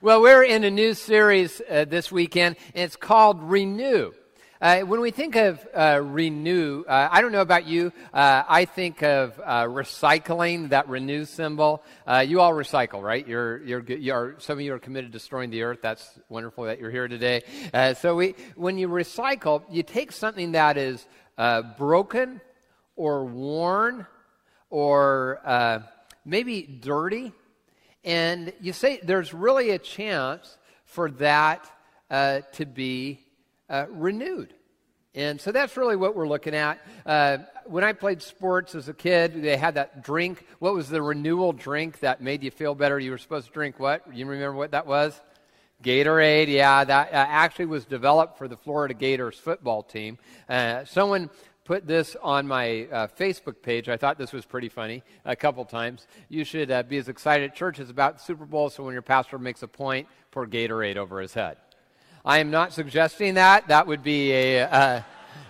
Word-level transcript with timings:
well, 0.00 0.22
we're 0.22 0.44
in 0.44 0.64
a 0.64 0.70
new 0.70 0.94
series 0.94 1.60
uh, 1.68 1.84
this 1.84 2.10
weekend, 2.10 2.56
and 2.74 2.84
it's 2.84 2.96
called 2.96 3.42
Renew. 3.42 4.12
Uh, 4.60 4.80
when 4.80 5.00
we 5.00 5.12
think 5.12 5.36
of 5.36 5.64
uh, 5.72 6.00
renew, 6.02 6.82
uh, 6.88 7.08
I 7.12 7.20
don't 7.20 7.30
know 7.30 7.42
about 7.42 7.66
you, 7.66 7.92
uh, 8.12 8.42
I 8.48 8.64
think 8.64 9.04
of 9.04 9.40
uh, 9.44 9.64
recycling, 9.64 10.70
that 10.70 10.88
renew 10.88 11.24
symbol. 11.24 11.84
You 12.24 12.40
all 12.40 12.52
recycle, 12.52 13.00
right? 13.00 13.26
You're, 13.26 13.62
you're, 13.64 13.82
you're, 13.82 14.34
some 14.38 14.58
of 14.58 14.64
you 14.64 14.74
are 14.74 14.80
committed 14.80 15.12
to 15.12 15.18
destroying 15.18 15.50
the 15.50 15.62
earth. 15.62 15.78
That's 15.80 16.18
wonderful 16.28 16.64
that 16.64 16.80
you're 16.80 16.90
here 16.90 17.06
today. 17.06 17.42
so 18.00 18.16
we, 18.16 18.34
when 18.56 18.78
you 18.78 18.88
recycle, 18.88 19.62
you 19.70 19.84
take 19.84 20.10
something 20.10 20.52
that 20.52 20.76
is 20.76 21.06
broken 21.78 22.40
or 22.96 23.26
worn 23.26 24.06
or 24.70 25.84
maybe 26.24 26.62
dirty, 26.62 27.32
and 28.04 28.52
you 28.60 28.72
say 28.72 29.00
there's 29.02 29.34
really 29.34 29.70
a 29.70 29.78
chance 29.78 30.56
for 30.84 31.10
that 31.12 31.70
to 32.10 32.66
be 32.66 33.20
uh, 33.68 33.86
renewed. 33.90 34.54
And 35.14 35.40
so 35.40 35.52
that's 35.52 35.76
really 35.76 35.96
what 35.96 36.14
we're 36.14 36.28
looking 36.28 36.54
at. 36.54 36.78
Uh, 37.04 37.38
when 37.64 37.82
I 37.82 37.92
played 37.92 38.22
sports 38.22 38.74
as 38.74 38.88
a 38.88 38.94
kid, 38.94 39.42
they 39.42 39.56
had 39.56 39.74
that 39.74 40.02
drink. 40.02 40.46
What 40.58 40.74
was 40.74 40.88
the 40.88 41.02
renewal 41.02 41.52
drink 41.52 42.00
that 42.00 42.22
made 42.22 42.42
you 42.42 42.50
feel 42.50 42.74
better? 42.74 42.98
You 42.98 43.10
were 43.10 43.18
supposed 43.18 43.46
to 43.48 43.52
drink 43.52 43.80
what? 43.80 44.02
You 44.14 44.26
remember 44.26 44.56
what 44.56 44.70
that 44.70 44.86
was? 44.86 45.20
Gatorade, 45.82 46.48
yeah, 46.48 46.84
that 46.84 47.08
uh, 47.08 47.14
actually 47.14 47.66
was 47.66 47.84
developed 47.84 48.36
for 48.36 48.48
the 48.48 48.56
Florida 48.56 48.94
Gators 48.94 49.38
football 49.38 49.82
team. 49.82 50.18
Uh, 50.48 50.84
someone 50.84 51.30
put 51.68 51.86
this 51.86 52.16
on 52.22 52.48
my 52.48 52.88
uh, 52.90 53.06
Facebook 53.08 53.60
page. 53.60 53.90
I 53.90 53.98
thought 53.98 54.16
this 54.16 54.32
was 54.32 54.46
pretty 54.46 54.70
funny 54.70 55.02
a 55.26 55.36
couple 55.36 55.66
times. 55.66 56.06
You 56.30 56.42
should 56.42 56.70
uh, 56.70 56.82
be 56.82 56.96
as 56.96 57.10
excited 57.10 57.50
at 57.50 57.54
church 57.54 57.78
as 57.78 57.90
about 57.90 58.22
Super 58.22 58.46
Bowl, 58.46 58.70
so 58.70 58.84
when 58.84 58.94
your 58.94 59.02
pastor 59.02 59.38
makes 59.38 59.62
a 59.62 59.68
point, 59.68 60.08
pour 60.30 60.46
Gatorade 60.46 60.96
over 60.96 61.20
his 61.20 61.34
head. 61.34 61.58
I 62.24 62.38
am 62.38 62.50
not 62.50 62.72
suggesting 62.72 63.34
that. 63.34 63.68
That 63.68 63.86
would 63.86 64.02
be 64.02 64.32
a, 64.32 64.62
uh, 64.62 65.02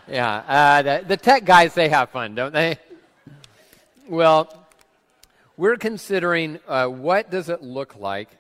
yeah. 0.09 0.43
Uh, 0.49 0.83
the, 0.83 1.05
the 1.07 1.17
tech 1.17 1.45
guys, 1.45 1.75
they 1.75 1.89
have 1.89 2.11
fun, 2.11 2.35
don't 2.35 2.53
they? 2.53 2.81
Well, 4.09 4.67
we're 5.57 5.77
considering 5.77 6.59
uh, 6.67 6.89
what 6.89 7.31
does 7.31 7.49
it 7.49 7.63
look 7.63 7.95
like 7.95 8.31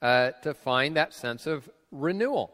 uh, 0.00 0.30
to 0.42 0.54
find 0.54 0.96
that 0.96 1.12
sense 1.12 1.48
of 1.48 1.68
renewal 1.90 2.52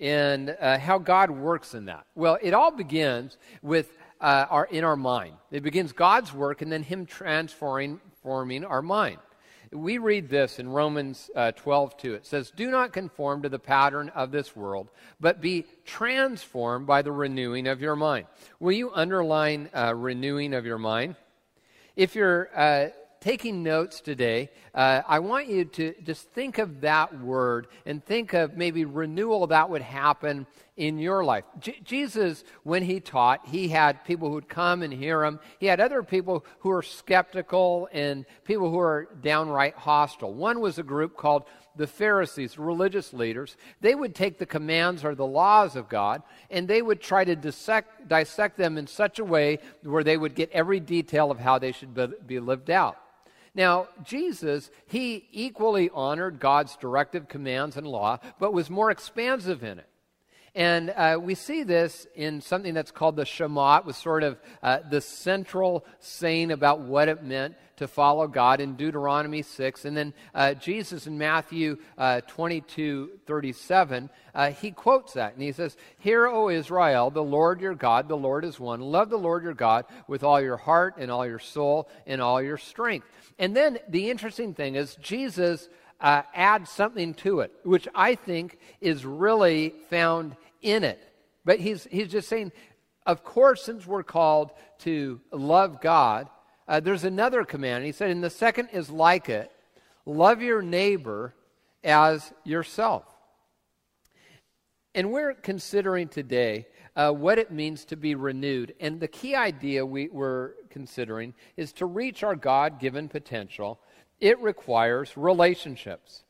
and 0.00 0.56
uh, 0.60 0.78
how 0.78 0.98
God 0.98 1.30
works 1.30 1.74
in 1.74 1.86
that. 1.86 2.06
Well, 2.14 2.38
it 2.40 2.54
all 2.54 2.70
begins 2.70 3.36
with 3.62 3.90
uh, 4.20 4.46
our 4.50 4.64
in 4.66 4.84
our 4.84 4.96
mind. 4.96 5.34
It 5.50 5.62
begins 5.62 5.92
God's 5.92 6.32
work 6.32 6.62
and 6.62 6.70
then 6.70 6.82
Him 6.82 7.06
transforming 7.06 8.00
forming 8.22 8.64
our 8.64 8.82
mind. 8.82 9.18
We 9.70 9.98
read 9.98 10.30
this 10.30 10.58
in 10.58 10.68
Romans 10.68 11.30
uh, 11.36 11.52
12, 11.52 11.98
2. 11.98 12.14
It 12.14 12.26
says, 12.26 12.50
Do 12.50 12.70
not 12.70 12.92
conform 12.92 13.42
to 13.42 13.50
the 13.50 13.58
pattern 13.58 14.08
of 14.14 14.30
this 14.30 14.56
world, 14.56 14.88
but 15.20 15.42
be 15.42 15.66
transformed 15.84 16.86
by 16.86 17.02
the 17.02 17.12
renewing 17.12 17.66
of 17.66 17.82
your 17.82 17.96
mind. 17.96 18.26
Will 18.60 18.72
you 18.72 18.90
underline 18.94 19.68
uh, 19.74 19.94
renewing 19.94 20.54
of 20.54 20.64
your 20.64 20.78
mind? 20.78 21.16
If 21.96 22.14
you're 22.14 22.48
uh, 22.54 22.88
taking 23.20 23.62
notes 23.62 24.00
today, 24.00 24.50
uh, 24.74 25.02
I 25.06 25.18
want 25.18 25.48
you 25.48 25.64
to 25.64 25.94
just 26.02 26.28
think 26.30 26.58
of 26.58 26.82
that 26.82 27.20
word 27.20 27.66
and 27.84 28.04
think 28.04 28.32
of 28.32 28.56
maybe 28.56 28.84
renewal 28.84 29.46
that 29.48 29.70
would 29.70 29.82
happen 29.82 30.46
in 30.76 30.98
your 30.98 31.24
life. 31.24 31.44
J- 31.58 31.80
Jesus, 31.82 32.44
when 32.62 32.82
he 32.82 33.00
taught, 33.00 33.46
he 33.48 33.68
had 33.68 34.04
people 34.04 34.30
who'd 34.30 34.48
come 34.48 34.82
and 34.82 34.92
hear 34.92 35.24
him. 35.24 35.40
He 35.58 35.66
had 35.66 35.80
other 35.80 36.02
people 36.02 36.44
who 36.60 36.68
were 36.68 36.82
skeptical 36.82 37.88
and 37.92 38.24
people 38.44 38.70
who 38.70 38.76
were 38.76 39.08
downright 39.20 39.74
hostile. 39.74 40.32
One 40.32 40.60
was 40.60 40.78
a 40.78 40.84
group 40.84 41.16
called 41.16 41.44
the 41.78 41.86
Pharisees, 41.86 42.58
religious 42.58 43.14
leaders, 43.14 43.56
they 43.80 43.94
would 43.94 44.14
take 44.14 44.38
the 44.38 44.46
commands 44.46 45.04
or 45.04 45.14
the 45.14 45.24
laws 45.24 45.76
of 45.76 45.88
God 45.88 46.22
and 46.50 46.66
they 46.66 46.82
would 46.82 47.00
try 47.00 47.24
to 47.24 47.36
dissect, 47.36 48.08
dissect 48.08 48.58
them 48.58 48.76
in 48.76 48.86
such 48.86 49.18
a 49.20 49.24
way 49.24 49.60
where 49.82 50.04
they 50.04 50.16
would 50.16 50.34
get 50.34 50.50
every 50.50 50.80
detail 50.80 51.30
of 51.30 51.38
how 51.38 51.58
they 51.58 51.72
should 51.72 52.26
be 52.26 52.40
lived 52.40 52.68
out. 52.68 52.98
Now, 53.58 53.88
Jesus, 54.04 54.70
he 54.86 55.26
equally 55.32 55.90
honored 55.92 56.38
God's 56.38 56.76
directive 56.76 57.26
commands 57.26 57.76
and 57.76 57.88
law, 57.88 58.20
but 58.38 58.52
was 58.52 58.70
more 58.70 58.92
expansive 58.92 59.64
in 59.64 59.80
it. 59.80 59.88
And 60.54 60.90
uh, 60.90 61.18
we 61.20 61.34
see 61.34 61.62
this 61.62 62.06
in 62.14 62.40
something 62.40 62.74
that's 62.74 62.90
called 62.90 63.16
the 63.16 63.24
Shema. 63.24 63.78
It 63.78 63.84
was 63.84 63.96
sort 63.96 64.22
of 64.22 64.38
uh, 64.62 64.80
the 64.88 65.00
central 65.00 65.84
saying 66.00 66.50
about 66.50 66.80
what 66.80 67.08
it 67.08 67.22
meant 67.22 67.54
to 67.78 67.86
follow 67.86 68.26
God 68.26 68.60
in 68.60 68.74
Deuteronomy 68.74 69.42
6. 69.42 69.84
And 69.84 69.96
then 69.96 70.12
uh, 70.34 70.54
Jesus 70.54 71.06
in 71.06 71.16
Matthew 71.16 71.78
uh, 71.96 72.20
22 72.26 73.10
37, 73.26 74.10
uh, 74.34 74.50
he 74.50 74.70
quotes 74.70 75.12
that. 75.12 75.34
And 75.34 75.42
he 75.42 75.52
says, 75.52 75.76
Hear, 75.98 76.26
O 76.26 76.48
Israel, 76.48 77.10
the 77.10 77.22
Lord 77.22 77.60
your 77.60 77.74
God, 77.74 78.08
the 78.08 78.16
Lord 78.16 78.44
is 78.44 78.58
one. 78.58 78.80
Love 78.80 79.10
the 79.10 79.16
Lord 79.16 79.44
your 79.44 79.54
God 79.54 79.84
with 80.08 80.24
all 80.24 80.40
your 80.40 80.56
heart 80.56 80.94
and 80.98 81.10
all 81.10 81.26
your 81.26 81.38
soul 81.38 81.88
and 82.06 82.20
all 82.20 82.42
your 82.42 82.58
strength. 82.58 83.06
And 83.38 83.56
then 83.56 83.78
the 83.88 84.10
interesting 84.10 84.54
thing 84.54 84.74
is, 84.74 84.96
Jesus 84.96 85.68
uh, 86.00 86.22
adds 86.34 86.70
something 86.70 87.14
to 87.14 87.40
it, 87.40 87.52
which 87.64 87.88
I 87.94 88.14
think 88.14 88.58
is 88.80 89.04
really 89.04 89.74
found 89.90 90.36
in 90.62 90.84
it. 90.84 91.00
But 91.44 91.60
he's, 91.60 91.84
he's 91.90 92.08
just 92.08 92.28
saying, 92.28 92.52
of 93.06 93.24
course, 93.24 93.64
since 93.64 93.86
we're 93.86 94.02
called 94.02 94.50
to 94.80 95.20
love 95.32 95.80
God, 95.80 96.28
uh, 96.68 96.80
there's 96.80 97.04
another 97.04 97.44
command. 97.44 97.84
He 97.84 97.92
said, 97.92 98.10
and 98.10 98.22
the 98.22 98.30
second 98.30 98.68
is 98.72 98.90
like 98.90 99.28
it 99.28 99.50
love 100.04 100.40
your 100.42 100.62
neighbor 100.62 101.34
as 101.84 102.32
yourself. 102.44 103.04
And 104.94 105.12
we're 105.12 105.34
considering 105.34 106.08
today 106.08 106.66
uh, 106.96 107.12
what 107.12 107.38
it 107.38 107.52
means 107.52 107.84
to 107.86 107.96
be 107.96 108.14
renewed. 108.14 108.74
And 108.80 108.98
the 108.98 109.08
key 109.08 109.36
idea 109.36 109.86
we, 109.86 110.08
we're 110.08 110.52
considering 110.70 111.34
is 111.56 111.72
to 111.74 111.86
reach 111.86 112.22
our 112.22 112.34
God 112.34 112.80
given 112.80 113.08
potential, 113.08 113.78
it 114.20 114.40
requires 114.40 115.16
relationships. 115.16 116.24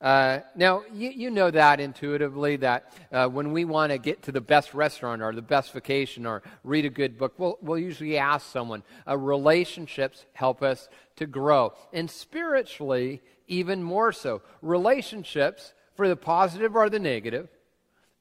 Uh, 0.00 0.40
now, 0.54 0.82
you, 0.92 1.08
you, 1.08 1.30
know 1.30 1.50
that 1.50 1.80
intuitively 1.80 2.56
that 2.56 2.92
uh, 3.10 3.26
when 3.26 3.50
we 3.52 3.64
want 3.64 3.90
to 3.90 3.96
get 3.96 4.22
to 4.22 4.30
the 4.30 4.42
best 4.42 4.74
restaurant 4.74 5.22
or 5.22 5.32
the 5.32 5.40
best 5.40 5.72
vacation 5.72 6.26
or 6.26 6.42
read 6.64 6.84
a 6.84 6.90
good 6.90 7.16
book, 7.16 7.32
we'll, 7.38 7.56
we'll 7.62 7.78
usually 7.78 8.18
ask 8.18 8.46
someone. 8.52 8.82
Uh, 9.08 9.16
relationships 9.16 10.26
help 10.34 10.62
us 10.62 10.90
to 11.16 11.24
grow. 11.24 11.72
And 11.94 12.10
spiritually, 12.10 13.22
even 13.46 13.82
more 13.82 14.12
so. 14.12 14.42
Relationships, 14.60 15.72
for 15.94 16.08
the 16.08 16.16
positive 16.16 16.76
or 16.76 16.90
the 16.90 16.98
negative, 16.98 17.48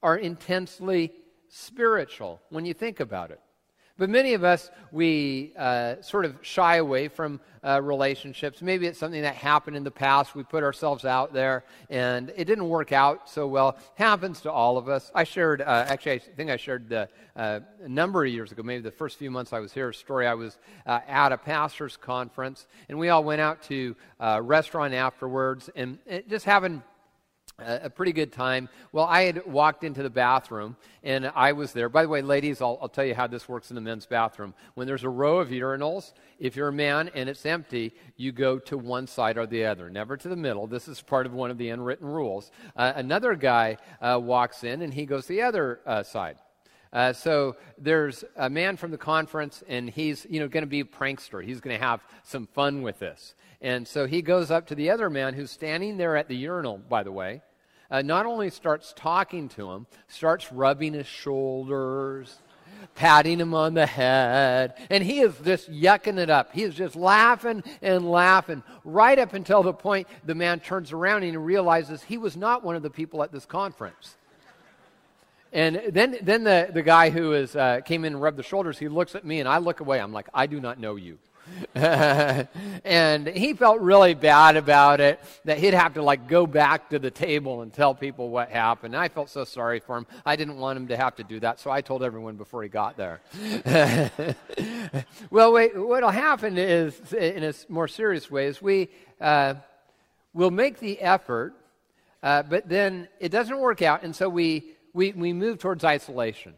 are 0.01 0.17
intensely 0.17 1.11
spiritual 1.49 2.41
when 2.49 2.65
you 2.65 2.73
think 2.73 3.01
about 3.01 3.31
it. 3.31 3.41
But 3.97 4.09
many 4.09 4.33
of 4.33 4.43
us, 4.43 4.71
we 4.91 5.53
uh, 5.57 6.01
sort 6.01 6.25
of 6.25 6.37
shy 6.41 6.77
away 6.77 7.07
from 7.07 7.39
uh, 7.63 7.81
relationships. 7.81 8.61
Maybe 8.61 8.87
it's 8.87 8.99
something 8.99 9.21
that 9.21 9.35
happened 9.35 9.77
in 9.77 9.85
the 9.85 9.91
past. 9.91 10.35
We 10.35 10.43
put 10.43 10.63
ourselves 10.63 11.05
out 11.05 11.33
there 11.33 11.63
and 11.89 12.31
it 12.35 12.43
didn't 12.43 12.67
work 12.67 12.91
out 12.91 13.29
so 13.29 13.47
well. 13.47 13.77
Happens 13.95 14.41
to 14.41 14.51
all 14.51 14.77
of 14.77 14.89
us. 14.89 15.11
I 15.15 15.23
shared, 15.23 15.61
uh, 15.61 15.85
actually, 15.87 16.11
I 16.13 16.19
think 16.19 16.49
I 16.51 16.57
shared 16.57 16.89
the, 16.89 17.07
uh, 17.37 17.61
a 17.83 17.89
number 17.89 18.25
of 18.25 18.31
years 18.31 18.51
ago, 18.51 18.63
maybe 18.63 18.81
the 18.81 18.91
first 18.91 19.17
few 19.17 19.31
months 19.31 19.53
I 19.53 19.59
was 19.59 19.71
here, 19.71 19.89
a 19.89 19.93
story. 19.93 20.27
I 20.27 20.33
was 20.33 20.57
uh, 20.85 20.99
at 21.07 21.31
a 21.31 21.37
pastor's 21.37 21.95
conference 21.95 22.67
and 22.89 22.99
we 22.99 23.07
all 23.07 23.23
went 23.23 23.39
out 23.39 23.61
to 23.63 23.95
a 24.19 24.41
restaurant 24.41 24.93
afterwards 24.93 25.69
and 25.73 25.99
just 26.27 26.43
having 26.43 26.83
a 27.59 27.89
pretty 27.89 28.11
good 28.11 28.33
time. 28.33 28.67
Well, 28.91 29.05
I 29.05 29.23
had 29.23 29.45
walked 29.45 29.83
into 29.83 30.03
the 30.03 30.09
bathroom 30.09 30.75
and 31.03 31.31
I 31.35 31.53
was 31.53 31.71
there. 31.71 31.87
By 31.87 32.03
the 32.03 32.09
way, 32.09 32.21
ladies, 32.21 32.61
I'll, 32.61 32.77
I'll, 32.81 32.89
tell 32.89 33.05
you 33.05 33.15
how 33.15 33.27
this 33.27 33.47
works 33.47 33.71
in 33.71 33.75
the 33.75 33.81
men's 33.81 34.05
bathroom. 34.05 34.53
When 34.73 34.87
there's 34.87 35.03
a 35.03 35.09
row 35.09 35.39
of 35.39 35.49
urinals, 35.49 36.13
if 36.37 36.55
you're 36.55 36.67
a 36.67 36.73
man 36.73 37.09
and 37.15 37.29
it's 37.29 37.45
empty, 37.45 37.93
you 38.17 38.31
go 38.31 38.59
to 38.59 38.77
one 38.77 39.07
side 39.07 39.37
or 39.37 39.45
the 39.45 39.65
other, 39.65 39.89
never 39.89 40.17
to 40.17 40.27
the 40.27 40.35
middle. 40.35 40.67
This 40.67 40.87
is 40.87 41.01
part 41.01 41.25
of 41.25 41.33
one 41.33 41.49
of 41.49 41.57
the 41.57 41.69
unwritten 41.69 42.07
rules. 42.07 42.51
Uh, 42.75 42.91
another 42.95 43.35
guy 43.35 43.77
uh, 44.01 44.19
walks 44.21 44.63
in 44.63 44.81
and 44.81 44.93
he 44.93 45.05
goes 45.05 45.25
the 45.25 45.41
other 45.41 45.79
uh, 45.85 46.03
side. 46.03 46.37
Uh, 46.91 47.11
so 47.11 47.57
there's 47.77 48.23
a 48.37 48.49
man 48.49 48.77
from 48.77 48.89
the 48.89 48.97
conference, 48.97 49.63
and 49.67 49.89
he's 49.89 50.25
you 50.29 50.39
know 50.39 50.47
going 50.47 50.63
to 50.63 50.67
be 50.67 50.79
a 50.79 50.85
prankster. 50.85 51.43
He's 51.43 51.59
going 51.59 51.77
to 51.77 51.83
have 51.83 52.01
some 52.23 52.47
fun 52.47 52.83
with 52.83 52.99
this. 52.99 53.35
And 53.61 53.87
so 53.87 54.05
he 54.05 54.21
goes 54.21 54.51
up 54.51 54.67
to 54.67 54.75
the 54.75 54.89
other 54.89 55.09
man 55.09 55.33
who's 55.33 55.51
standing 55.51 55.97
there 55.97 56.15
at 56.15 56.27
the 56.27 56.35
urinal, 56.35 56.77
by 56.77 57.03
the 57.03 57.11
way. 57.11 57.41
Uh, 57.89 58.01
not 58.01 58.25
only 58.25 58.49
starts 58.49 58.93
talking 58.95 59.47
to 59.49 59.71
him, 59.71 59.85
starts 60.07 60.51
rubbing 60.51 60.93
his 60.93 61.05
shoulders, 61.05 62.35
patting 62.95 63.39
him 63.39 63.53
on 63.53 63.73
the 63.73 63.85
head, 63.85 64.75
and 64.89 65.03
he 65.03 65.19
is 65.19 65.33
just 65.43 65.71
yucking 65.71 66.17
it 66.17 66.29
up. 66.29 66.51
He 66.51 66.63
is 66.63 66.73
just 66.73 66.95
laughing 66.95 67.63
and 67.81 68.09
laughing 68.09 68.63
right 68.83 69.17
up 69.17 69.33
until 69.33 69.63
the 69.63 69.73
point 69.73 70.07
the 70.25 70.35
man 70.35 70.59
turns 70.59 70.91
around 70.91 71.23
and 71.23 71.45
realizes 71.45 72.03
he 72.03 72.17
was 72.17 72.35
not 72.35 72.63
one 72.63 72.75
of 72.75 72.83
the 72.83 72.89
people 72.89 73.23
at 73.23 73.31
this 73.31 73.45
conference. 73.45 74.17
And 75.53 75.81
then, 75.89 76.17
then 76.21 76.43
the, 76.43 76.69
the 76.73 76.81
guy 76.81 77.11
who 77.11 77.31
is, 77.31 77.55
uh, 77.55 77.79
came 77.85 78.03
in 78.03 78.13
and 78.13 78.21
rubbed 78.21 78.37
the 78.37 78.43
shoulders, 78.43 78.77
he 78.77 78.89
looks 78.89 79.15
at 79.15 79.23
me 79.23 79.39
and 79.39 79.47
I 79.47 79.59
look 79.59 79.79
away. 79.79 80.01
I'm 80.01 80.11
like, 80.11 80.27
I 80.33 80.47
do 80.47 80.59
not 80.59 80.79
know 80.79 80.97
you. 80.97 81.17
and 81.75 83.27
he 83.27 83.53
felt 83.53 83.79
really 83.79 84.13
bad 84.13 84.57
about 84.57 84.99
it 84.99 85.19
that 85.45 85.57
he'd 85.57 85.73
have 85.73 85.93
to 85.95 86.01
like 86.01 86.27
go 86.27 86.47
back 86.47 86.89
to 86.89 86.99
the 86.99 87.11
table 87.11 87.61
and 87.61 87.73
tell 87.73 87.93
people 87.93 88.29
what 88.29 88.49
happened. 88.49 88.93
And 88.93 89.01
I 89.01 89.09
felt 89.09 89.29
so 89.29 89.43
sorry 89.43 89.79
for 89.79 89.97
him. 89.97 90.07
I 90.25 90.35
didn't 90.35 90.57
want 90.57 90.77
him 90.77 90.87
to 90.87 90.97
have 90.97 91.15
to 91.17 91.23
do 91.23 91.39
that, 91.41 91.59
so 91.59 91.71
I 91.71 91.81
told 91.81 92.03
everyone 92.03 92.35
before 92.35 92.63
he 92.63 92.69
got 92.69 92.97
there. 92.97 93.21
well, 95.29 95.53
what'll 95.53 96.09
happen 96.09 96.57
is, 96.57 97.13
in 97.13 97.43
a 97.43 97.53
more 97.69 97.87
serious 97.87 98.29
way, 98.31 98.47
is 98.47 98.61
we 98.61 98.89
uh, 99.21 99.55
will 100.33 100.51
make 100.51 100.79
the 100.79 100.99
effort, 100.99 101.53
uh, 102.23 102.43
but 102.43 102.67
then 102.67 103.07
it 103.19 103.29
doesn't 103.29 103.59
work 103.59 103.81
out, 103.81 104.03
and 104.03 104.15
so 104.15 104.29
we, 104.29 104.71
we, 104.93 105.11
we 105.13 105.33
move 105.33 105.59
towards 105.59 105.83
isolation. 105.83 106.53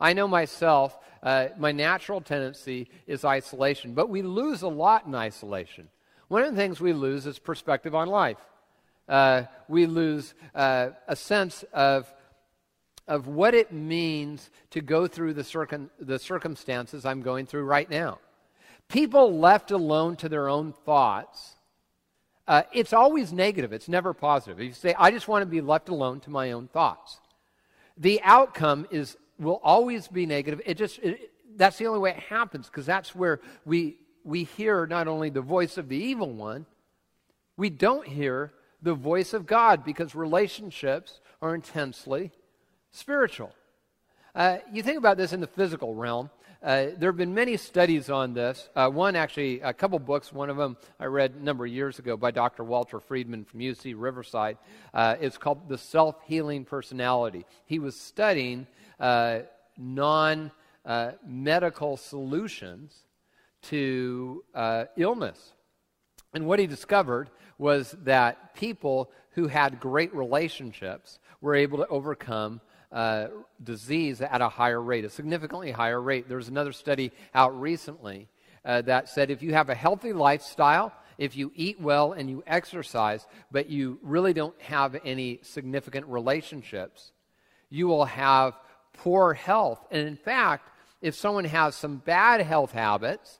I 0.00 0.14
know 0.14 0.26
myself, 0.26 0.96
uh, 1.22 1.48
my 1.58 1.72
natural 1.72 2.20
tendency 2.20 2.88
is 3.06 3.24
isolation, 3.24 3.94
but 3.94 4.08
we 4.08 4.22
lose 4.22 4.62
a 4.62 4.68
lot 4.68 5.06
in 5.06 5.14
isolation. 5.14 5.88
One 6.28 6.42
of 6.42 6.50
the 6.50 6.56
things 6.56 6.80
we 6.80 6.92
lose 6.92 7.26
is 7.26 7.38
perspective 7.38 7.94
on 7.94 8.08
life. 8.08 8.38
Uh, 9.08 9.42
we 9.68 9.86
lose 9.86 10.34
uh, 10.54 10.90
a 11.08 11.16
sense 11.16 11.64
of, 11.72 12.12
of 13.08 13.26
what 13.26 13.54
it 13.54 13.72
means 13.72 14.50
to 14.70 14.80
go 14.80 15.06
through 15.06 15.34
the, 15.34 15.88
the 15.98 16.18
circumstances 16.18 17.04
I'm 17.04 17.20
going 17.20 17.46
through 17.46 17.64
right 17.64 17.90
now. 17.90 18.18
People 18.88 19.38
left 19.38 19.70
alone 19.70 20.16
to 20.16 20.28
their 20.28 20.48
own 20.48 20.72
thoughts, 20.72 21.56
uh, 22.48 22.62
it's 22.72 22.92
always 22.92 23.32
negative, 23.32 23.72
it's 23.72 23.88
never 23.88 24.12
positive. 24.12 24.58
If 24.58 24.66
you 24.66 24.72
say, 24.72 24.94
I 24.98 25.12
just 25.12 25.28
want 25.28 25.42
to 25.42 25.46
be 25.46 25.60
left 25.60 25.88
alone 25.88 26.18
to 26.20 26.30
my 26.30 26.50
own 26.52 26.66
thoughts, 26.66 27.20
the 27.96 28.20
outcome 28.22 28.88
is 28.90 29.16
will 29.40 29.60
always 29.64 30.08
be 30.08 30.26
negative. 30.26 30.60
It 30.64 30.76
just 30.76 30.98
it, 30.98 31.32
that's 31.56 31.78
the 31.78 31.86
only 31.86 32.00
way 32.00 32.10
it 32.10 32.18
happens 32.18 32.66
because 32.66 32.86
that's 32.86 33.14
where 33.14 33.40
we 33.64 33.96
we 34.24 34.44
hear 34.44 34.86
not 34.86 35.08
only 35.08 35.30
the 35.30 35.40
voice 35.40 35.78
of 35.78 35.88
the 35.88 35.96
evil 35.96 36.32
one, 36.32 36.66
we 37.56 37.70
don't 37.70 38.06
hear 38.06 38.52
the 38.82 38.94
voice 38.94 39.32
of 39.34 39.46
God 39.46 39.84
because 39.84 40.14
relationships 40.14 41.20
are 41.42 41.54
intensely 41.54 42.30
spiritual. 42.90 43.52
Uh, 44.34 44.58
you 44.72 44.82
think 44.82 44.98
about 44.98 45.16
this 45.16 45.32
in 45.32 45.40
the 45.40 45.46
physical 45.46 45.94
realm. 45.94 46.30
Uh, 46.62 46.88
there 46.98 47.08
have 47.08 47.16
been 47.16 47.32
many 47.32 47.56
studies 47.56 48.10
on 48.10 48.34
this. 48.34 48.68
Uh, 48.76 48.88
one, 48.88 49.16
actually, 49.16 49.60
a 49.60 49.72
couple 49.72 49.98
books. 49.98 50.30
One 50.30 50.50
of 50.50 50.58
them 50.58 50.76
I 50.98 51.06
read 51.06 51.32
a 51.32 51.42
number 51.42 51.64
of 51.64 51.72
years 51.72 51.98
ago 51.98 52.18
by 52.18 52.30
Dr. 52.30 52.64
Walter 52.64 53.00
Friedman 53.00 53.44
from 53.44 53.60
UC 53.60 53.94
Riverside. 53.96 54.58
Uh, 54.92 55.16
it's 55.20 55.38
called 55.38 55.70
The 55.70 55.78
Self 55.78 56.16
Healing 56.26 56.66
Personality. 56.66 57.46
He 57.64 57.78
was 57.78 57.98
studying 57.98 58.66
uh, 59.00 59.40
non 59.78 60.50
uh, 60.84 61.12
medical 61.26 61.96
solutions 61.96 62.94
to 63.62 64.44
uh, 64.54 64.84
illness. 64.96 65.52
And 66.32 66.46
what 66.46 66.58
he 66.58 66.66
discovered 66.66 67.30
was 67.58 67.94
that 68.04 68.54
people 68.54 69.10
who 69.32 69.48
had 69.48 69.80
great 69.80 70.14
relationships 70.14 71.18
were 71.40 71.54
able 71.54 71.78
to 71.78 71.86
overcome 71.88 72.60
uh, 72.92 73.28
disease 73.62 74.20
at 74.20 74.40
a 74.40 74.48
higher 74.48 74.80
rate, 74.80 75.04
a 75.04 75.10
significantly 75.10 75.70
higher 75.70 76.00
rate. 76.00 76.28
There 76.28 76.36
was 76.36 76.48
another 76.48 76.72
study 76.72 77.12
out 77.34 77.58
recently 77.60 78.28
uh, 78.64 78.82
that 78.82 79.08
said 79.08 79.30
if 79.30 79.42
you 79.42 79.52
have 79.54 79.70
a 79.70 79.74
healthy 79.74 80.12
lifestyle, 80.12 80.92
if 81.18 81.36
you 81.36 81.52
eat 81.54 81.80
well 81.80 82.12
and 82.12 82.28
you 82.28 82.42
exercise, 82.46 83.26
but 83.50 83.68
you 83.68 83.98
really 84.02 84.32
don't 84.32 84.60
have 84.62 84.96
any 85.04 85.38
significant 85.42 86.06
relationships, 86.06 87.12
you 87.68 87.86
will 87.86 88.06
have 88.06 88.54
poor 89.02 89.34
health. 89.34 89.84
And 89.90 90.06
in 90.06 90.16
fact, 90.16 90.68
if 91.00 91.14
someone 91.14 91.44
has 91.46 91.74
some 91.74 91.96
bad 91.96 92.40
health 92.40 92.72
habits, 92.72 93.38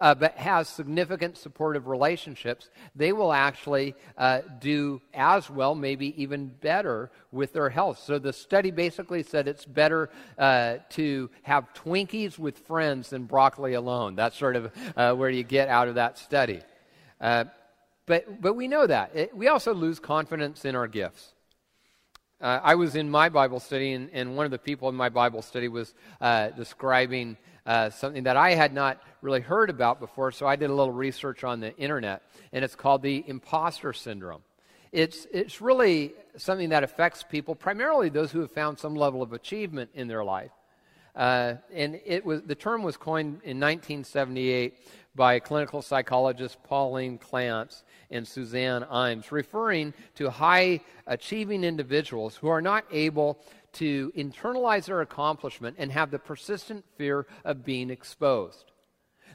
uh, 0.00 0.14
but 0.14 0.36
has 0.36 0.68
significant 0.68 1.38
supportive 1.38 1.86
relationships, 1.86 2.68
they 2.94 3.12
will 3.12 3.32
actually 3.32 3.94
uh, 4.18 4.40
do 4.60 5.00
as 5.14 5.48
well, 5.48 5.74
maybe 5.74 6.20
even 6.22 6.48
better 6.48 7.10
with 7.32 7.52
their 7.54 7.70
health. 7.70 8.02
So 8.04 8.18
the 8.18 8.32
study 8.32 8.70
basically 8.70 9.22
said 9.22 9.48
it's 9.48 9.64
better 9.64 10.10
uh, 10.36 10.78
to 10.90 11.30
have 11.42 11.72
Twinkies 11.72 12.38
with 12.38 12.58
friends 12.58 13.10
than 13.10 13.24
broccoli 13.24 13.74
alone. 13.74 14.16
That's 14.16 14.36
sort 14.36 14.56
of 14.56 14.72
uh, 14.96 15.14
where 15.14 15.30
you 15.30 15.44
get 15.44 15.68
out 15.68 15.88
of 15.88 15.94
that 15.94 16.18
study. 16.18 16.60
Uh, 17.20 17.44
but, 18.04 18.42
but 18.42 18.54
we 18.54 18.68
know 18.68 18.86
that. 18.86 19.16
It, 19.16 19.34
we 19.34 19.48
also 19.48 19.72
lose 19.72 19.98
confidence 19.98 20.66
in 20.66 20.76
our 20.76 20.88
gifts. 20.88 21.32
Uh, 22.40 22.60
I 22.62 22.74
was 22.74 22.96
in 22.96 23.08
my 23.08 23.28
Bible 23.28 23.60
study, 23.60 23.92
and, 23.92 24.10
and, 24.12 24.36
one 24.36 24.44
of 24.44 24.50
the 24.50 24.58
people 24.58 24.88
in 24.88 24.94
my 24.94 25.08
Bible 25.08 25.40
study 25.40 25.68
was 25.68 25.94
uh, 26.20 26.48
describing 26.48 27.36
uh, 27.64 27.90
something 27.90 28.24
that 28.24 28.36
I 28.36 28.54
had 28.54 28.74
not 28.74 29.00
really 29.22 29.40
heard 29.40 29.70
about 29.70 30.00
before, 30.00 30.32
so 30.32 30.46
I 30.46 30.56
did 30.56 30.68
a 30.68 30.74
little 30.74 30.92
research 30.92 31.44
on 31.44 31.60
the 31.60 31.74
internet, 31.76 32.22
and 32.52 32.64
it's 32.64 32.74
called 32.74 33.02
the 33.02 33.24
imposter 33.26 33.92
syndrome. 33.92 34.42
It's, 34.90 35.26
it's 35.32 35.60
really 35.60 36.12
something 36.36 36.70
that 36.70 36.82
affects 36.82 37.22
people, 37.22 37.54
primarily 37.54 38.08
those 38.08 38.32
who 38.32 38.40
have 38.40 38.50
found 38.50 38.78
some 38.78 38.96
level 38.96 39.22
of 39.22 39.32
achievement 39.32 39.90
in 39.94 40.08
their 40.08 40.24
life. 40.24 40.50
Uh, 41.14 41.54
and 41.72 42.00
it 42.04 42.26
was, 42.26 42.42
the 42.42 42.56
term 42.56 42.82
was 42.82 42.96
coined 42.96 43.40
in 43.44 43.60
1978 43.60 44.74
by 45.14 45.38
clinical 45.38 45.82
psychologists 45.82 46.58
Pauline 46.64 47.18
Clance 47.18 47.82
and 48.10 48.26
Suzanne 48.26 48.82
Imes, 48.82 49.30
referring 49.30 49.94
to 50.16 50.30
high 50.30 50.80
achieving 51.06 51.64
individuals 51.64 52.36
who 52.36 52.48
are 52.48 52.62
not 52.62 52.84
able 52.90 53.38
to 53.74 54.12
internalize 54.16 54.86
their 54.86 55.00
accomplishment 55.00 55.76
and 55.78 55.90
have 55.92 56.10
the 56.10 56.18
persistent 56.18 56.84
fear 56.96 57.26
of 57.44 57.64
being 57.64 57.90
exposed. 57.90 58.72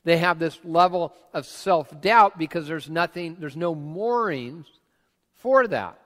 They 0.03 0.17
have 0.17 0.39
this 0.39 0.59
level 0.63 1.13
of 1.33 1.45
self 1.45 1.99
doubt 2.01 2.37
because 2.37 2.67
there's 2.67 2.89
nothing, 2.89 3.37
there's 3.39 3.57
no 3.57 3.75
moorings 3.75 4.67
for 5.35 5.67
that. 5.67 5.99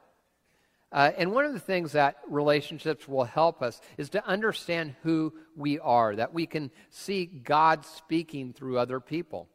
Uh, 0.92 1.12
and 1.18 1.32
one 1.32 1.46
of 1.46 1.54
the 1.54 1.60
things 1.60 1.94
that 1.94 2.18
relationships 2.30 3.08
will 3.08 3.24
help 3.24 3.64
us 3.64 3.82
is 3.98 4.12
to 4.12 4.26
understand 4.28 4.94
who 5.02 5.34
we 5.56 5.80
are, 5.80 6.16
that 6.16 6.34
we 6.34 6.46
can 6.46 6.70
see 6.92 7.26
God 7.26 7.84
speaking 7.84 8.54
through 8.54 8.78
other 8.78 9.00
people. 9.00 9.50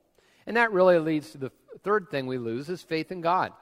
And 0.48 0.56
that 0.56 0.72
really 0.72 0.98
leads 0.98 1.32
to 1.32 1.38
the 1.38 1.52
third 1.84 2.08
thing 2.10 2.26
we 2.26 2.38
lose 2.38 2.70
is 2.70 2.80
faith 2.80 3.12
in 3.12 3.20
God. 3.20 3.52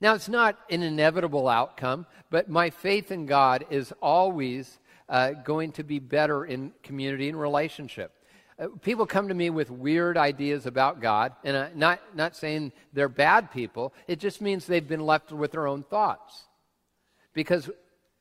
Now, 0.00 0.14
it's 0.14 0.28
not 0.28 0.56
an 0.70 0.84
inevitable 0.84 1.48
outcome, 1.48 2.06
but 2.30 2.48
my 2.48 2.70
faith 2.70 3.10
in 3.10 3.26
God 3.26 3.66
is 3.68 3.92
always 4.00 4.78
uh, 5.08 5.32
going 5.32 5.72
to 5.72 5.82
be 5.82 5.98
better 5.98 6.44
in 6.44 6.72
community 6.84 7.28
and 7.28 7.40
relationship. 7.40 8.12
Uh, 8.60 8.68
people 8.80 9.06
come 9.06 9.26
to 9.26 9.34
me 9.34 9.50
with 9.50 9.68
weird 9.68 10.16
ideas 10.16 10.66
about 10.66 11.00
God, 11.00 11.32
and 11.42 11.56
I'm 11.56 11.76
not, 11.76 12.00
not 12.14 12.36
saying 12.36 12.70
they're 12.92 13.08
bad 13.08 13.50
people. 13.50 13.92
It 14.06 14.20
just 14.20 14.40
means 14.40 14.66
they've 14.66 14.86
been 14.86 15.04
left 15.04 15.32
with 15.32 15.50
their 15.50 15.66
own 15.66 15.82
thoughts. 15.82 16.44
Because 17.34 17.68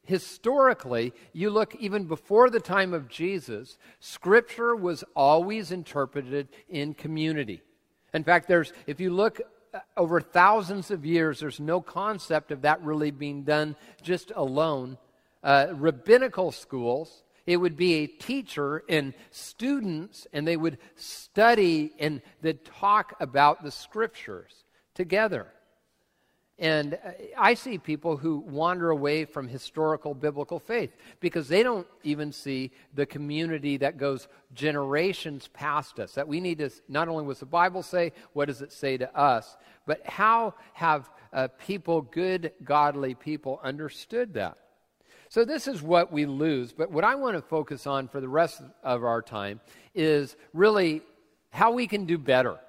historically, 0.06 1.14
you 1.34 1.50
look 1.50 1.76
even 1.76 2.06
before 2.06 2.50
the 2.50 2.60
time 2.60 2.94
of 2.94 3.10
Jesus, 3.10 3.78
Scripture 4.00 4.76
was 4.76 5.04
always 5.16 5.72
interpreted 5.72 6.48
in 6.70 6.94
community. 6.94 7.62
In 8.14 8.24
fact, 8.24 8.48
there's, 8.48 8.72
if 8.88 9.00
you 9.00 9.12
look 9.12 9.42
uh, 9.74 9.80
over 9.98 10.22
thousands 10.22 10.92
of 10.92 11.06
years, 11.06 11.40
there's 11.40 11.60
no 11.60 11.82
concept 11.82 12.52
of 12.52 12.62
that 12.62 12.82
really 12.82 13.12
being 13.12 13.44
done 13.44 13.76
just 14.02 14.32
alone. 14.36 14.98
Uh, 15.44 15.68
rabbinical 15.74 16.52
schools, 16.52 17.24
it 17.46 17.58
would 17.58 17.76
be 17.76 17.96
a 17.96 18.08
teacher 18.08 18.84
and 18.90 19.14
students, 19.32 20.28
and 20.34 20.48
they 20.48 20.58
would 20.58 20.78
study 20.96 21.92
and 22.00 22.22
they'd 22.42 22.64
talk 22.64 23.16
about 23.20 23.64
the 23.64 23.72
scriptures 23.72 24.64
together. 24.94 25.48
And 26.58 26.94
uh, 26.94 27.12
I 27.38 27.54
see 27.54 27.78
people 27.78 28.16
who 28.16 28.38
wander 28.38 28.90
away 28.90 29.26
from 29.26 29.48
historical 29.48 30.14
biblical 30.14 30.60
faith 30.60 30.96
because 31.20 31.50
they 31.50 31.64
don't 31.64 31.88
even 32.04 32.32
see 32.32 32.72
the 32.94 33.06
community 33.06 33.78
that 33.78 33.98
goes 33.98 34.28
generations 34.54 35.50
past 35.50 36.00
us. 36.00 36.14
That 36.14 36.28
we 36.28 36.40
need 36.40 36.60
to 36.60 36.70
not 36.88 37.10
only 37.10 37.26
what 37.26 37.40
the 37.40 37.46
Bible 37.46 37.84
say, 37.84 38.14
what 38.34 38.46
does 38.46 38.62
it 38.62 38.72
say 38.72 38.96
to 38.98 39.18
us, 39.18 39.58
but 39.86 40.06
how 40.06 40.54
have 40.74 41.10
uh, 41.34 41.50
people, 41.60 42.02
good, 42.02 42.54
godly 42.64 43.16
people, 43.16 43.60
understood 43.62 44.34
that? 44.36 44.58
So 45.28 45.44
this 45.44 45.68
is 45.68 45.82
what 45.82 46.14
we 46.14 46.26
lose. 46.26 46.72
But 46.72 46.90
what 46.90 47.04
I 47.04 47.16
want 47.16 47.36
to 47.36 47.42
focus 47.42 47.86
on 47.86 48.08
for 48.08 48.22
the 48.22 48.30
rest 48.30 48.62
of 48.84 49.04
our 49.04 49.22
time 49.22 49.60
is 49.94 50.38
really 50.54 51.02
how 51.50 51.72
we 51.72 51.88
can 51.88 52.06
do 52.06 52.18
better. 52.18 52.60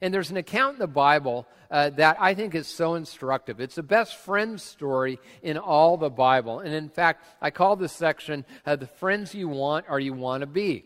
And 0.00 0.12
there's 0.12 0.30
an 0.30 0.36
account 0.36 0.74
in 0.74 0.78
the 0.80 0.86
Bible 0.86 1.46
uh, 1.70 1.90
that 1.90 2.16
I 2.20 2.34
think 2.34 2.54
is 2.54 2.66
so 2.66 2.94
instructive. 2.94 3.60
It's 3.60 3.74
the 3.74 3.82
best 3.82 4.16
friend 4.16 4.60
story 4.60 5.18
in 5.42 5.58
all 5.58 5.96
the 5.96 6.10
Bible. 6.10 6.60
And 6.60 6.74
in 6.74 6.88
fact, 6.88 7.24
I 7.40 7.50
call 7.50 7.76
this 7.76 7.92
section 7.92 8.44
uh, 8.66 8.76
The 8.76 8.86
Friends 8.86 9.34
You 9.34 9.48
Want 9.48 9.86
or 9.88 9.98
You 10.00 10.12
Want 10.12 10.42
to 10.42 10.46
Be. 10.46 10.84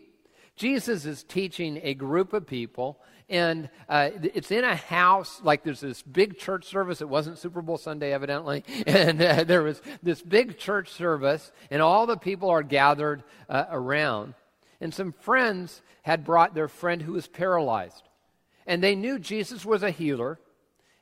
Jesus 0.59 1.05
is 1.05 1.23
teaching 1.23 1.79
a 1.83 1.93
group 1.93 2.33
of 2.33 2.45
people, 2.45 2.99
and 3.29 3.69
uh, 3.87 4.09
it's 4.21 4.51
in 4.51 4.65
a 4.65 4.75
house. 4.75 5.39
Like 5.41 5.63
there's 5.63 5.79
this 5.79 6.01
big 6.01 6.37
church 6.37 6.65
service. 6.65 6.99
It 6.99 7.07
wasn't 7.07 7.37
Super 7.37 7.61
Bowl 7.61 7.77
Sunday, 7.77 8.11
evidently. 8.11 8.65
And 8.85 9.21
uh, 9.21 9.45
there 9.45 9.63
was 9.63 9.81
this 10.03 10.21
big 10.21 10.57
church 10.57 10.89
service, 10.89 11.53
and 11.71 11.81
all 11.81 12.07
the 12.07 12.17
people 12.17 12.49
are 12.49 12.63
gathered 12.63 13.23
uh, 13.47 13.65
around. 13.71 14.33
And 14.81 14.93
some 14.93 15.13
friends 15.13 15.81
had 16.01 16.25
brought 16.25 16.55
their 16.55 16.67
friend 16.67 17.01
who 17.01 17.13
was 17.13 17.27
paralyzed. 17.27 18.08
And 18.67 18.83
they 18.83 18.95
knew 18.95 19.19
Jesus 19.19 19.65
was 19.65 19.83
a 19.83 19.91
healer, 19.91 20.39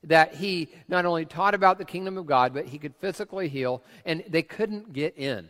that 0.03 0.35
he 0.35 0.69
not 0.87 1.05
only 1.05 1.25
taught 1.25 1.53
about 1.53 1.77
the 1.77 1.85
kingdom 1.85 2.17
of 2.17 2.25
God, 2.25 2.53
but 2.53 2.65
he 2.65 2.77
could 2.77 2.95
physically 2.95 3.49
heal, 3.49 3.81
and 4.05 4.23
they 4.27 4.43
couldn't 4.43 4.93
get 4.93 5.17
in. 5.17 5.49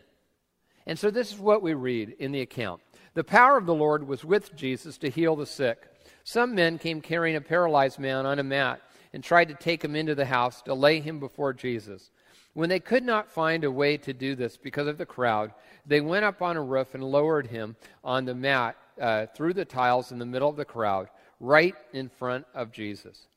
And 0.86 0.98
so 0.98 1.10
this 1.10 1.32
is 1.32 1.38
what 1.38 1.62
we 1.62 1.74
read 1.74 2.16
in 2.18 2.32
the 2.32 2.40
account. 2.40 2.80
The 3.14 3.24
power 3.24 3.56
of 3.56 3.66
the 3.66 3.74
Lord 3.74 4.06
was 4.06 4.24
with 4.24 4.56
Jesus 4.56 4.96
to 4.98 5.10
heal 5.10 5.36
the 5.36 5.46
sick. 5.46 5.88
Some 6.24 6.54
men 6.54 6.78
came 6.78 7.00
carrying 7.00 7.36
a 7.36 7.40
paralyzed 7.40 7.98
man 7.98 8.26
on 8.26 8.38
a 8.38 8.44
mat 8.44 8.80
and 9.12 9.22
tried 9.22 9.48
to 9.48 9.54
take 9.54 9.84
him 9.84 9.96
into 9.96 10.14
the 10.14 10.26
house 10.26 10.62
to 10.62 10.74
lay 10.74 11.00
him 11.00 11.20
before 11.20 11.52
Jesus. 11.52 12.10
When 12.54 12.68
they 12.68 12.80
could 12.80 13.04
not 13.04 13.30
find 13.30 13.64
a 13.64 13.70
way 13.70 13.96
to 13.98 14.12
do 14.12 14.34
this 14.34 14.56
because 14.56 14.86
of 14.86 14.98
the 14.98 15.06
crowd, 15.06 15.52
they 15.86 16.00
went 16.00 16.24
up 16.24 16.42
on 16.42 16.56
a 16.56 16.62
roof 16.62 16.94
and 16.94 17.04
lowered 17.04 17.46
him 17.46 17.76
on 18.02 18.24
the 18.24 18.34
mat 18.34 18.76
uh, 19.00 19.26
through 19.34 19.54
the 19.54 19.64
tiles 19.64 20.10
in 20.10 20.18
the 20.18 20.26
middle 20.26 20.48
of 20.48 20.56
the 20.56 20.64
crowd, 20.64 21.08
right 21.40 21.74
in 21.92 22.08
front 22.08 22.46
of 22.54 22.72
Jesus. 22.72 23.28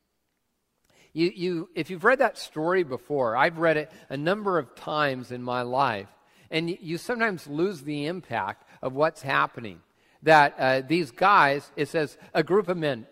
You, 1.14 1.32
you, 1.36 1.70
if 1.76 1.90
you've 1.90 2.04
read 2.04 2.20
that 2.20 2.38
story 2.38 2.84
before, 2.84 3.36
I've 3.36 3.58
read 3.58 3.78
it 3.78 3.92
a 4.10 4.18
number 4.18 4.58
of 4.58 4.76
times 4.76 5.32
in 5.32 5.44
my 5.44 5.62
life, 5.62 6.08
and 6.50 6.70
you, 6.70 6.98
sometimes 6.98 7.48
lose 7.48 7.82
the 7.82 8.06
impact 8.06 8.64
of 8.82 8.94
what's 8.94 9.22
happening. 9.22 9.82
That 10.24 10.56
uh, 10.58 10.82
these 10.88 11.12
guys, 11.12 11.70
it 11.76 11.90
says 11.90 12.18
a 12.34 12.44
group 12.44 12.70
of 12.70 12.78
men, 12.78 13.08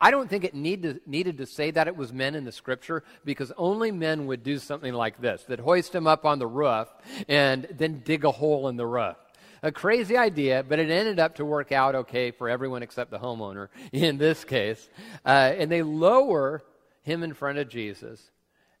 I 0.00 0.10
don't 0.10 0.28
think 0.28 0.44
it 0.44 0.54
need 0.54 0.82
to, 0.82 1.00
needed 1.06 1.38
to 1.38 1.46
say 1.46 1.70
that 1.70 1.88
it 1.88 1.96
was 1.96 2.12
men 2.12 2.34
in 2.34 2.44
the 2.44 2.52
scripture 2.52 3.04
because 3.24 3.52
only 3.56 3.90
men 3.90 4.26
would 4.26 4.42
do 4.42 4.58
something 4.58 4.92
like 4.92 5.20
this 5.20 5.44
that 5.44 5.60
hoist 5.60 5.94
him 5.94 6.06
up 6.06 6.24
on 6.24 6.38
the 6.38 6.46
roof 6.46 6.88
and 7.28 7.66
then 7.70 8.02
dig 8.04 8.24
a 8.24 8.30
hole 8.30 8.68
in 8.68 8.76
the 8.76 8.86
roof. 8.86 9.16
A 9.64 9.72
crazy 9.72 10.14
idea, 10.18 10.62
but 10.62 10.78
it 10.78 10.90
ended 10.90 11.18
up 11.18 11.36
to 11.36 11.44
work 11.46 11.72
out 11.72 11.94
okay 11.94 12.32
for 12.32 12.50
everyone 12.50 12.82
except 12.82 13.10
the 13.10 13.18
homeowner 13.18 13.68
in 13.92 14.18
this 14.18 14.44
case. 14.44 14.90
Uh, 15.24 15.54
and 15.56 15.72
they 15.72 15.82
lower 15.82 16.62
him 17.00 17.22
in 17.22 17.32
front 17.32 17.56
of 17.56 17.70
Jesus, 17.70 18.30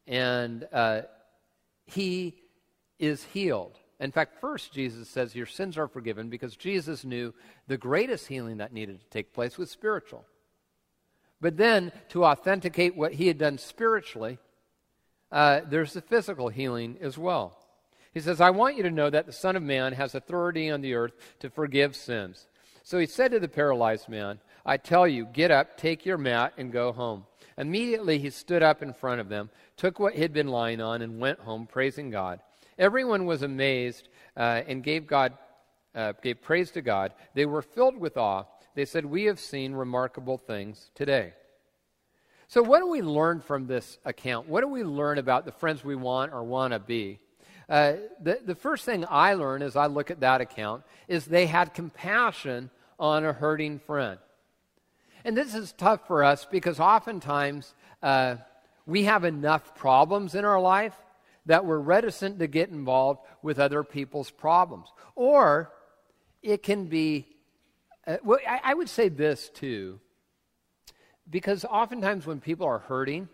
and 0.06 0.68
uh, 0.74 1.02
he 1.86 2.34
is 2.98 3.24
healed. 3.24 3.78
In 3.98 4.12
fact, 4.12 4.42
first 4.42 4.74
Jesus 4.74 5.08
says, 5.08 5.34
Your 5.34 5.46
sins 5.46 5.78
are 5.78 5.88
forgiven 5.88 6.28
because 6.28 6.54
Jesus 6.54 7.02
knew 7.02 7.32
the 7.66 7.78
greatest 7.78 8.26
healing 8.26 8.58
that 8.58 8.74
needed 8.74 9.00
to 9.00 9.06
take 9.08 9.32
place 9.32 9.56
was 9.56 9.70
spiritual. 9.70 10.26
But 11.40 11.56
then, 11.56 11.92
to 12.10 12.26
authenticate 12.26 12.94
what 12.94 13.14
he 13.14 13.26
had 13.26 13.38
done 13.38 13.56
spiritually, 13.56 14.36
uh, 15.32 15.62
there's 15.66 15.94
the 15.94 16.02
physical 16.02 16.50
healing 16.50 16.98
as 17.00 17.16
well. 17.16 17.63
He 18.14 18.20
says, 18.20 18.40
I 18.40 18.50
want 18.50 18.76
you 18.76 18.82
to 18.84 18.90
know 18.90 19.10
that 19.10 19.26
the 19.26 19.32
Son 19.32 19.56
of 19.56 19.62
Man 19.62 19.92
has 19.92 20.14
authority 20.14 20.70
on 20.70 20.80
the 20.80 20.94
earth 20.94 21.12
to 21.40 21.50
forgive 21.50 21.94
sins. 21.94 22.46
So 22.82 22.98
he 22.98 23.06
said 23.06 23.32
to 23.32 23.40
the 23.40 23.48
paralyzed 23.48 24.08
man, 24.08 24.38
I 24.64 24.76
tell 24.76 25.06
you, 25.06 25.26
get 25.26 25.50
up, 25.50 25.76
take 25.76 26.06
your 26.06 26.16
mat, 26.16 26.54
and 26.56 26.72
go 26.72 26.92
home. 26.92 27.26
Immediately 27.58 28.18
he 28.18 28.30
stood 28.30 28.62
up 28.62 28.82
in 28.82 28.94
front 28.94 29.20
of 29.20 29.28
them, 29.28 29.50
took 29.76 29.98
what 29.98 30.14
he 30.14 30.22
had 30.22 30.32
been 30.32 30.48
lying 30.48 30.80
on, 30.80 31.02
and 31.02 31.20
went 31.20 31.40
home, 31.40 31.66
praising 31.66 32.10
God. 32.10 32.40
Everyone 32.78 33.26
was 33.26 33.42
amazed 33.42 34.08
uh, 34.36 34.62
and 34.66 34.82
gave 34.82 35.06
God 35.06 35.34
uh, 35.94 36.12
gave 36.22 36.42
praise 36.42 36.72
to 36.72 36.82
God. 36.82 37.12
They 37.34 37.46
were 37.46 37.62
filled 37.62 37.96
with 37.96 38.16
awe 38.16 38.46
they 38.74 38.84
said, 38.84 39.06
We 39.06 39.24
have 39.24 39.38
seen 39.38 39.72
remarkable 39.72 40.38
things 40.38 40.90
today. 40.94 41.34
So, 42.48 42.62
what 42.62 42.80
do 42.80 42.88
we 42.88 43.02
learn 43.02 43.40
from 43.40 43.66
this 43.66 43.98
account? 44.04 44.48
What 44.48 44.60
do 44.60 44.68
we 44.68 44.84
learn 44.84 45.18
about 45.18 45.44
the 45.44 45.52
friends 45.52 45.84
we 45.84 45.96
want 45.96 46.32
or 46.32 46.42
want 46.42 46.72
to 46.72 46.78
be? 46.78 47.20
Uh, 47.68 47.94
the, 48.20 48.40
the 48.44 48.54
first 48.54 48.84
thing 48.84 49.04
I 49.08 49.34
learn 49.34 49.62
as 49.62 49.76
I 49.76 49.86
look 49.86 50.10
at 50.10 50.20
that 50.20 50.40
account 50.40 50.84
is 51.08 51.24
they 51.24 51.46
had 51.46 51.74
compassion 51.74 52.70
on 52.98 53.24
a 53.24 53.32
hurting 53.32 53.78
friend. 53.78 54.18
And 55.24 55.36
this 55.36 55.54
is 55.54 55.72
tough 55.72 56.06
for 56.06 56.22
us 56.22 56.46
because 56.50 56.78
oftentimes 56.78 57.74
uh, 58.02 58.36
we 58.86 59.04
have 59.04 59.24
enough 59.24 59.74
problems 59.74 60.34
in 60.34 60.44
our 60.44 60.60
life 60.60 60.94
that 61.46 61.64
we're 61.64 61.78
reticent 61.78 62.38
to 62.38 62.46
get 62.46 62.68
involved 62.68 63.20
with 63.42 63.58
other 63.58 63.82
people's 63.82 64.30
problems. 64.30 64.88
Or 65.14 65.72
it 66.42 66.62
can 66.62 66.86
be 66.86 67.26
uh, 68.06 68.18
well, 68.22 68.38
I, 68.46 68.60
I 68.64 68.74
would 68.74 68.88
say 68.88 69.08
this 69.08 69.48
too, 69.48 69.98
because 71.30 71.64
oftentimes 71.64 72.26
when 72.26 72.40
people 72.40 72.66
are 72.66 72.80
hurting, 72.80 73.28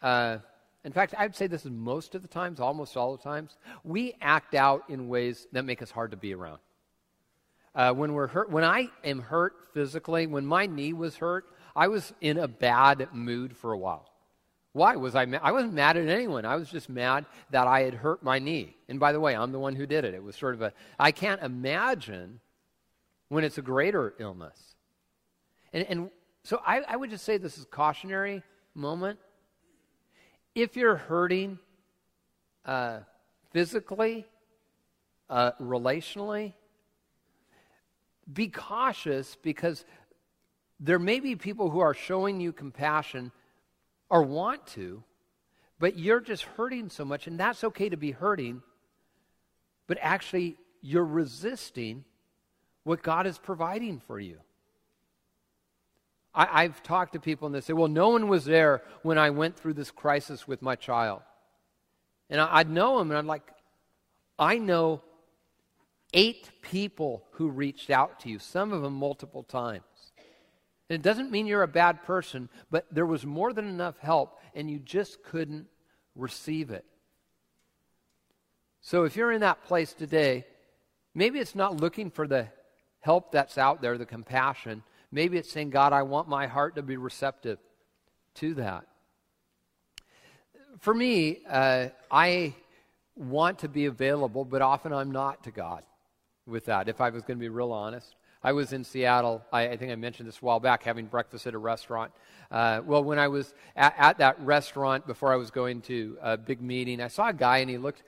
uh, 0.00 0.38
in 0.84 0.92
fact, 0.92 1.14
I'd 1.16 1.34
say 1.34 1.46
this 1.46 1.64
is 1.64 1.70
most 1.70 2.14
of 2.14 2.22
the 2.22 2.28
times, 2.28 2.60
almost 2.60 2.96
all 2.96 3.16
the 3.16 3.22
times, 3.22 3.56
we 3.84 4.14
act 4.20 4.54
out 4.54 4.84
in 4.88 5.08
ways 5.08 5.46
that 5.52 5.64
make 5.64 5.80
us 5.80 5.90
hard 5.90 6.10
to 6.10 6.16
be 6.16 6.34
around. 6.34 6.58
Uh, 7.74 7.92
when 7.92 8.12
we're 8.12 8.26
hurt, 8.26 8.50
when 8.50 8.64
I 8.64 8.88
am 9.02 9.20
hurt 9.20 9.54
physically, 9.72 10.26
when 10.26 10.46
my 10.46 10.66
knee 10.66 10.92
was 10.92 11.16
hurt, 11.16 11.46
I 11.74 11.88
was 11.88 12.12
in 12.20 12.38
a 12.38 12.46
bad 12.46 13.08
mood 13.12 13.56
for 13.56 13.72
a 13.72 13.78
while. 13.78 14.08
Why 14.72 14.96
was 14.96 15.14
I? 15.14 15.24
Ma- 15.24 15.40
I 15.42 15.52
wasn't 15.52 15.72
mad 15.72 15.96
at 15.96 16.08
anyone. 16.08 16.44
I 16.44 16.56
was 16.56 16.68
just 16.68 16.88
mad 16.88 17.26
that 17.50 17.66
I 17.66 17.82
had 17.82 17.94
hurt 17.94 18.22
my 18.22 18.38
knee. 18.38 18.76
And 18.88 19.00
by 19.00 19.12
the 19.12 19.20
way, 19.20 19.34
I'm 19.34 19.52
the 19.52 19.58
one 19.58 19.74
who 19.74 19.86
did 19.86 20.04
it. 20.04 20.14
It 20.14 20.22
was 20.22 20.36
sort 20.36 20.54
of 20.54 20.62
a. 20.62 20.72
I 20.98 21.12
can't 21.12 21.42
imagine 21.42 22.40
when 23.28 23.42
it's 23.42 23.58
a 23.58 23.62
greater 23.62 24.14
illness. 24.18 24.58
And, 25.72 25.86
and 25.88 26.10
so 26.42 26.60
I, 26.64 26.82
I 26.86 26.96
would 26.96 27.10
just 27.10 27.24
say 27.24 27.38
this 27.38 27.56
is 27.56 27.64
cautionary 27.70 28.42
moment. 28.74 29.18
If 30.54 30.76
you're 30.76 30.96
hurting 30.96 31.58
uh, 32.64 33.00
physically, 33.50 34.24
uh, 35.28 35.52
relationally, 35.60 36.52
be 38.32 38.48
cautious 38.48 39.36
because 39.42 39.84
there 40.78 40.98
may 40.98 41.18
be 41.18 41.34
people 41.34 41.70
who 41.70 41.80
are 41.80 41.94
showing 41.94 42.40
you 42.40 42.52
compassion 42.52 43.32
or 44.08 44.22
want 44.22 44.66
to, 44.68 45.02
but 45.78 45.98
you're 45.98 46.20
just 46.20 46.44
hurting 46.44 46.88
so 46.88 47.04
much, 47.04 47.26
and 47.26 47.38
that's 47.38 47.64
okay 47.64 47.88
to 47.88 47.96
be 47.96 48.12
hurting, 48.12 48.62
but 49.86 49.98
actually 50.00 50.56
you're 50.82 51.04
resisting 51.04 52.04
what 52.84 53.02
God 53.02 53.26
is 53.26 53.38
providing 53.38 54.00
for 54.06 54.20
you. 54.20 54.38
I, 56.34 56.64
have 56.64 56.82
talked 56.82 57.12
to 57.12 57.20
people 57.20 57.46
and 57.46 57.54
they 57.54 57.60
say, 57.60 57.72
well, 57.72 57.88
no 57.88 58.08
one 58.08 58.28
was 58.28 58.44
there 58.44 58.82
when 59.02 59.18
I 59.18 59.30
went 59.30 59.56
through 59.56 59.74
this 59.74 59.90
crisis 59.90 60.48
with 60.48 60.62
my 60.62 60.74
child. 60.74 61.22
And 62.28 62.40
I, 62.40 62.56
I'd 62.56 62.70
know 62.70 62.98
them, 62.98 63.10
and 63.10 63.18
I'm 63.18 63.26
like, 63.26 63.48
I 64.38 64.58
know 64.58 65.02
eight 66.12 66.50
people 66.60 67.24
who 67.32 67.48
reached 67.48 67.90
out 67.90 68.20
to 68.20 68.28
you, 68.28 68.38
some 68.38 68.72
of 68.72 68.82
them 68.82 68.94
multiple 68.94 69.42
times. 69.44 69.84
And 70.88 70.96
it 70.98 71.02
doesn't 71.02 71.30
mean 71.30 71.46
you're 71.46 71.62
a 71.62 71.68
bad 71.68 72.02
person, 72.02 72.48
but 72.70 72.86
there 72.90 73.06
was 73.06 73.24
more 73.24 73.52
than 73.52 73.68
enough 73.68 73.98
help, 73.98 74.40
and 74.54 74.70
you 74.70 74.78
just 74.78 75.22
couldn't 75.22 75.66
receive 76.14 76.70
it. 76.70 76.84
So 78.80 79.04
if 79.04 79.16
you're 79.16 79.32
in 79.32 79.40
that 79.40 79.64
place 79.64 79.92
today, 79.92 80.46
maybe 81.14 81.38
it's 81.38 81.54
not 81.54 81.80
looking 81.80 82.10
for 82.10 82.26
the 82.26 82.48
help 83.00 83.32
that's 83.32 83.56
out 83.56 83.80
there, 83.80 83.96
the 83.96 84.06
compassion. 84.06 84.82
Maybe 85.14 85.38
it's 85.38 85.52
saying, 85.52 85.70
God, 85.70 85.92
I 85.92 86.02
want 86.02 86.26
my 86.28 86.48
heart 86.48 86.74
to 86.74 86.82
be 86.82 86.96
receptive 86.96 87.60
to 88.34 88.54
that. 88.54 88.84
For 90.80 90.92
me, 90.92 91.38
uh, 91.48 91.90
I 92.10 92.56
want 93.14 93.60
to 93.60 93.68
be 93.68 93.86
available, 93.86 94.44
but 94.44 94.60
often 94.60 94.92
I'm 94.92 95.12
not 95.12 95.44
to 95.44 95.52
God 95.52 95.84
with 96.46 96.64
that, 96.64 96.88
if 96.88 97.00
I 97.00 97.10
was 97.10 97.22
going 97.22 97.38
to 97.38 97.40
be 97.40 97.48
real 97.48 97.70
honest. 97.70 98.16
I 98.42 98.54
was 98.54 98.72
in 98.72 98.82
Seattle, 98.82 99.40
I, 99.52 99.68
I, 99.68 99.76
think 99.76 99.92
I 99.92 99.94
mentioned 99.94 100.26
this 100.26 100.38
a 100.42 100.44
while 100.44 100.58
back, 100.58 100.82
having 100.82 101.06
breakfast 101.06 101.46
at 101.46 101.54
a 101.54 101.58
restaurant. 101.58 102.10
Uh, 102.50 102.80
well, 102.84 103.04
when 103.04 103.20
I 103.20 103.28
was 103.28 103.54
at, 103.76 103.94
at, 103.96 104.18
that 104.18 104.40
restaurant 104.40 105.06
before 105.06 105.32
I 105.32 105.36
was 105.36 105.52
going 105.52 105.82
to 105.82 106.18
a 106.22 106.36
big 106.36 106.60
meeting, 106.60 107.00
I 107.00 107.06
saw 107.06 107.28
a 107.28 107.32
guy 107.32 107.58
and 107.58 107.70
he 107.70 107.78
looked, 107.78 108.02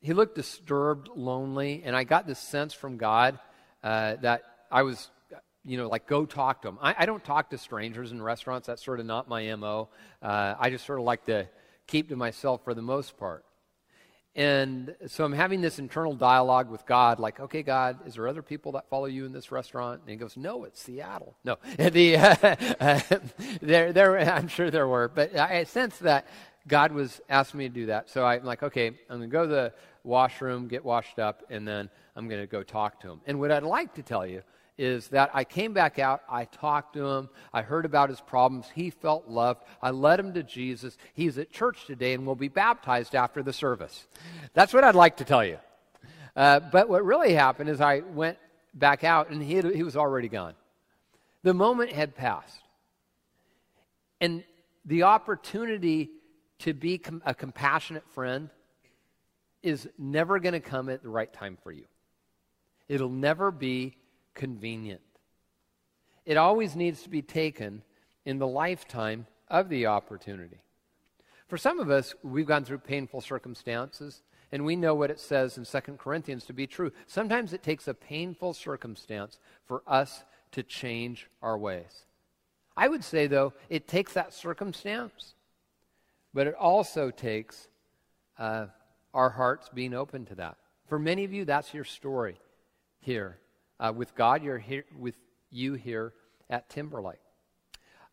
he 0.00 0.14
looked 0.14 0.34
disturbed, 0.34 1.10
lonely, 1.14 1.82
and 1.84 1.94
I 1.94 2.04
got 2.04 2.26
this 2.26 2.38
sense 2.38 2.72
from 2.72 2.96
God 2.96 3.38
uh, 3.84 4.16
that 4.22 4.42
I 4.70 4.84
was, 4.84 5.10
you 5.66 5.76
know, 5.76 5.88
like 5.88 6.06
go 6.06 6.24
talk 6.24 6.62
to 6.62 6.68
them. 6.68 6.78
I, 6.80 6.94
I, 6.98 7.06
don't 7.06 7.24
talk 7.24 7.50
to 7.50 7.58
strangers 7.58 8.12
in 8.12 8.22
restaurants. 8.22 8.66
That's 8.68 8.84
sort 8.84 9.00
of 9.00 9.06
not 9.06 9.28
my 9.28 9.54
MO. 9.56 9.88
Uh, 10.22 10.54
I 10.58 10.70
just 10.70 10.86
sort 10.86 11.00
of 11.00 11.04
like 11.04 11.26
to 11.26 11.48
keep 11.86 12.08
to 12.10 12.16
myself 12.16 12.62
for 12.64 12.72
the 12.72 12.82
most 12.82 13.18
part. 13.18 13.44
And 14.36 14.94
so 15.06 15.24
I'm 15.24 15.32
having 15.32 15.62
this 15.62 15.78
internal 15.78 16.14
dialogue 16.14 16.70
with 16.70 16.84
God, 16.84 17.18
like, 17.18 17.40
okay, 17.40 17.62
God, 17.62 18.06
is 18.06 18.14
there 18.14 18.28
other 18.28 18.42
people 18.42 18.72
that 18.72 18.88
follow 18.90 19.06
you 19.06 19.24
in 19.24 19.32
this 19.32 19.50
restaurant? 19.50 20.02
And 20.02 20.10
he 20.10 20.16
goes, 20.16 20.36
no, 20.36 20.64
it's 20.64 20.80
Seattle. 20.80 21.34
No, 21.42 21.56
the, 21.78 22.16
uh, 22.18 23.00
there, 23.62 23.94
there, 23.94 24.18
I'm 24.18 24.48
sure 24.48 24.70
there 24.70 24.86
were, 24.86 25.08
but 25.08 25.34
I 25.34 25.64
sense 25.64 25.96
that 25.98 26.26
God 26.68 26.92
was 26.92 27.20
asking 27.30 27.58
me 27.58 27.68
to 27.68 27.74
do 27.74 27.86
that. 27.86 28.10
So 28.10 28.26
I'm 28.26 28.44
like, 28.44 28.62
okay, 28.62 28.88
I'm 28.88 29.18
going 29.18 29.22
to 29.22 29.26
go 29.28 29.42
to 29.42 29.48
the 29.48 29.72
washroom, 30.04 30.68
get 30.68 30.84
washed 30.84 31.18
up, 31.18 31.42
and 31.48 31.66
then 31.66 31.88
I'm 32.14 32.28
going 32.28 32.42
to 32.42 32.46
go 32.46 32.62
talk 32.62 33.00
to 33.00 33.10
him. 33.10 33.20
And 33.26 33.40
what 33.40 33.50
I'd 33.50 33.62
like 33.62 33.94
to 33.94 34.02
tell 34.02 34.26
you 34.26 34.42
is 34.78 35.08
that 35.08 35.30
I 35.32 35.44
came 35.44 35.72
back 35.72 35.98
out, 35.98 36.22
I 36.28 36.44
talked 36.44 36.94
to 36.94 37.06
him, 37.06 37.28
I 37.52 37.62
heard 37.62 37.84
about 37.84 38.10
his 38.10 38.20
problems, 38.20 38.66
he 38.74 38.90
felt 38.90 39.28
loved, 39.28 39.62
I 39.80 39.90
led 39.90 40.20
him 40.20 40.34
to 40.34 40.42
Jesus. 40.42 40.98
He's 41.14 41.38
at 41.38 41.50
church 41.50 41.86
today 41.86 42.12
and 42.12 42.26
will 42.26 42.34
be 42.34 42.48
baptized 42.48 43.14
after 43.14 43.42
the 43.42 43.52
service. 43.52 44.06
That's 44.52 44.74
what 44.74 44.84
I'd 44.84 44.94
like 44.94 45.16
to 45.18 45.24
tell 45.24 45.44
you. 45.44 45.58
Uh, 46.34 46.60
but 46.60 46.88
what 46.88 47.04
really 47.04 47.32
happened 47.32 47.70
is 47.70 47.80
I 47.80 48.00
went 48.00 48.36
back 48.74 49.04
out, 49.04 49.30
and 49.30 49.42
he, 49.42 49.54
had, 49.54 49.74
he 49.74 49.82
was 49.82 49.96
already 49.96 50.28
gone. 50.28 50.54
The 51.42 51.54
moment 51.54 51.92
had 51.92 52.14
passed. 52.14 52.60
And 54.20 54.44
the 54.84 55.04
opportunity 55.04 56.10
to 56.60 56.74
be 56.74 56.98
com- 56.98 57.22
a 57.24 57.34
compassionate 57.34 58.06
friend 58.10 58.50
is 59.62 59.88
never 59.98 60.38
going 60.38 60.52
to 60.52 60.60
come 60.60 60.90
at 60.90 61.02
the 61.02 61.08
right 61.08 61.32
time 61.32 61.56
for 61.62 61.72
you. 61.72 61.84
It'll 62.88 63.08
never 63.08 63.50
be 63.50 63.96
convenient. 64.36 65.00
It 66.24 66.36
always 66.36 66.76
needs 66.76 67.02
to 67.02 67.08
be 67.08 67.22
taken 67.22 67.82
in 68.24 68.38
the 68.38 68.46
lifetime 68.46 69.26
of 69.48 69.68
the 69.68 69.86
opportunity. 69.86 70.58
For 71.48 71.56
some 71.56 71.80
of 71.80 71.90
us, 71.90 72.14
we've 72.22 72.46
gone 72.46 72.64
through 72.64 72.78
painful 72.78 73.20
circumstances, 73.20 74.22
and 74.50 74.64
we 74.64 74.76
know 74.76 74.94
what 74.94 75.10
it 75.10 75.20
says 75.20 75.58
in 75.58 75.64
2 75.64 75.92
Corinthians 75.92 76.44
to 76.46 76.52
be 76.52 76.66
true. 76.66 76.92
Sometimes 77.06 77.52
it 77.52 77.62
takes 77.62 77.86
a 77.88 77.94
painful 77.94 78.54
circumstance 78.54 79.38
for 79.64 79.82
us 79.86 80.24
to 80.52 80.62
change 80.62 81.28
our 81.42 81.56
ways. 81.56 82.04
I 82.76 82.88
would 82.88 83.04
say, 83.04 83.26
though, 83.26 83.52
it 83.68 83.88
takes 83.88 84.12
that 84.14 84.34
circumstance, 84.34 85.34
but 86.34 86.46
it 86.46 86.54
also 86.54 87.10
takes 87.10 87.68
uh, 88.38 88.66
our 89.14 89.30
hearts 89.30 89.70
being 89.72 89.94
open 89.94 90.26
to 90.26 90.34
that. 90.34 90.56
For 90.88 90.98
many 90.98 91.24
of 91.24 91.32
you, 91.32 91.44
that's 91.44 91.72
your 91.72 91.84
story 91.84 92.36
here. 93.00 93.38
Uh, 93.78 93.92
with 93.94 94.14
God, 94.14 94.42
you're 94.42 94.58
here 94.58 94.84
with 94.98 95.16
you 95.50 95.74
here 95.74 96.14
at 96.48 96.68
Timberlake. 96.68 97.20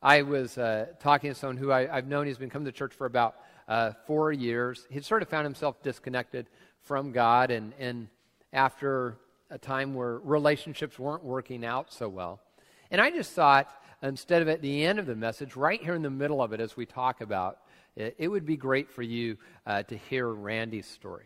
I 0.01 0.23
was 0.23 0.57
uh, 0.57 0.87
talking 0.99 1.31
to 1.31 1.35
someone 1.35 1.57
who 1.57 1.71
I, 1.71 1.87
have 1.87 2.07
known. 2.07 2.27
He's 2.27 2.37
been 2.37 2.49
coming 2.49 2.65
to 2.65 2.71
church 2.71 2.93
for 2.93 3.05
about 3.05 3.35
uh, 3.69 3.91
four 4.05 4.33
years. 4.33 4.85
He'd 4.89 5.05
sort 5.05 5.21
of 5.21 5.29
found 5.29 5.45
himself 5.45 5.81
disconnected 5.81 6.49
from 6.81 7.13
God, 7.13 7.51
and, 7.51 7.71
and 7.79 8.09
after 8.51 9.17
a 9.49 9.57
time 9.57 9.93
where 9.93 10.17
relationships 10.17 10.99
weren't 10.99 11.23
working 11.23 11.63
out 11.63 11.93
so 11.93 12.09
well. 12.09 12.41
And 12.91 12.99
I 12.99 13.09
just 13.09 13.31
thought, 13.31 13.69
instead 14.01 14.41
of 14.41 14.49
at 14.49 14.61
the 14.61 14.83
end 14.83 14.99
of 14.99 15.05
the 15.05 15.15
message, 15.15 15.55
right 15.55 15.81
here 15.81 15.93
in 15.93 16.01
the 16.01 16.09
middle 16.09 16.41
of 16.41 16.51
it, 16.51 16.59
as 16.59 16.75
we 16.75 16.85
talk 16.85 17.21
about, 17.21 17.59
it, 17.95 18.15
it 18.17 18.27
would 18.27 18.45
be 18.45 18.57
great 18.57 18.89
for 18.89 19.01
you 19.01 19.37
uh, 19.65 19.83
to 19.83 19.95
hear 19.95 20.27
Randy's 20.27 20.87
story. 20.87 21.25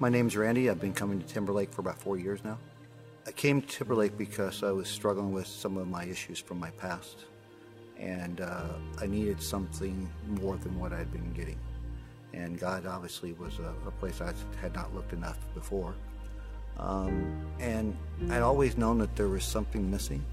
My 0.00 0.08
name's 0.08 0.36
Randy. 0.36 0.68
I've 0.68 0.80
been 0.80 0.92
coming 0.92 1.20
to 1.20 1.26
Timberlake 1.26 1.72
for 1.72 1.80
about 1.80 2.00
four 2.00 2.18
years 2.18 2.42
now. 2.42 2.58
I 3.28 3.30
came 3.30 3.62
to 3.62 3.68
Timberlake 3.68 4.18
because 4.18 4.64
I 4.64 4.72
was 4.72 4.88
struggling 4.88 5.32
with 5.32 5.46
some 5.46 5.76
of 5.76 5.86
my 5.86 6.04
issues 6.04 6.40
from 6.40 6.58
my 6.58 6.70
past, 6.70 7.26
and 7.96 8.40
uh, 8.40 8.70
I 9.00 9.06
needed 9.06 9.40
something 9.40 10.10
more 10.26 10.56
than 10.56 10.78
what 10.80 10.92
I'd 10.92 11.12
been 11.12 11.32
getting. 11.32 11.58
And 12.32 12.58
God 12.58 12.86
obviously 12.86 13.34
was 13.34 13.60
a, 13.60 13.72
a 13.86 13.92
place 13.92 14.20
I 14.20 14.32
had 14.60 14.74
not 14.74 14.92
looked 14.96 15.12
enough 15.12 15.38
before. 15.54 15.94
Um, 16.76 17.46
and 17.60 17.96
I'd 18.30 18.42
always 18.42 18.76
known 18.76 18.98
that 18.98 19.14
there 19.14 19.28
was 19.28 19.44
something 19.44 19.88
missing, 19.88 20.24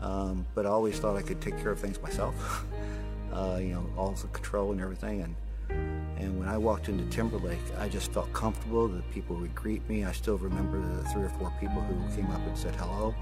um, 0.00 0.46
but 0.54 0.64
I 0.64 0.70
always 0.70 0.98
thought 0.98 1.14
I 1.16 1.22
could 1.22 1.42
take 1.42 1.58
care 1.58 1.70
of 1.70 1.78
things 1.78 2.00
myself. 2.00 2.64
uh, 3.34 3.58
you 3.60 3.74
know, 3.74 3.86
all 3.98 4.12
the 4.12 4.28
control 4.28 4.72
and 4.72 4.80
everything. 4.80 5.20
And 5.20 5.34
and 5.68 6.38
when 6.38 6.48
I 6.48 6.56
walked 6.56 6.88
into 6.88 7.04
Timberlake, 7.14 7.60
I 7.78 7.88
just 7.88 8.12
felt 8.12 8.32
comfortable 8.32 8.88
The 8.88 9.02
people 9.12 9.36
would 9.36 9.54
greet 9.54 9.86
me. 9.88 10.04
I 10.04 10.12
still 10.12 10.38
remember 10.38 10.80
the 10.80 11.08
three 11.10 11.24
or 11.24 11.28
four 11.30 11.52
people 11.60 11.82
who 11.82 12.16
came 12.16 12.30
up 12.30 12.40
and 12.46 12.56
said 12.56 12.74
hello. 12.76 13.14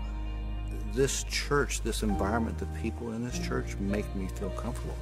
This 0.92 1.24
church, 1.24 1.80
this 1.82 2.02
environment, 2.02 2.58
the 2.58 2.66
people 2.80 3.12
in 3.12 3.24
this 3.24 3.38
church 3.38 3.76
make 3.78 4.14
me 4.14 4.28
feel 4.28 4.50
comfortable. 4.50 4.96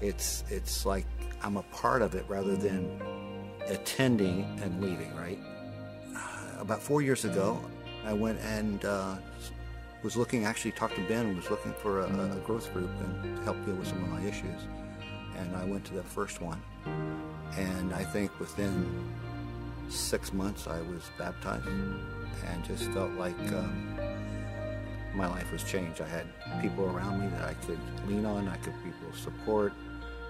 It's 0.00 0.44
it's 0.48 0.86
like 0.86 1.06
I'm 1.42 1.56
a 1.56 1.62
part 1.64 2.00
of 2.00 2.14
it 2.14 2.24
rather 2.28 2.56
than 2.56 3.00
attending 3.66 4.44
and 4.62 4.82
leaving. 4.82 5.14
Right. 5.16 5.38
Uh, 6.14 6.60
about 6.60 6.80
four 6.80 7.02
years 7.02 7.24
ago, 7.24 7.60
I 8.04 8.12
went 8.12 8.38
and 8.40 8.84
uh, 8.84 9.16
was 10.02 10.16
looking. 10.16 10.44
Actually, 10.44 10.72
talked 10.72 10.94
to 10.94 11.02
Ben 11.02 11.26
and 11.26 11.36
was 11.36 11.50
looking 11.50 11.72
for 11.74 12.00
a, 12.00 12.06
a 12.06 12.40
growth 12.46 12.72
group 12.72 12.90
and 13.00 13.36
to 13.36 13.42
help 13.42 13.62
deal 13.66 13.74
with 13.74 13.88
some 13.88 14.02
of 14.04 14.08
my 14.08 14.22
issues. 14.22 14.62
And 15.36 15.56
I 15.56 15.64
went 15.64 15.84
to 15.86 15.94
the 15.94 16.02
first 16.02 16.40
one 16.40 16.60
and 17.56 17.94
I 17.94 18.04
think 18.04 18.38
within 18.38 18.86
six 19.88 20.32
months, 20.32 20.66
I 20.66 20.80
was 20.82 21.10
baptized 21.18 21.66
and 21.66 22.64
just 22.64 22.84
felt 22.90 23.12
like 23.12 23.38
um, 23.52 23.96
my 25.14 25.26
life 25.26 25.50
was 25.52 25.64
changed. 25.64 26.00
I 26.00 26.08
had 26.08 26.26
people 26.60 26.84
around 26.84 27.20
me 27.20 27.28
that 27.28 27.44
I 27.44 27.54
could 27.54 27.78
lean 28.06 28.26
on, 28.26 28.48
I 28.48 28.56
could 28.56 28.74
people 28.84 29.12
support, 29.14 29.72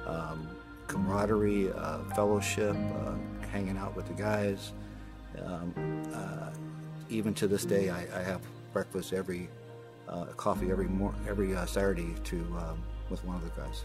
um, 0.07 0.49
camaraderie, 0.87 1.73
uh, 1.73 1.99
fellowship, 2.15 2.77
uh, 2.77 3.47
hanging 3.49 3.77
out 3.77 3.97
with 3.97 4.07
the 4.07 4.15
guys. 4.15 4.73
Um, 5.45 5.75
uh, 6.15 6.51
even 7.09 7.35
to 7.35 7.49
this 7.49 7.65
day, 7.65 7.91
I, 7.91 8.07
I 8.19 8.23
have 8.23 8.41
breakfast 8.73 9.13
every, 9.13 9.49
uh, 10.09 10.27
coffee 10.37 10.71
every 10.71 10.89
mor- 10.89 11.15
every 11.29 11.57
uh, 11.57 11.67
Saturday 11.67 12.15
to 12.25 12.37
um, 12.37 12.83
with 13.11 13.25
one 13.25 13.37
of 13.37 13.43
the 13.43 13.61
guys. 13.61 13.85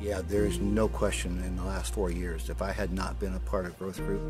Yeah, 0.00 0.22
there 0.26 0.46
is 0.46 0.58
no 0.58 0.88
question 0.88 1.42
in 1.44 1.56
the 1.56 1.64
last 1.64 1.92
four 1.92 2.10
years, 2.10 2.48
if 2.48 2.62
I 2.62 2.72
had 2.72 2.92
not 2.92 3.20
been 3.20 3.34
a 3.34 3.40
part 3.40 3.66
of 3.66 3.78
Growth 3.78 3.98
Group, 3.98 4.22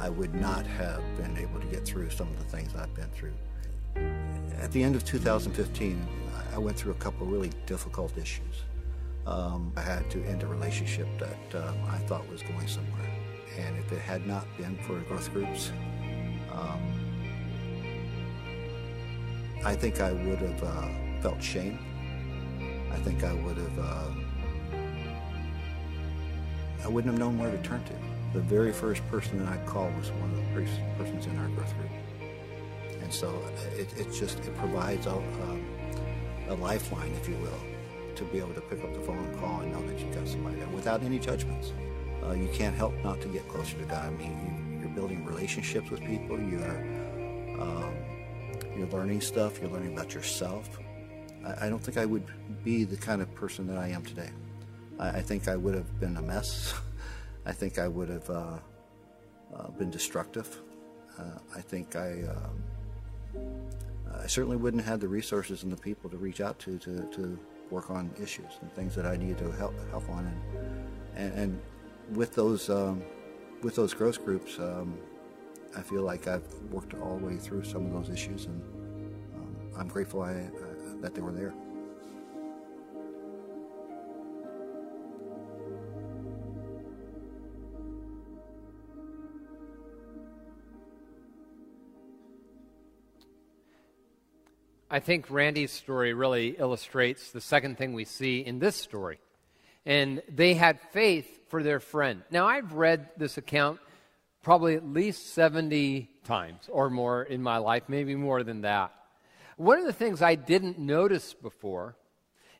I 0.00 0.08
would 0.08 0.34
not 0.34 0.66
have 0.66 1.02
been 1.18 1.36
able 1.36 1.60
to 1.60 1.66
get 1.66 1.84
through 1.84 2.08
some 2.10 2.28
of 2.28 2.38
the 2.38 2.44
things 2.44 2.74
I've 2.74 2.94
been 2.94 3.10
through. 3.10 3.34
At 4.60 4.72
the 4.72 4.82
end 4.82 4.96
of 4.96 5.04
2015, 5.04 6.06
I 6.54 6.58
went 6.58 6.76
through 6.76 6.92
a 6.92 6.96
couple 6.96 7.26
of 7.26 7.32
really 7.32 7.50
difficult 7.66 8.16
issues. 8.16 8.64
Um, 9.26 9.72
I 9.76 9.82
had 9.82 10.10
to 10.10 10.24
end 10.24 10.42
a 10.42 10.46
relationship 10.46 11.06
that 11.18 11.66
um, 11.66 11.76
I 11.88 11.98
thought 11.98 12.28
was 12.30 12.42
going 12.42 12.66
somewhere. 12.66 13.10
And 13.58 13.76
if 13.78 13.92
it 13.92 14.00
had 14.00 14.26
not 14.26 14.46
been 14.56 14.76
for 14.84 14.98
growth 15.00 15.30
groups, 15.32 15.70
um, 16.50 16.80
I 19.64 19.74
think 19.74 20.00
I 20.00 20.12
would 20.12 20.38
have 20.38 20.62
uh, 20.62 20.88
felt 21.20 21.42
shame. 21.42 21.78
I 22.90 22.96
think 22.96 23.22
I 23.22 23.34
would 23.34 23.58
have 23.58 23.78
uh, 23.78 24.04
I 26.84 26.88
wouldn't 26.88 27.12
have 27.12 27.20
known 27.20 27.38
where 27.38 27.50
to 27.50 27.58
turn 27.58 27.84
to. 27.84 27.94
The 28.32 28.40
very 28.40 28.72
first 28.72 29.06
person 29.08 29.44
that 29.44 29.48
I 29.48 29.56
called 29.64 29.96
was 29.96 30.10
one 30.12 30.30
of 30.30 30.36
the 30.36 30.42
persons 30.96 31.26
in 31.26 31.38
our 31.38 31.48
growth 31.48 31.74
group. 31.76 31.90
And 33.02 33.12
so 33.12 33.42
it, 33.76 33.92
it 33.98 34.12
just, 34.12 34.38
it 34.38 34.56
provides 34.56 35.06
a, 35.06 35.14
um, 35.14 35.64
a 36.48 36.54
lifeline, 36.54 37.12
if 37.12 37.28
you 37.28 37.36
will, 37.36 37.60
to 38.14 38.24
be 38.24 38.38
able 38.38 38.54
to 38.54 38.60
pick 38.60 38.84
up 38.84 38.94
the 38.94 39.00
phone 39.00 39.18
and 39.18 39.40
call 39.40 39.60
and 39.60 39.72
know 39.72 39.84
that 39.86 39.98
you've 39.98 40.14
got 40.14 40.28
somebody 40.28 40.56
there 40.56 40.68
without 40.68 41.02
any 41.02 41.18
judgments. 41.18 41.72
Uh, 42.24 42.32
you 42.32 42.48
can't 42.52 42.76
help 42.76 42.94
not 43.02 43.20
to 43.20 43.28
get 43.28 43.48
closer 43.48 43.76
to 43.76 43.84
God. 43.84 44.06
I 44.06 44.10
mean, 44.10 44.78
you, 44.80 44.86
are 44.86 44.94
building 44.94 45.24
relationships 45.24 45.90
with 45.90 46.00
people. 46.00 46.38
You're 46.38 46.80
um, 47.60 47.94
you're 48.76 48.88
learning 48.88 49.20
stuff. 49.20 49.60
You're 49.60 49.70
learning 49.70 49.92
about 49.92 50.14
yourself. 50.14 50.78
I, 51.44 51.66
I 51.66 51.68
don't 51.68 51.82
think 51.82 51.96
I 51.96 52.06
would 52.06 52.24
be 52.64 52.84
the 52.84 52.96
kind 52.96 53.22
of 53.22 53.34
person 53.34 53.66
that 53.66 53.78
I 53.78 53.88
am 53.88 54.04
today. 54.04 54.30
I, 55.00 55.22
think 55.22 55.48
I 55.48 55.56
would 55.56 55.74
have 55.74 55.98
been 55.98 56.16
a 56.18 56.22
mess. 56.22 56.74
I 57.46 57.52
think 57.52 57.78
I 57.78 57.88
would 57.88 58.10
have 58.10 58.28
uh, 58.28 58.58
uh, 59.56 59.68
been 59.70 59.90
destructive. 59.90 60.60
Uh, 61.18 61.38
I 61.56 61.60
think 61.60 61.96
I, 61.96 62.24
um, 62.28 63.42
I 64.22 64.26
certainly 64.26 64.56
wouldn't 64.56 64.82
have 64.82 64.92
had 64.92 65.00
the 65.00 65.08
resources 65.08 65.62
and 65.62 65.72
the 65.72 65.76
people 65.76 66.10
to 66.10 66.16
reach 66.18 66.40
out 66.40 66.58
to 66.60 66.78
to, 66.78 67.08
to 67.12 67.38
work 67.70 67.90
on 67.90 68.10
issues 68.20 68.58
and 68.60 68.70
things 68.72 68.94
that 68.94 69.06
I 69.06 69.16
needed 69.16 69.38
to 69.38 69.50
help 69.52 69.74
help 69.90 70.08
on. 70.10 70.26
And 70.26 70.40
and, 71.16 71.38
and 71.38 72.16
with 72.16 72.34
those 72.34 72.68
um, 72.68 73.02
with 73.62 73.74
those 73.74 73.94
growth 73.94 74.24
groups, 74.24 74.58
um, 74.58 74.98
I 75.76 75.82
feel 75.82 76.02
like 76.02 76.28
I've 76.28 76.52
worked 76.70 76.94
all 76.94 77.18
the 77.18 77.26
way 77.26 77.36
through 77.36 77.64
some 77.64 77.86
of 77.86 77.92
those 77.92 78.10
issues, 78.10 78.46
and 78.46 78.62
um, 79.34 79.56
I'm 79.78 79.88
grateful 79.88 80.22
I, 80.22 80.50
that 81.00 81.14
they 81.14 81.20
were 81.20 81.32
there. 81.32 81.54
I 94.92 94.98
think 94.98 95.30
Randy's 95.30 95.70
story 95.70 96.14
really 96.14 96.48
illustrates 96.58 97.30
the 97.30 97.40
second 97.40 97.78
thing 97.78 97.92
we 97.92 98.04
see 98.04 98.40
in 98.40 98.58
this 98.58 98.74
story. 98.74 99.20
And 99.86 100.20
they 100.28 100.54
had 100.54 100.80
faith 100.80 101.48
for 101.48 101.62
their 101.62 101.78
friend. 101.78 102.22
Now, 102.32 102.48
I've 102.48 102.72
read 102.72 103.08
this 103.16 103.38
account 103.38 103.78
probably 104.42 104.74
at 104.74 104.84
least 104.84 105.32
70 105.32 106.10
times 106.24 106.68
or 106.68 106.90
more 106.90 107.22
in 107.22 107.40
my 107.40 107.58
life, 107.58 107.84
maybe 107.86 108.16
more 108.16 108.42
than 108.42 108.62
that. 108.62 108.92
One 109.56 109.78
of 109.78 109.84
the 109.84 109.92
things 109.92 110.22
I 110.22 110.34
didn't 110.34 110.78
notice 110.80 111.34
before 111.34 111.94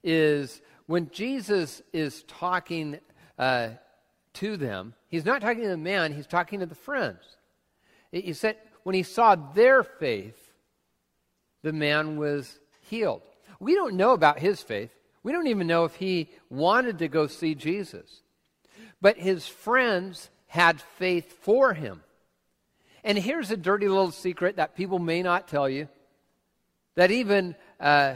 is 0.05 0.61
when 0.87 1.11
Jesus 1.11 1.83
is 1.93 2.23
talking 2.25 3.01
uh, 3.41 3.71
to 4.35 4.57
them, 4.57 4.95
he's 5.09 5.25
not 5.25 5.41
talking 5.41 5.63
to 5.63 5.69
the 5.69 5.77
man, 5.77 6.13
he's 6.13 6.29
talking 6.29 6.61
to 6.61 6.67
the 6.67 6.77
friends. 6.77 7.39
He 8.13 8.35
said, 8.35 8.57
when 8.85 8.95
he 8.95 9.03
saw 9.03 9.35
their 9.35 9.83
faith, 9.83 10.40
the 11.63 11.73
man 11.73 12.17
was 12.17 12.59
healed. 12.83 13.23
We 13.59 13.75
don't 13.75 13.95
know 13.95 14.13
about 14.13 14.39
his 14.39 14.63
faith. 14.63 14.91
We 15.23 15.33
don't 15.33 15.49
even 15.49 15.67
know 15.67 15.85
if 15.85 15.95
he 15.97 16.31
wanted 16.49 16.99
to 16.99 17.09
go 17.09 17.27
see 17.27 17.55
Jesus. 17.55 18.23
But 19.01 19.19
his 19.19 19.47
friends 19.47 20.31
had 20.47 20.81
faith 20.81 21.37
for 21.43 21.75
him. 21.75 22.03
And 23.05 23.19
here's 23.19 23.51
a 23.51 23.57
dirty 23.57 23.89
little 23.89 24.11
secret 24.11 24.57
that 24.57 24.77
people 24.77 24.99
may 24.99 25.23
not 25.23 25.49
tell 25.49 25.69
you 25.69 25.89
that 26.97 27.11
even 27.11 27.55
uh, 27.79 28.15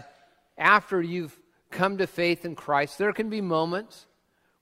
after 0.59 1.01
you've 1.01 1.39
come 1.71 1.99
to 1.99 2.07
faith 2.07 2.45
in 2.45 2.55
Christ, 2.55 2.99
there 2.99 3.13
can 3.13 3.31
be 3.31 3.41
moments 3.41 4.07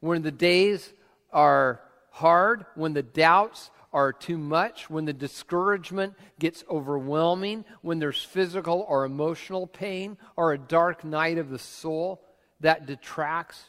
when 0.00 0.22
the 0.22 0.30
days 0.30 0.92
are 1.32 1.80
hard, 2.10 2.66
when 2.74 2.92
the 2.92 3.02
doubts 3.02 3.70
are 3.92 4.12
too 4.12 4.38
much, 4.38 4.88
when 4.88 5.04
the 5.04 5.12
discouragement 5.12 6.14
gets 6.38 6.64
overwhelming, 6.70 7.64
when 7.82 7.98
there's 7.98 8.22
physical 8.22 8.86
or 8.88 9.04
emotional 9.04 9.66
pain 9.66 10.16
or 10.36 10.52
a 10.52 10.58
dark 10.58 11.04
night 11.04 11.38
of 11.38 11.50
the 11.50 11.58
soul 11.58 12.22
that 12.60 12.86
detracts 12.86 13.62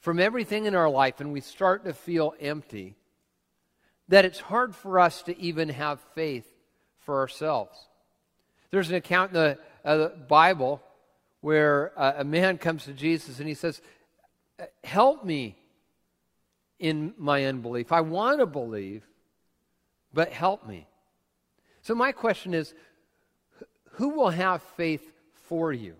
from 0.00 0.18
everything 0.18 0.64
in 0.64 0.74
our 0.74 0.88
life 0.88 1.20
and 1.20 1.32
we 1.32 1.40
start 1.40 1.84
to 1.84 1.92
feel 1.92 2.34
empty, 2.40 2.96
that 4.08 4.24
it's 4.24 4.40
hard 4.40 4.74
for 4.74 4.98
us 4.98 5.22
to 5.22 5.38
even 5.38 5.68
have 5.68 6.00
faith 6.14 6.46
for 7.00 7.18
ourselves. 7.18 7.78
There's 8.70 8.88
an 8.88 8.96
account 8.96 9.32
in 9.32 9.34
the, 9.34 9.58
uh, 9.84 10.08
Bible 10.28 10.82
where 11.40 11.92
uh, 11.96 12.14
a 12.18 12.24
man 12.24 12.58
comes 12.58 12.84
to 12.84 12.92
Jesus 12.92 13.38
and 13.38 13.48
he 13.48 13.54
says, 13.54 13.80
Help 14.84 15.24
me 15.24 15.56
in 16.78 17.14
my 17.16 17.44
unbelief. 17.44 17.92
I 17.92 18.00
want 18.00 18.40
to 18.40 18.46
believe, 18.46 19.04
but 20.12 20.32
help 20.32 20.66
me. 20.66 20.86
So, 21.82 21.94
my 21.94 22.12
question 22.12 22.54
is 22.54 22.74
who 23.92 24.10
will 24.10 24.30
have 24.30 24.62
faith 24.62 25.12
for 25.48 25.72
you? 25.72 25.96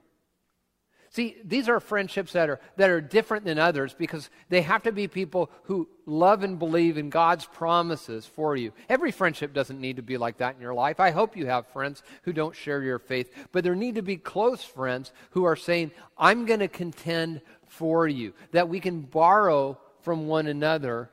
See, 1.12 1.36
these 1.44 1.68
are 1.68 1.78
friendships 1.78 2.32
that 2.32 2.48
are, 2.48 2.58
that 2.78 2.88
are 2.88 3.02
different 3.02 3.44
than 3.44 3.58
others 3.58 3.92
because 3.92 4.30
they 4.48 4.62
have 4.62 4.84
to 4.84 4.92
be 4.92 5.08
people 5.08 5.50
who 5.64 5.86
love 6.06 6.42
and 6.42 6.58
believe 6.58 6.96
in 6.96 7.10
God's 7.10 7.44
promises 7.44 8.24
for 8.24 8.56
you. 8.56 8.72
Every 8.88 9.10
friendship 9.12 9.52
doesn't 9.52 9.78
need 9.78 9.96
to 9.96 10.02
be 10.02 10.16
like 10.16 10.38
that 10.38 10.54
in 10.54 10.62
your 10.62 10.72
life. 10.72 11.00
I 11.00 11.10
hope 11.10 11.36
you 11.36 11.44
have 11.48 11.66
friends 11.66 12.02
who 12.22 12.32
don't 12.32 12.56
share 12.56 12.82
your 12.82 12.98
faith, 12.98 13.30
but 13.52 13.62
there 13.62 13.74
need 13.74 13.96
to 13.96 14.02
be 14.02 14.16
close 14.16 14.64
friends 14.64 15.12
who 15.32 15.44
are 15.44 15.54
saying, 15.54 15.90
I'm 16.16 16.46
going 16.46 16.60
to 16.60 16.68
contend 16.68 17.42
for 17.66 18.08
you, 18.08 18.32
that 18.52 18.70
we 18.70 18.80
can 18.80 19.02
borrow 19.02 19.78
from 20.00 20.28
one 20.28 20.46
another 20.46 21.10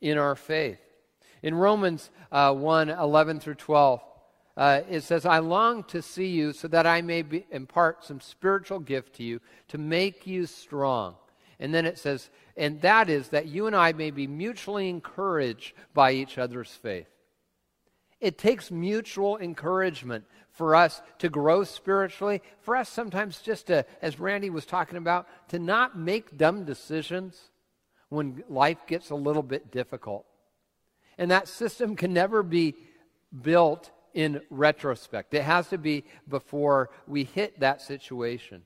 in 0.00 0.16
our 0.16 0.36
faith. 0.36 0.78
In 1.42 1.54
Romans 1.54 2.10
uh, 2.30 2.54
1 2.54 2.90
11 2.90 3.40
through 3.40 3.54
12, 3.54 4.02
uh, 4.56 4.82
it 4.90 5.02
says, 5.02 5.24
I 5.24 5.38
long 5.38 5.84
to 5.84 6.02
see 6.02 6.26
you 6.26 6.52
so 6.52 6.68
that 6.68 6.86
I 6.86 7.00
may 7.00 7.22
be, 7.22 7.46
impart 7.50 8.04
some 8.04 8.20
spiritual 8.20 8.78
gift 8.78 9.14
to 9.16 9.22
you 9.22 9.40
to 9.68 9.78
make 9.78 10.26
you 10.26 10.46
strong. 10.46 11.14
And 11.58 11.74
then 11.74 11.86
it 11.86 11.98
says, 11.98 12.30
and 12.56 12.80
that 12.82 13.08
is 13.08 13.28
that 13.28 13.46
you 13.46 13.66
and 13.66 13.76
I 13.76 13.92
may 13.92 14.10
be 14.10 14.26
mutually 14.26 14.88
encouraged 14.88 15.74
by 15.94 16.12
each 16.12 16.36
other's 16.36 16.70
faith. 16.70 17.08
It 18.20 18.36
takes 18.36 18.70
mutual 18.70 19.38
encouragement 19.38 20.24
for 20.50 20.74
us 20.74 21.00
to 21.20 21.30
grow 21.30 21.64
spiritually, 21.64 22.42
for 22.60 22.76
us 22.76 22.88
sometimes 22.88 23.40
just 23.40 23.68
to, 23.68 23.86
as 24.02 24.20
Randy 24.20 24.50
was 24.50 24.66
talking 24.66 24.98
about, 24.98 25.26
to 25.48 25.58
not 25.58 25.96
make 25.96 26.36
dumb 26.36 26.64
decisions 26.64 27.50
when 28.10 28.42
life 28.48 28.86
gets 28.86 29.08
a 29.10 29.14
little 29.14 29.42
bit 29.42 29.70
difficult. 29.70 30.26
And 31.20 31.30
that 31.30 31.48
system 31.48 31.96
can 31.96 32.14
never 32.14 32.42
be 32.42 32.74
built 33.42 33.90
in 34.14 34.40
retrospect. 34.48 35.34
It 35.34 35.42
has 35.42 35.68
to 35.68 35.76
be 35.76 36.04
before 36.26 36.88
we 37.06 37.24
hit 37.24 37.60
that 37.60 37.82
situation. 37.82 38.62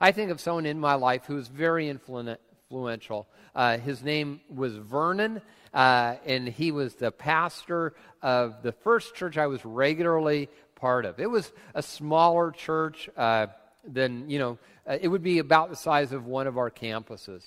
I 0.00 0.12
think 0.12 0.30
of 0.30 0.40
someone 0.40 0.66
in 0.66 0.78
my 0.78 0.94
life 0.94 1.24
who 1.26 1.34
was 1.34 1.48
very 1.48 1.88
influential. 1.88 3.26
Uh, 3.56 3.78
his 3.78 4.04
name 4.04 4.40
was 4.48 4.76
Vernon, 4.76 5.42
uh, 5.74 6.14
and 6.24 6.46
he 6.46 6.70
was 6.70 6.94
the 6.94 7.10
pastor 7.10 7.94
of 8.22 8.62
the 8.62 8.72
first 8.72 9.16
church 9.16 9.36
I 9.36 9.48
was 9.48 9.64
regularly 9.64 10.48
part 10.76 11.06
of. 11.06 11.18
It 11.18 11.28
was 11.28 11.52
a 11.74 11.82
smaller 11.82 12.52
church 12.52 13.10
uh, 13.16 13.48
than, 13.84 14.30
you 14.30 14.38
know, 14.38 14.58
uh, 14.86 14.96
it 15.00 15.08
would 15.08 15.24
be 15.24 15.40
about 15.40 15.70
the 15.70 15.76
size 15.76 16.12
of 16.12 16.24
one 16.24 16.46
of 16.46 16.56
our 16.56 16.70
campuses. 16.70 17.42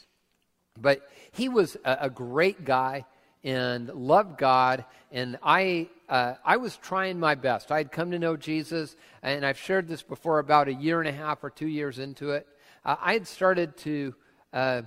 But 0.78 1.08
he 1.32 1.48
was 1.48 1.78
a, 1.86 1.98
a 2.02 2.10
great 2.10 2.65
guy 2.65 3.06
and 3.43 3.88
loved 3.89 4.38
God. 4.38 4.86
And 5.12 5.38
I, 5.41 5.88
uh, 6.08 6.36
I 6.43 6.58
was 6.58 6.78
trying 6.78 7.19
my 7.19 7.36
best. 7.36 7.71
I 7.71 7.78
had 7.78 7.91
come 7.91 8.12
to 8.12 8.19
know 8.19 8.38
Jesus, 8.38 8.95
and 9.23 9.45
I've 9.45 9.58
shared 9.58 9.88
this 9.88 10.04
before 10.04 10.39
about 10.39 10.67
a 10.67 10.73
year 10.73 10.99
and 10.99 11.10
a 11.10 11.13
half 11.13 11.43
or 11.43 11.49
two 11.49 11.67
years 11.67 11.99
into 11.99 12.32
it. 12.32 12.47
Uh, 12.86 12.95
I 12.99 13.13
had 13.13 13.28
started 13.28 13.78
to 13.78 14.15
uh, 14.54 14.82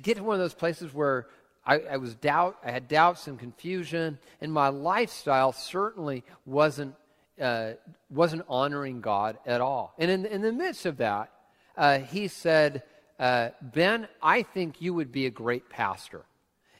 get 0.00 0.16
to 0.16 0.24
one 0.24 0.34
of 0.34 0.40
those 0.40 0.54
places 0.54 0.92
where 0.92 1.26
I, 1.66 1.78
I, 1.80 1.96
was 1.96 2.14
doubt, 2.14 2.58
I 2.64 2.70
had 2.70 2.88
doubts 2.88 3.26
and 3.26 3.38
confusion, 3.38 4.18
and 4.40 4.52
my 4.52 4.68
lifestyle 4.68 5.52
certainly 5.52 6.24
wasn't 6.44 6.94
uh, 7.40 7.72
wasn't 8.10 8.44
honoring 8.48 9.00
God 9.00 9.38
at 9.44 9.60
all. 9.60 9.92
And 9.98 10.08
in, 10.08 10.24
in 10.24 10.40
the 10.40 10.52
midst 10.52 10.86
of 10.86 10.98
that, 10.98 11.32
uh, 11.76 11.98
he 11.98 12.28
said, 12.28 12.84
uh, 13.18 13.48
"Ben, 13.60 14.06
I 14.22 14.42
think 14.42 14.80
you 14.80 14.94
would 14.94 15.10
be 15.10 15.26
a 15.26 15.30
great 15.30 15.68
pastor." 15.68 16.24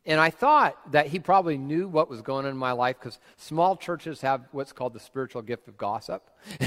And 0.07 0.21
I 0.21 0.29
thought 0.29 0.93
that 0.93 1.07
he 1.07 1.19
probably 1.19 1.57
knew 1.57 1.89
what 1.89 2.11
was 2.11 2.21
going 2.21 2.45
on 2.45 2.51
in 2.51 2.59
my 2.59 2.73
life 2.73 2.97
because 2.99 3.19
small 3.39 3.75
churches 3.75 4.21
have 4.21 4.43
what's 4.53 4.73
called 4.73 4.93
the 4.93 5.01
spiritual 5.01 5.41
gift 5.41 5.67
of 5.67 5.79
gossip. 5.79 6.29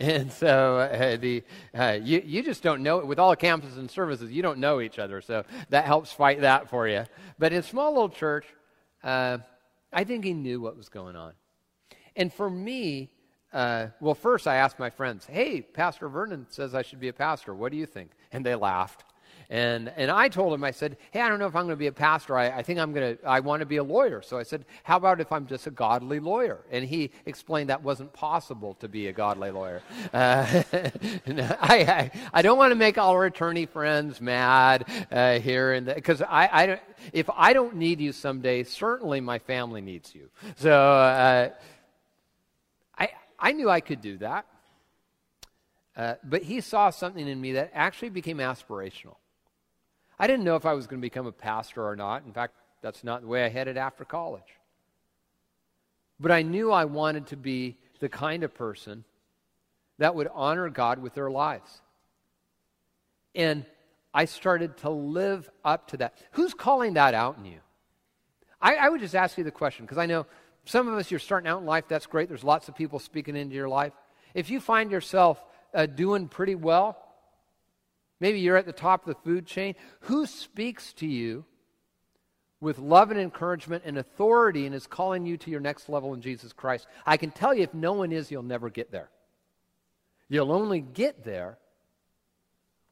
and 0.00 0.32
so 0.32 0.78
uh, 0.78 1.16
the, 1.16 1.44
uh, 1.72 1.98
you, 2.02 2.20
you 2.24 2.42
just 2.42 2.64
don't 2.64 2.82
know, 2.82 2.98
it 2.98 3.06
with 3.06 3.20
all 3.20 3.30
the 3.30 3.36
campuses 3.36 3.78
and 3.78 3.88
services, 3.88 4.32
you 4.32 4.42
don't 4.42 4.58
know 4.58 4.80
each 4.80 4.98
other. 4.98 5.20
So 5.20 5.44
that 5.68 5.84
helps 5.84 6.12
fight 6.12 6.40
that 6.40 6.68
for 6.68 6.88
you. 6.88 7.04
But 7.38 7.52
in 7.52 7.62
small 7.62 7.92
little 7.92 8.08
church, 8.08 8.46
uh, 9.04 9.38
I 9.92 10.02
think 10.02 10.24
he 10.24 10.34
knew 10.34 10.60
what 10.60 10.76
was 10.76 10.88
going 10.88 11.14
on. 11.14 11.34
And 12.16 12.32
for 12.32 12.50
me, 12.50 13.10
uh, 13.52 13.86
well, 14.00 14.16
first 14.16 14.48
I 14.48 14.56
asked 14.56 14.80
my 14.80 14.90
friends, 14.90 15.26
hey, 15.26 15.62
Pastor 15.62 16.08
Vernon 16.08 16.46
says 16.50 16.74
I 16.74 16.82
should 16.82 16.98
be 16.98 17.06
a 17.06 17.12
pastor. 17.12 17.54
What 17.54 17.70
do 17.70 17.78
you 17.78 17.86
think? 17.86 18.10
And 18.32 18.44
they 18.44 18.56
laughed. 18.56 19.04
And, 19.50 19.92
and 19.96 20.10
I 20.10 20.28
told 20.28 20.54
him, 20.54 20.64
I 20.64 20.70
said, 20.70 20.96
hey, 21.10 21.20
I 21.20 21.28
don't 21.28 21.38
know 21.38 21.46
if 21.46 21.54
I'm 21.54 21.64
going 21.64 21.74
to 21.74 21.76
be 21.76 21.86
a 21.86 21.92
pastor. 21.92 22.36
I, 22.36 22.58
I 22.58 22.62
think 22.62 22.78
I'm 22.78 22.92
going 22.92 23.16
to, 23.16 23.24
I 23.24 23.40
want 23.40 23.60
to 23.60 23.66
be 23.66 23.76
a 23.76 23.84
lawyer. 23.84 24.22
So 24.22 24.38
I 24.38 24.42
said, 24.42 24.64
how 24.82 24.96
about 24.96 25.20
if 25.20 25.30
I'm 25.32 25.46
just 25.46 25.66
a 25.66 25.70
godly 25.70 26.20
lawyer? 26.20 26.60
And 26.70 26.84
he 26.84 27.10
explained 27.26 27.70
that 27.70 27.82
wasn't 27.82 28.12
possible 28.12 28.74
to 28.80 28.88
be 28.88 29.08
a 29.08 29.12
godly 29.12 29.50
lawyer. 29.50 29.82
Uh, 30.12 30.62
I, 31.26 31.60
I, 31.60 32.10
I, 32.32 32.42
don't 32.42 32.56
want 32.56 32.70
to 32.70 32.76
make 32.76 32.98
all 32.98 33.12
our 33.12 33.24
attorney 33.24 33.66
friends 33.66 34.20
mad 34.20 34.86
uh, 35.10 35.38
here, 35.38 35.80
because 35.80 36.22
I, 36.22 36.48
I 36.52 36.66
don't, 36.66 36.80
if 37.12 37.28
I 37.34 37.52
don't 37.52 37.76
need 37.76 38.00
you 38.00 38.12
someday, 38.12 38.62
certainly 38.62 39.20
my 39.20 39.38
family 39.38 39.80
needs 39.80 40.14
you. 40.14 40.30
So 40.56 40.70
uh, 40.72 41.50
I, 42.96 43.10
I 43.38 43.52
knew 43.52 43.68
I 43.68 43.80
could 43.80 44.00
do 44.00 44.18
that. 44.18 44.46
Uh, 45.96 46.14
but 46.24 46.42
he 46.42 46.60
saw 46.60 46.90
something 46.90 47.26
in 47.26 47.40
me 47.40 47.52
that 47.52 47.70
actually 47.74 48.10
became 48.10 48.38
aspirational. 48.38 49.16
I 50.18 50.26
didn't 50.26 50.44
know 50.44 50.56
if 50.56 50.66
I 50.66 50.74
was 50.74 50.86
going 50.86 51.00
to 51.00 51.04
become 51.04 51.26
a 51.26 51.32
pastor 51.32 51.86
or 51.86 51.96
not. 51.96 52.24
In 52.24 52.32
fact, 52.32 52.54
that's 52.82 53.02
not 53.04 53.22
the 53.22 53.26
way 53.26 53.44
I 53.44 53.48
headed 53.48 53.76
after 53.76 54.04
college. 54.04 54.42
But 56.20 56.30
I 56.30 56.42
knew 56.42 56.70
I 56.70 56.84
wanted 56.84 57.26
to 57.28 57.36
be 57.36 57.76
the 58.00 58.08
kind 58.08 58.44
of 58.44 58.54
person 58.54 59.04
that 59.98 60.14
would 60.14 60.28
honor 60.32 60.68
God 60.68 61.00
with 61.00 61.14
their 61.14 61.30
lives. 61.30 61.80
And 63.34 63.64
I 64.12 64.26
started 64.26 64.76
to 64.78 64.90
live 64.90 65.50
up 65.64 65.88
to 65.88 65.96
that. 65.98 66.14
Who's 66.32 66.54
calling 66.54 66.94
that 66.94 67.14
out 67.14 67.36
in 67.38 67.46
you? 67.46 67.58
I, 68.60 68.76
I 68.76 68.88
would 68.88 69.00
just 69.00 69.14
ask 69.14 69.36
you 69.36 69.44
the 69.44 69.50
question 69.50 69.84
because 69.84 69.98
I 69.98 70.06
know 70.06 70.26
some 70.64 70.88
of 70.88 70.94
us, 70.94 71.10
you're 71.10 71.20
starting 71.20 71.48
out 71.48 71.60
in 71.60 71.66
life, 71.66 71.84
that's 71.88 72.06
great. 72.06 72.28
There's 72.28 72.44
lots 72.44 72.68
of 72.68 72.74
people 72.74 72.98
speaking 72.98 73.36
into 73.36 73.54
your 73.54 73.68
life. 73.68 73.92
If 74.34 74.50
you 74.50 74.60
find 74.60 74.90
yourself 74.90 75.44
uh, 75.74 75.86
doing 75.86 76.28
pretty 76.28 76.54
well, 76.54 76.96
Maybe 78.20 78.40
you're 78.40 78.56
at 78.56 78.66
the 78.66 78.72
top 78.72 79.06
of 79.06 79.14
the 79.14 79.20
food 79.22 79.46
chain. 79.46 79.74
Who 80.00 80.26
speaks 80.26 80.92
to 80.94 81.06
you 81.06 81.44
with 82.60 82.78
love 82.78 83.10
and 83.10 83.20
encouragement 83.20 83.82
and 83.84 83.98
authority 83.98 84.66
and 84.66 84.74
is 84.74 84.86
calling 84.86 85.26
you 85.26 85.36
to 85.38 85.50
your 85.50 85.60
next 85.60 85.88
level 85.88 86.14
in 86.14 86.20
Jesus 86.20 86.52
Christ? 86.52 86.86
I 87.04 87.16
can 87.16 87.30
tell 87.30 87.54
you 87.54 87.62
if 87.62 87.74
no 87.74 87.92
one 87.92 88.12
is, 88.12 88.30
you'll 88.30 88.42
never 88.42 88.70
get 88.70 88.90
there. 88.90 89.10
You'll 90.28 90.52
only 90.52 90.80
get 90.80 91.24
there 91.24 91.58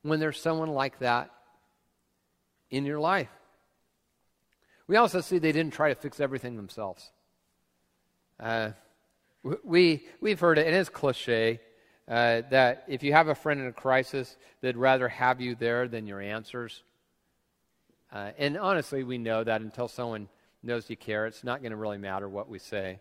when 0.03 0.21
there's 0.21 0.41
someone 0.41 0.71
like 0.71 0.99
that 0.99 1.31
in 2.71 2.85
your 2.85 3.01
life. 3.01 3.31
We 4.87 4.97
also 4.97 5.21
see 5.21 5.39
they 5.39 5.53
didn't 5.53 5.73
try 5.73 5.89
to 5.89 5.95
fix 5.95 6.21
everything 6.21 6.57
themselves. 6.57 7.13
Uh, 8.39 8.71
we, 9.65 10.05
we've 10.21 10.41
heard 10.41 10.59
it, 10.59 10.67
and 10.67 10.75
it's 10.75 10.89
cliche 10.89 11.61
uh, 12.13 12.43
that 12.51 12.85
if 12.89 13.03
you 13.03 13.11
have 13.15 13.29
a 13.29 13.35
friend 13.35 13.59
in 13.59 13.67
a 13.67 13.73
crisis, 13.73 14.37
they'd 14.61 14.77
rather 14.77 15.09
have 15.09 15.41
you 15.41 15.55
there 15.55 15.89
than 15.89 16.07
your 16.07 16.21
answers. 16.21 16.83
Uh, 18.13 18.33
and 18.37 18.59
honestly, 18.59 19.03
we 19.03 19.17
know 19.17 19.43
that 19.43 19.63
until 19.63 19.89
someone 19.89 20.29
knows 20.63 20.91
you 20.91 20.97
care, 20.97 21.27
it's 21.27 21.43
not 21.43 21.63
going 21.63 21.71
to 21.71 21.77
really 21.77 21.97
matter 21.97 22.29
what 22.29 22.51
we 22.51 22.59
say. 22.59 23.01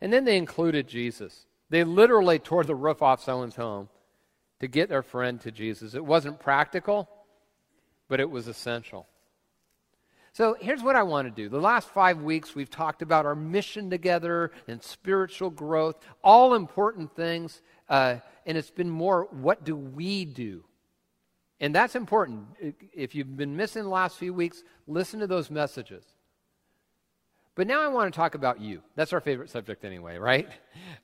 And 0.00 0.12
then 0.12 0.24
they 0.24 0.36
included 0.36 0.86
Jesus. 0.86 1.44
They 1.70 1.82
literally 1.82 2.38
tore 2.38 2.62
the 2.62 2.76
roof 2.76 3.02
off 3.02 3.20
someone's 3.20 3.56
home 3.56 3.88
to 4.60 4.68
get 4.68 4.88
their 4.88 5.02
friend 5.02 5.40
to 5.40 5.50
Jesus. 5.50 5.94
It 5.94 6.04
wasn't 6.04 6.38
practical, 6.38 7.08
but 8.06 8.20
it 8.20 8.30
was 8.30 8.46
essential. 8.46 9.08
So 10.32 10.56
here's 10.60 10.82
what 10.82 10.94
I 10.94 11.02
want 11.02 11.26
to 11.26 11.34
do. 11.34 11.48
The 11.48 11.60
last 11.60 11.88
five 11.88 12.22
weeks, 12.22 12.54
we've 12.54 12.70
talked 12.70 13.02
about 13.02 13.26
our 13.26 13.34
mission 13.34 13.90
together 13.90 14.52
and 14.68 14.80
spiritual 14.80 15.50
growth, 15.50 15.98
all 16.22 16.54
important 16.54 17.14
things. 17.16 17.62
Uh, 17.90 18.16
and 18.46 18.56
it's 18.56 18.70
been 18.70 18.88
more, 18.88 19.28
what 19.32 19.64
do 19.64 19.76
we 19.76 20.24
do? 20.24 20.64
And 21.60 21.74
that's 21.74 21.94
important. 21.94 22.46
If 22.94 23.14
you've 23.14 23.36
been 23.36 23.56
missing 23.56 23.82
the 23.82 23.90
last 23.90 24.16
few 24.16 24.32
weeks, 24.32 24.62
listen 24.86 25.20
to 25.20 25.26
those 25.26 25.50
messages. 25.50 26.04
But 27.54 27.66
now 27.66 27.82
I 27.82 27.88
want 27.88 28.12
to 28.12 28.16
talk 28.16 28.34
about 28.34 28.60
you. 28.60 28.80
That's 28.94 29.12
our 29.12 29.20
favorite 29.20 29.50
subject, 29.50 29.84
anyway, 29.84 30.16
right? 30.16 30.48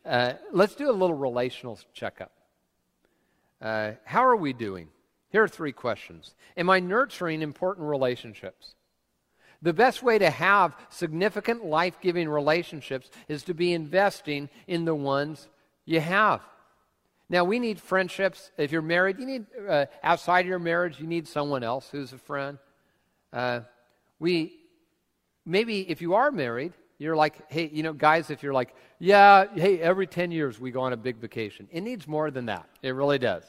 Uh, 0.07 0.35
let's 0.53 0.75
do 0.75 0.89
a 0.89 0.93
little 0.93 1.17
relational 1.17 1.79
checkup. 1.93 2.33
Uh, 3.61 3.93
how 4.05 4.25
are 4.25 4.37
we 4.37 4.53
doing? 4.53 4.89
Here 5.31 5.43
are 5.43 5.49
three 5.49 5.73
questions 5.73 6.35
Am 6.57 6.71
I 6.71 6.81
nurturing 6.81 7.43
important 7.43 7.89
relationships? 7.89 8.75
The 9.61 9.73
best 9.73 10.03
way 10.03 10.19
to 10.19 10.31
have 10.31 10.77
significant 10.89 11.65
life 11.65 12.01
giving 12.01 12.29
relationships 12.29 13.11
is 13.29 13.43
to 13.45 13.55
be 13.55 13.73
investing 13.73 14.49
in 14.67 14.85
the 14.85 14.95
ones 14.95 15.49
you 15.85 16.01
have. 16.01 16.41
Now, 17.29 17.45
we 17.45 17.59
need 17.59 17.81
friendships. 17.81 18.53
If 18.57 18.71
you're 18.71 18.83
married, 18.83 19.19
you 19.19 19.27
need, 19.27 19.47
uh, 19.69 19.87
outside 20.03 20.41
of 20.41 20.47
your 20.47 20.61
marriage, 20.61 21.01
you 21.01 21.07
need 21.07 21.27
someone 21.27 21.65
else 21.65 21.89
who's 21.91 22.13
a 22.13 22.19
friend. 22.19 22.59
Uh, 23.33 23.61
we, 24.19 24.61
maybe 25.45 25.89
if 25.91 26.01
you 26.01 26.15
are 26.15 26.31
married, 26.31 26.73
you're 26.99 27.17
like, 27.17 27.51
hey, 27.51 27.69
you 27.73 27.83
know, 27.83 27.93
guys, 27.93 28.31
if 28.31 28.43
you're 28.43 28.55
like, 28.55 28.75
yeah, 28.99 29.47
hey, 29.55 29.81
every 29.81 30.07
10 30.07 30.31
years 30.31 30.59
we 30.59 30.71
go 30.71 30.81
on 30.81 30.93
a 30.93 30.97
big 30.97 31.17
vacation. 31.17 31.69
It 31.71 31.83
needs 31.83 32.09
more 32.09 32.31
than 32.31 32.47
that. 32.47 32.69
It 32.83 32.91
really 32.91 33.19
does. 33.19 33.45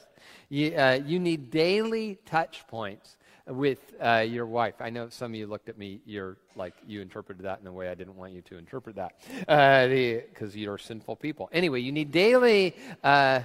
You, 0.48 0.74
uh, 0.74 1.00
you 1.04 1.18
need 1.18 1.50
daily 1.50 2.18
touch 2.26 2.66
points 2.66 3.16
with 3.46 3.94
uh, 4.00 4.26
your 4.28 4.44
wife. 4.44 4.74
I 4.80 4.90
know 4.90 5.08
some 5.08 5.32
of 5.32 5.36
you 5.36 5.46
looked 5.46 5.70
at 5.70 5.78
me, 5.78 6.00
you're 6.04 6.36
like, 6.54 6.74
you 6.86 7.00
interpreted 7.00 7.44
that 7.44 7.60
in 7.60 7.66
a 7.66 7.72
way 7.72 7.88
I 7.88 7.94
didn't 7.94 8.16
want 8.16 8.32
you 8.32 8.42
to 8.42 8.58
interpret 8.58 8.96
that 8.96 9.14
because 9.38 10.54
uh, 10.54 10.58
you're 10.58 10.76
sinful 10.76 11.16
people. 11.16 11.48
Anyway, 11.52 11.80
you 11.80 11.92
need 11.92 12.10
daily, 12.10 12.76
uh, 13.02 13.40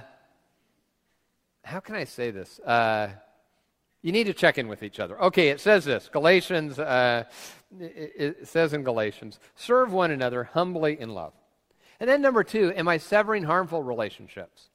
how 1.64 1.80
can 1.80 1.94
I 1.94 2.04
say 2.04 2.30
this? 2.30 2.60
Uh, 2.60 3.08
you 4.02 4.12
need 4.12 4.24
to 4.24 4.34
check 4.34 4.58
in 4.58 4.68
with 4.68 4.82
each 4.82 5.00
other. 5.00 5.20
Okay, 5.20 5.48
it 5.48 5.60
says 5.60 5.84
this 5.84 6.08
Galatians, 6.12 6.78
uh, 6.78 7.24
it, 7.80 8.12
it 8.16 8.48
says 8.48 8.72
in 8.74 8.82
Galatians, 8.82 9.40
serve 9.56 9.92
one 9.92 10.10
another 10.10 10.44
humbly 10.44 11.00
in 11.00 11.08
love. 11.08 11.32
And 11.98 12.08
then 12.08 12.20
number 12.20 12.44
two, 12.44 12.72
am 12.76 12.86
I 12.86 12.98
severing 12.98 13.44
harmful 13.44 13.82
relationships? 13.82 14.68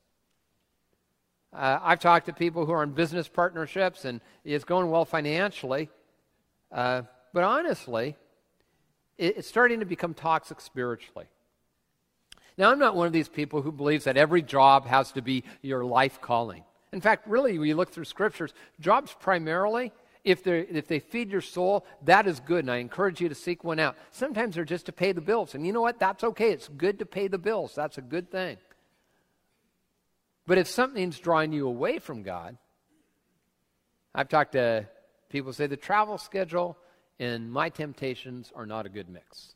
Uh, 1.53 1.79
I've 1.81 1.99
talked 1.99 2.27
to 2.27 2.33
people 2.33 2.65
who 2.65 2.71
are 2.71 2.83
in 2.83 2.91
business 2.91 3.27
partnerships 3.27 4.05
and 4.05 4.21
it's 4.43 4.63
going 4.63 4.89
well 4.89 5.05
financially. 5.05 5.89
Uh, 6.71 7.03
but 7.33 7.43
honestly, 7.43 8.15
it, 9.17 9.37
it's 9.37 9.47
starting 9.47 9.79
to 9.79 9.85
become 9.85 10.13
toxic 10.13 10.61
spiritually. 10.61 11.25
Now, 12.57 12.71
I'm 12.71 12.79
not 12.79 12.95
one 12.95 13.07
of 13.07 13.13
these 13.13 13.29
people 13.29 13.61
who 13.61 13.71
believes 13.71 14.03
that 14.03 14.17
every 14.17 14.41
job 14.41 14.85
has 14.85 15.11
to 15.13 15.21
be 15.21 15.43
your 15.61 15.85
life 15.85 16.19
calling. 16.19 16.63
In 16.91 17.01
fact, 17.01 17.27
really, 17.27 17.57
when 17.57 17.67
you 17.67 17.75
look 17.75 17.91
through 17.91 18.05
scriptures, 18.05 18.53
jobs 18.79 19.15
primarily, 19.19 19.91
if, 20.23 20.45
if 20.45 20.87
they 20.87 20.99
feed 20.99 21.29
your 21.31 21.41
soul, 21.41 21.85
that 22.03 22.27
is 22.27 22.39
good, 22.39 22.65
and 22.65 22.71
I 22.71 22.77
encourage 22.77 23.21
you 23.21 23.29
to 23.29 23.35
seek 23.35 23.63
one 23.63 23.79
out. 23.79 23.95
Sometimes 24.11 24.55
they're 24.55 24.65
just 24.65 24.87
to 24.87 24.91
pay 24.91 25.11
the 25.11 25.21
bills, 25.21 25.55
and 25.55 25.65
you 25.65 25.73
know 25.73 25.81
what? 25.81 25.99
That's 25.99 26.23
okay. 26.23 26.51
It's 26.51 26.67
good 26.67 26.99
to 26.99 27.05
pay 27.05 27.27
the 27.27 27.37
bills. 27.37 27.73
That's 27.75 27.97
a 27.97 28.01
good 28.01 28.31
thing. 28.31 28.57
But 30.47 30.57
if 30.57 30.67
something's 30.67 31.19
drawing 31.19 31.53
you 31.53 31.67
away 31.67 31.99
from 31.99 32.23
God, 32.23 32.57
I've 34.15 34.29
talked 34.29 34.53
to 34.53 34.87
people 35.29 35.53
say 35.53 35.67
the 35.67 35.77
travel 35.77 36.17
schedule 36.17 36.75
and 37.19 37.51
my 37.51 37.69
temptations 37.69 38.51
are 38.55 38.65
not 38.65 38.85
a 38.85 38.89
good 38.89 39.09
mix. 39.09 39.53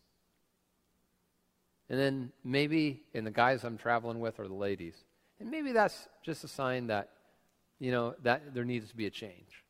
And 1.89 1.99
then 1.99 2.31
maybe, 2.43 3.03
in 3.13 3.23
the 3.23 3.31
guys 3.31 3.63
I'm 3.63 3.77
traveling 3.77 4.19
with 4.19 4.39
or 4.39 4.47
the 4.47 4.53
ladies, 4.53 4.95
and 5.39 5.49
maybe 5.49 5.71
that's 5.71 6.07
just 6.23 6.43
a 6.43 6.47
sign 6.47 6.87
that, 6.87 7.09
you 7.83 7.91
know, 7.91 8.15
that 8.23 8.53
there 8.53 8.63
needs 8.63 8.87
to 8.89 8.95
be 8.95 9.07
a 9.07 9.09
change. 9.09 9.65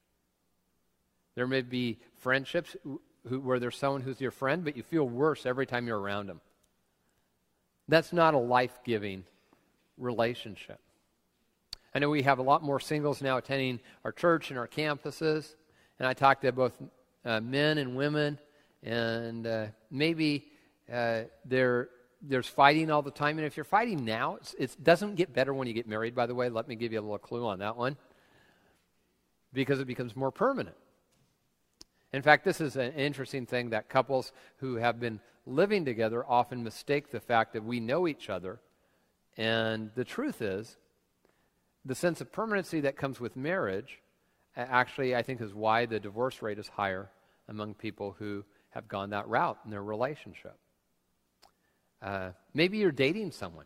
There 1.33 1.47
may 1.47 1.63
be 1.63 1.97
friendships 2.17 2.75
who, 2.83 3.39
where 3.39 3.57
there's 3.57 3.75
someone 3.75 4.01
who's 4.01 4.21
your 4.21 4.29
friend, 4.29 4.63
but 4.63 4.77
you 4.77 4.83
feel 4.83 5.09
worse 5.09 5.47
every 5.47 5.65
time 5.65 5.87
you're 5.87 5.99
around 5.99 6.27
them. 6.27 6.39
That's 7.87 8.13
not 8.13 8.35
a 8.35 8.37
life 8.37 8.81
giving 8.85 9.23
relationship. 9.97 10.79
I 11.95 11.97
know 11.97 12.11
we 12.11 12.21
have 12.21 12.37
a 12.37 12.43
lot 12.43 12.61
more 12.61 12.79
singles 12.79 13.19
now 13.19 13.37
attending 13.37 13.79
our 14.05 14.11
church 14.11 14.51
and 14.51 14.59
our 14.59 14.67
campuses. 14.67 15.55
And 15.97 16.07
I 16.07 16.13
talk 16.13 16.41
to 16.41 16.51
both 16.51 16.73
uh, 17.25 17.41
men 17.41 17.79
and 17.79 17.95
women, 17.95 18.37
and 18.83 19.47
uh, 19.47 19.65
maybe 19.89 20.51
uh, 20.91 21.21
there's 22.23 22.47
fighting 22.47 22.89
all 22.89 23.01
the 23.01 23.11
time. 23.11 23.37
And 23.37 23.45
if 23.45 23.57
you're 23.57 23.65
fighting 23.65 24.05
now, 24.05 24.39
it 24.57 24.75
doesn't 24.81 25.15
get 25.15 25.33
better 25.33 25.53
when 25.53 25.67
you 25.67 25.73
get 25.73 25.87
married, 25.87 26.15
by 26.15 26.25
the 26.25 26.33
way. 26.33 26.49
Let 26.49 26.67
me 26.67 26.75
give 26.75 26.93
you 26.93 26.99
a 26.99 27.01
little 27.01 27.17
clue 27.17 27.45
on 27.45 27.59
that 27.59 27.75
one. 27.75 27.97
Because 29.51 29.79
it 29.79 29.87
becomes 29.87 30.15
more 30.15 30.31
permanent. 30.31 30.77
In 32.13 32.21
fact, 32.21 32.45
this 32.45 32.61
is 32.61 32.75
an 32.75 32.93
interesting 32.93 33.45
thing 33.45 33.71
that 33.71 33.89
couples 33.89 34.31
who 34.57 34.75
have 34.75 34.99
been 34.99 35.19
living 35.45 35.83
together 35.83 36.25
often 36.25 36.63
mistake 36.63 37.11
the 37.11 37.19
fact 37.19 37.53
that 37.53 37.63
we 37.63 37.79
know 37.79 38.07
each 38.07 38.29
other. 38.29 38.59
And 39.35 39.91
the 39.95 40.05
truth 40.05 40.41
is, 40.41 40.77
the 41.85 41.95
sense 41.95 42.21
of 42.21 42.31
permanency 42.31 42.79
that 42.81 42.95
comes 42.95 43.19
with 43.19 43.35
marriage 43.35 43.99
actually, 44.55 45.15
I 45.15 45.23
think, 45.23 45.41
is 45.41 45.53
why 45.53 45.85
the 45.85 45.99
divorce 45.99 46.41
rate 46.41 46.59
is 46.59 46.67
higher 46.67 47.09
among 47.49 47.73
people 47.73 48.15
who 48.17 48.45
have 48.69 48.87
gone 48.87 49.09
that 49.09 49.27
route 49.27 49.57
in 49.65 49.71
their 49.71 49.83
relationship. 49.83 50.57
Uh, 52.03 52.31
maybe 52.53 52.77
you're 52.77 52.91
dating 52.91 53.31
someone. 53.31 53.65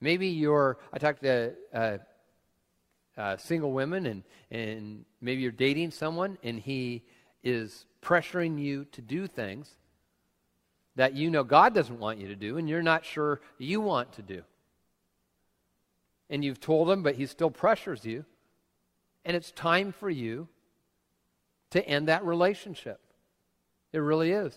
Maybe 0.00 0.28
you're, 0.28 0.78
I 0.92 0.98
talked 0.98 1.22
to 1.22 1.54
uh, 1.72 1.98
uh, 3.16 3.36
single 3.36 3.72
women, 3.72 4.06
and, 4.06 4.22
and 4.50 5.04
maybe 5.20 5.42
you're 5.42 5.50
dating 5.50 5.90
someone 5.90 6.38
and 6.42 6.60
he 6.60 7.02
is 7.42 7.86
pressuring 8.00 8.60
you 8.60 8.84
to 8.92 9.02
do 9.02 9.26
things 9.26 9.70
that 10.96 11.14
you 11.14 11.30
know 11.30 11.42
God 11.42 11.74
doesn't 11.74 11.98
want 11.98 12.20
you 12.20 12.28
to 12.28 12.36
do 12.36 12.56
and 12.56 12.68
you're 12.68 12.82
not 12.82 13.04
sure 13.04 13.40
you 13.58 13.80
want 13.80 14.12
to 14.12 14.22
do 14.22 14.44
and 16.30 16.44
you've 16.44 16.60
told 16.60 16.90
him, 16.90 17.02
but 17.02 17.16
he 17.16 17.26
still 17.26 17.50
pressures 17.50 18.04
you. 18.04 18.24
And 19.24 19.36
it's 19.36 19.50
time 19.50 19.92
for 19.92 20.10
you 20.10 20.48
to 21.70 21.86
end 21.86 22.08
that 22.08 22.24
relationship. 22.24 23.00
It 23.92 23.98
really 23.98 24.32
is. 24.32 24.54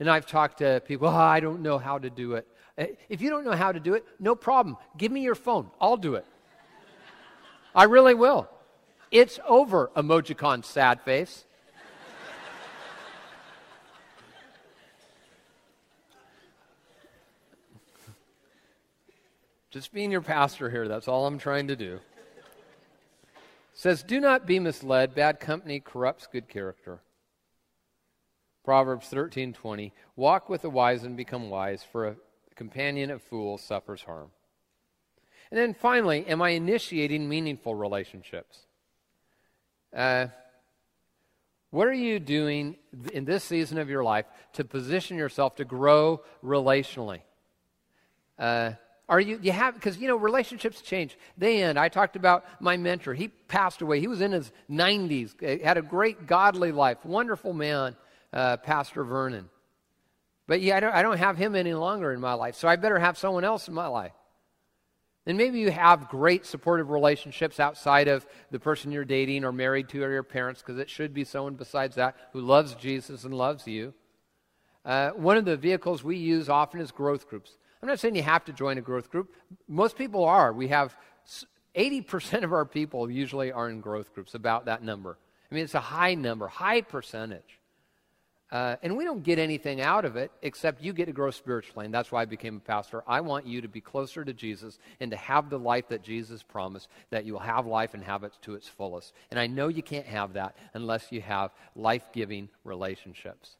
And 0.00 0.10
I've 0.10 0.26
talked 0.26 0.58
to 0.58 0.82
people, 0.84 1.08
oh, 1.08 1.14
I 1.14 1.40
don't 1.40 1.62
know 1.62 1.78
how 1.78 1.98
to 1.98 2.10
do 2.10 2.34
it. 2.34 2.46
Eh, 2.78 2.88
if 3.08 3.20
you 3.20 3.30
don't 3.30 3.44
know 3.44 3.52
how 3.52 3.72
to 3.72 3.80
do 3.80 3.94
it, 3.94 4.04
no 4.18 4.34
problem. 4.34 4.76
Give 4.96 5.12
me 5.12 5.20
your 5.20 5.34
phone. 5.34 5.70
I'll 5.80 5.96
do 5.96 6.14
it. 6.14 6.26
I 7.74 7.84
really 7.84 8.14
will. 8.14 8.48
It's 9.10 9.38
over, 9.46 9.90
emojicon 9.96 10.64
sad 10.64 11.02
face. 11.02 11.44
Just 19.72 19.92
being 19.94 20.10
your 20.10 20.20
pastor 20.20 20.68
here, 20.68 20.86
that's 20.86 21.08
all 21.08 21.26
I'm 21.26 21.38
trying 21.38 21.68
to 21.68 21.76
do. 21.76 22.00
says, 23.72 24.02
Do 24.02 24.20
not 24.20 24.46
be 24.46 24.58
misled. 24.58 25.14
Bad 25.14 25.40
company 25.40 25.80
corrupts 25.80 26.26
good 26.26 26.46
character. 26.46 27.00
Proverbs 28.64 29.08
13:20 29.08 29.92
Walk 30.16 30.48
with 30.48 30.62
the 30.62 30.70
wise 30.70 31.04
and 31.04 31.16
become 31.16 31.50
wise, 31.50 31.82
for 31.82 32.08
a 32.08 32.16
companion 32.54 33.10
of 33.10 33.22
fools 33.22 33.62
suffers 33.62 34.02
harm. 34.02 34.30
And 35.50 35.58
then 35.58 35.74
finally, 35.74 36.26
am 36.26 36.40
I 36.40 36.50
initiating 36.50 37.28
meaningful 37.28 37.74
relationships? 37.74 38.60
Uh, 39.94 40.28
what 41.70 41.88
are 41.88 41.92
you 41.92 42.18
doing 42.18 42.76
in 43.12 43.24
this 43.24 43.44
season 43.44 43.78
of 43.78 43.88
your 43.88 44.04
life 44.04 44.26
to 44.54 44.64
position 44.64 45.16
yourself 45.16 45.56
to 45.56 45.64
grow 45.64 46.22
relationally? 46.44 47.20
Uh, 48.38 48.72
are 49.08 49.20
you, 49.20 49.38
you 49.42 49.52
have, 49.52 49.74
because, 49.74 49.98
you 49.98 50.08
know, 50.08 50.16
relationships 50.16 50.80
change. 50.80 51.18
They 51.36 51.62
end. 51.62 51.78
I 51.78 51.88
talked 51.88 52.16
about 52.16 52.44
my 52.60 52.76
mentor. 52.76 53.14
He 53.14 53.28
passed 53.28 53.82
away. 53.82 54.00
He 54.00 54.06
was 54.06 54.20
in 54.20 54.32
his 54.32 54.52
90s, 54.70 55.62
had 55.62 55.76
a 55.76 55.82
great 55.82 56.26
godly 56.26 56.72
life, 56.72 57.04
wonderful 57.04 57.52
man, 57.52 57.96
uh, 58.32 58.56
Pastor 58.58 59.04
Vernon. 59.04 59.48
But 60.46 60.60
yeah, 60.60 60.76
I 60.76 60.80
don't, 60.80 60.94
I 60.94 61.02
don't 61.02 61.18
have 61.18 61.36
him 61.36 61.54
any 61.54 61.74
longer 61.74 62.12
in 62.12 62.20
my 62.20 62.34
life, 62.34 62.56
so 62.56 62.68
I 62.68 62.76
better 62.76 62.98
have 62.98 63.16
someone 63.16 63.44
else 63.44 63.68
in 63.68 63.74
my 63.74 63.86
life. 63.86 64.12
And 65.24 65.38
maybe 65.38 65.60
you 65.60 65.70
have 65.70 66.08
great 66.08 66.44
supportive 66.44 66.90
relationships 66.90 67.60
outside 67.60 68.08
of 68.08 68.26
the 68.50 68.58
person 68.58 68.90
you're 68.90 69.04
dating 69.04 69.44
or 69.44 69.52
married 69.52 69.88
to 69.90 70.02
or 70.02 70.10
your 70.10 70.24
parents, 70.24 70.60
because 70.60 70.78
it 70.78 70.90
should 70.90 71.14
be 71.14 71.24
someone 71.24 71.54
besides 71.54 71.94
that 71.94 72.16
who 72.32 72.40
loves 72.40 72.74
Jesus 72.74 73.24
and 73.24 73.32
loves 73.32 73.66
you. 73.68 73.94
Uh, 74.84 75.10
one 75.10 75.36
of 75.36 75.44
the 75.44 75.56
vehicles 75.56 76.02
we 76.02 76.16
use 76.16 76.48
often 76.48 76.80
is 76.80 76.90
growth 76.90 77.28
groups. 77.28 77.56
I'm 77.80 77.88
not 77.88 78.00
saying 78.00 78.16
you 78.16 78.22
have 78.22 78.44
to 78.46 78.52
join 78.52 78.78
a 78.78 78.80
growth 78.82 79.10
group. 79.10 79.34
Most 79.68 79.96
people 79.96 80.24
are. 80.24 80.52
We 80.52 80.68
have 80.68 80.96
80% 81.76 82.42
of 82.42 82.52
our 82.52 82.64
people 82.64 83.08
usually 83.08 83.52
are 83.52 83.70
in 83.70 83.80
growth 83.80 84.12
groups, 84.12 84.34
about 84.34 84.64
that 84.64 84.82
number. 84.82 85.18
I 85.50 85.54
mean, 85.54 85.64
it's 85.64 85.74
a 85.74 85.80
high 85.80 86.14
number, 86.14 86.48
high 86.48 86.80
percentage. 86.80 87.60
Uh, 88.52 88.76
and 88.82 88.94
we 88.98 89.02
don't 89.02 89.22
get 89.22 89.38
anything 89.38 89.80
out 89.80 90.04
of 90.04 90.16
it 90.16 90.30
except 90.42 90.82
you 90.82 90.92
get 90.92 91.06
to 91.06 91.12
grow 91.12 91.30
spiritually. 91.30 91.86
And 91.86 91.94
that's 91.94 92.12
why 92.12 92.20
I 92.20 92.26
became 92.26 92.58
a 92.58 92.60
pastor. 92.60 93.02
I 93.06 93.22
want 93.22 93.46
you 93.46 93.62
to 93.62 93.68
be 93.68 93.80
closer 93.80 94.26
to 94.26 94.34
Jesus 94.34 94.78
and 95.00 95.10
to 95.10 95.16
have 95.16 95.48
the 95.48 95.58
life 95.58 95.88
that 95.88 96.02
Jesus 96.02 96.42
promised, 96.42 96.88
that 97.08 97.24
you 97.24 97.32
will 97.32 97.40
have 97.40 97.64
life 97.64 97.94
and 97.94 98.04
have 98.04 98.24
it 98.24 98.34
to 98.42 98.54
its 98.54 98.68
fullest. 98.68 99.14
And 99.30 99.40
I 99.40 99.46
know 99.46 99.68
you 99.68 99.82
can't 99.82 100.04
have 100.04 100.34
that 100.34 100.54
unless 100.74 101.10
you 101.10 101.22
have 101.22 101.50
life 101.74 102.04
giving 102.12 102.50
relationships. 102.62 103.56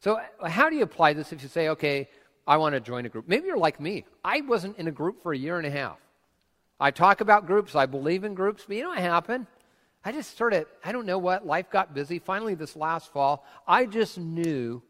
So, 0.00 0.20
uh, 0.40 0.48
how 0.48 0.68
do 0.68 0.74
you 0.74 0.82
apply 0.82 1.12
this 1.12 1.32
if 1.32 1.40
you 1.40 1.48
say, 1.48 1.68
okay, 1.68 2.08
I 2.44 2.56
want 2.56 2.74
to 2.74 2.80
join 2.80 3.06
a 3.06 3.08
group? 3.08 3.28
Maybe 3.28 3.46
you're 3.46 3.56
like 3.56 3.78
me. 3.78 4.04
I 4.24 4.40
wasn't 4.40 4.78
in 4.78 4.88
a 4.88 4.92
group 4.92 5.22
for 5.22 5.32
a 5.32 5.38
year 5.38 5.58
and 5.58 5.66
a 5.66 5.70
half. 5.70 5.98
I 6.80 6.90
talk 6.90 7.20
about 7.20 7.46
groups, 7.46 7.76
I 7.76 7.86
believe 7.86 8.24
in 8.24 8.34
groups, 8.34 8.64
but 8.66 8.76
you 8.76 8.82
know 8.82 8.90
what 8.90 8.98
happened? 8.98 9.46
I 10.08 10.12
just 10.12 10.38
sort 10.38 10.54
of, 10.54 10.64
I 10.82 10.92
don't 10.92 11.04
know 11.04 11.18
what, 11.18 11.46
life 11.46 11.68
got 11.70 11.92
busy. 11.92 12.18
Finally, 12.18 12.54
this 12.54 12.74
last 12.74 13.12
fall, 13.12 13.44
I 13.66 13.84
just 13.84 14.16
knew 14.16 14.80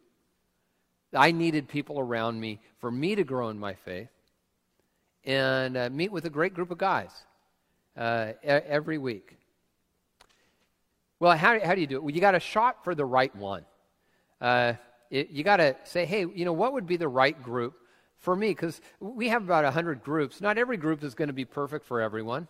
I 1.12 1.32
needed 1.32 1.66
people 1.66 1.98
around 1.98 2.38
me 2.38 2.60
for 2.78 2.88
me 2.88 3.16
to 3.16 3.24
grow 3.24 3.48
in 3.48 3.58
my 3.58 3.74
faith 3.74 4.10
and 5.24 5.76
uh, 5.76 5.90
meet 5.90 6.12
with 6.12 6.24
a 6.26 6.30
great 6.30 6.54
group 6.54 6.70
of 6.70 6.78
guys 6.78 7.10
uh, 7.96 8.34
every 8.44 8.96
week. 8.96 9.36
Well, 11.18 11.36
how, 11.36 11.58
how 11.58 11.74
do 11.74 11.80
you 11.80 11.88
do 11.88 11.96
it? 11.96 12.04
Well, 12.04 12.14
you 12.14 12.20
got 12.20 12.30
to 12.30 12.40
shop 12.40 12.84
for 12.84 12.94
the 12.94 13.04
right 13.04 13.34
one. 13.34 13.64
Uh, 14.40 14.74
it, 15.10 15.30
you 15.30 15.42
got 15.42 15.56
to 15.56 15.74
say, 15.82 16.06
hey, 16.06 16.26
you 16.32 16.44
know, 16.44 16.52
what 16.52 16.74
would 16.74 16.86
be 16.86 16.96
the 16.96 17.08
right 17.08 17.42
group 17.42 17.74
for 18.18 18.36
me? 18.36 18.50
Because 18.50 18.80
we 19.00 19.30
have 19.30 19.42
about 19.42 19.64
100 19.64 20.00
groups. 20.00 20.40
Not 20.40 20.58
every 20.58 20.76
group 20.76 21.02
is 21.02 21.16
going 21.16 21.26
to 21.26 21.34
be 21.34 21.44
perfect 21.44 21.86
for 21.86 22.00
everyone. 22.00 22.46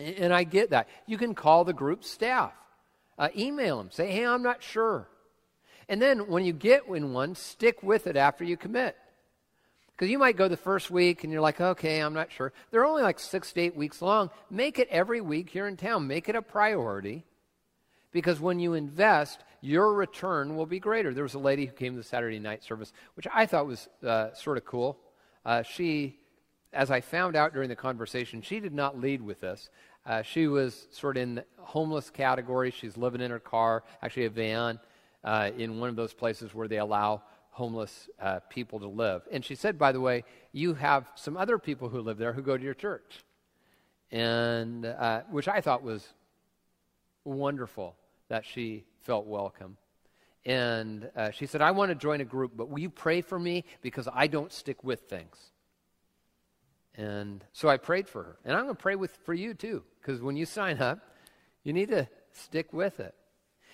And 0.00 0.32
I 0.32 0.44
get 0.44 0.70
that. 0.70 0.88
You 1.06 1.18
can 1.18 1.34
call 1.34 1.64
the 1.64 1.72
group 1.72 2.04
staff, 2.04 2.52
uh, 3.18 3.28
email 3.36 3.78
them, 3.78 3.90
say, 3.90 4.10
hey, 4.10 4.26
I'm 4.26 4.42
not 4.42 4.62
sure. 4.62 5.08
And 5.88 6.00
then 6.00 6.28
when 6.28 6.44
you 6.44 6.52
get 6.52 6.86
in 6.86 7.12
one, 7.12 7.34
stick 7.34 7.82
with 7.82 8.06
it 8.06 8.16
after 8.16 8.44
you 8.44 8.56
commit. 8.56 8.96
Because 10.00 10.10
you 10.10 10.18
might 10.18 10.36
go 10.36 10.48
the 10.48 10.56
first 10.56 10.90
week 10.90 11.24
and 11.24 11.32
you're 11.32 11.42
like, 11.42 11.60
okay, 11.60 12.00
I'm 12.00 12.14
not 12.14 12.32
sure. 12.32 12.54
They're 12.70 12.86
only 12.86 13.02
like 13.02 13.18
six 13.18 13.52
to 13.52 13.60
eight 13.60 13.76
weeks 13.76 14.00
long. 14.00 14.30
Make 14.48 14.78
it 14.78 14.88
every 14.88 15.20
week 15.20 15.50
here 15.50 15.66
in 15.66 15.76
town. 15.76 16.06
Make 16.06 16.28
it 16.28 16.36
a 16.36 16.40
priority. 16.40 17.24
Because 18.12 18.40
when 18.40 18.58
you 18.58 18.74
invest, 18.74 19.40
your 19.60 19.92
return 19.92 20.56
will 20.56 20.64
be 20.64 20.78
greater. 20.78 21.12
There 21.12 21.22
was 21.22 21.34
a 21.34 21.38
lady 21.38 21.66
who 21.66 21.72
came 21.72 21.92
to 21.92 21.98
the 21.98 22.04
Saturday 22.04 22.38
night 22.38 22.64
service, 22.64 22.92
which 23.14 23.26
I 23.32 23.44
thought 23.44 23.66
was 23.66 23.88
uh, 24.06 24.32
sort 24.32 24.56
of 24.56 24.64
cool. 24.64 24.96
Uh, 25.44 25.62
she, 25.64 26.16
as 26.72 26.90
I 26.90 27.02
found 27.02 27.36
out 27.36 27.52
during 27.52 27.68
the 27.68 27.76
conversation, 27.76 28.42
she 28.42 28.60
did 28.60 28.72
not 28.72 28.98
lead 28.98 29.20
with 29.20 29.40
this. 29.40 29.68
Uh, 30.06 30.22
she 30.22 30.46
was 30.46 30.88
sort 30.90 31.16
of 31.16 31.22
in 31.22 31.34
the 31.36 31.44
homeless 31.58 32.10
category. 32.10 32.70
She's 32.70 32.96
living 32.96 33.20
in 33.20 33.30
her 33.30 33.38
car, 33.38 33.84
actually 34.02 34.26
a 34.26 34.30
van, 34.30 34.80
uh, 35.22 35.50
in 35.56 35.78
one 35.78 35.88
of 35.88 35.96
those 35.96 36.14
places 36.14 36.54
where 36.54 36.68
they 36.68 36.78
allow 36.78 37.22
homeless 37.50 38.08
uh, 38.20 38.40
people 38.48 38.80
to 38.80 38.86
live. 38.86 39.22
And 39.30 39.44
she 39.44 39.54
said, 39.54 39.78
by 39.78 39.92
the 39.92 40.00
way, 40.00 40.24
you 40.52 40.74
have 40.74 41.10
some 41.14 41.36
other 41.36 41.58
people 41.58 41.88
who 41.88 42.00
live 42.00 42.16
there 42.16 42.32
who 42.32 42.42
go 42.42 42.56
to 42.56 42.62
your 42.62 42.74
church, 42.74 43.22
and 44.10 44.86
uh, 44.86 45.22
which 45.30 45.48
I 45.48 45.60
thought 45.60 45.82
was 45.82 46.08
wonderful 47.24 47.96
that 48.28 48.46
she 48.46 48.84
felt 49.02 49.26
welcome. 49.26 49.76
And 50.46 51.10
uh, 51.14 51.32
she 51.32 51.46
said, 51.46 51.60
I 51.60 51.72
want 51.72 51.90
to 51.90 51.94
join 51.94 52.22
a 52.22 52.24
group, 52.24 52.52
but 52.56 52.70
will 52.70 52.78
you 52.78 52.88
pray 52.88 53.20
for 53.20 53.38
me 53.38 53.64
because 53.82 54.08
I 54.12 54.26
don't 54.26 54.52
stick 54.52 54.82
with 54.82 55.00
things? 55.02 55.36
And 57.00 57.42
so 57.54 57.66
I 57.70 57.78
prayed 57.78 58.08
for 58.08 58.22
her. 58.22 58.36
And 58.44 58.54
I'm 58.54 58.64
going 58.64 58.76
to 58.76 58.82
pray 58.82 58.94
with, 58.94 59.16
for 59.24 59.32
you 59.32 59.54
too, 59.54 59.82
because 60.00 60.20
when 60.20 60.36
you 60.36 60.44
sign 60.44 60.78
up, 60.82 60.98
you 61.64 61.72
need 61.72 61.88
to 61.88 62.06
stick 62.32 62.74
with 62.74 63.00
it. 63.00 63.14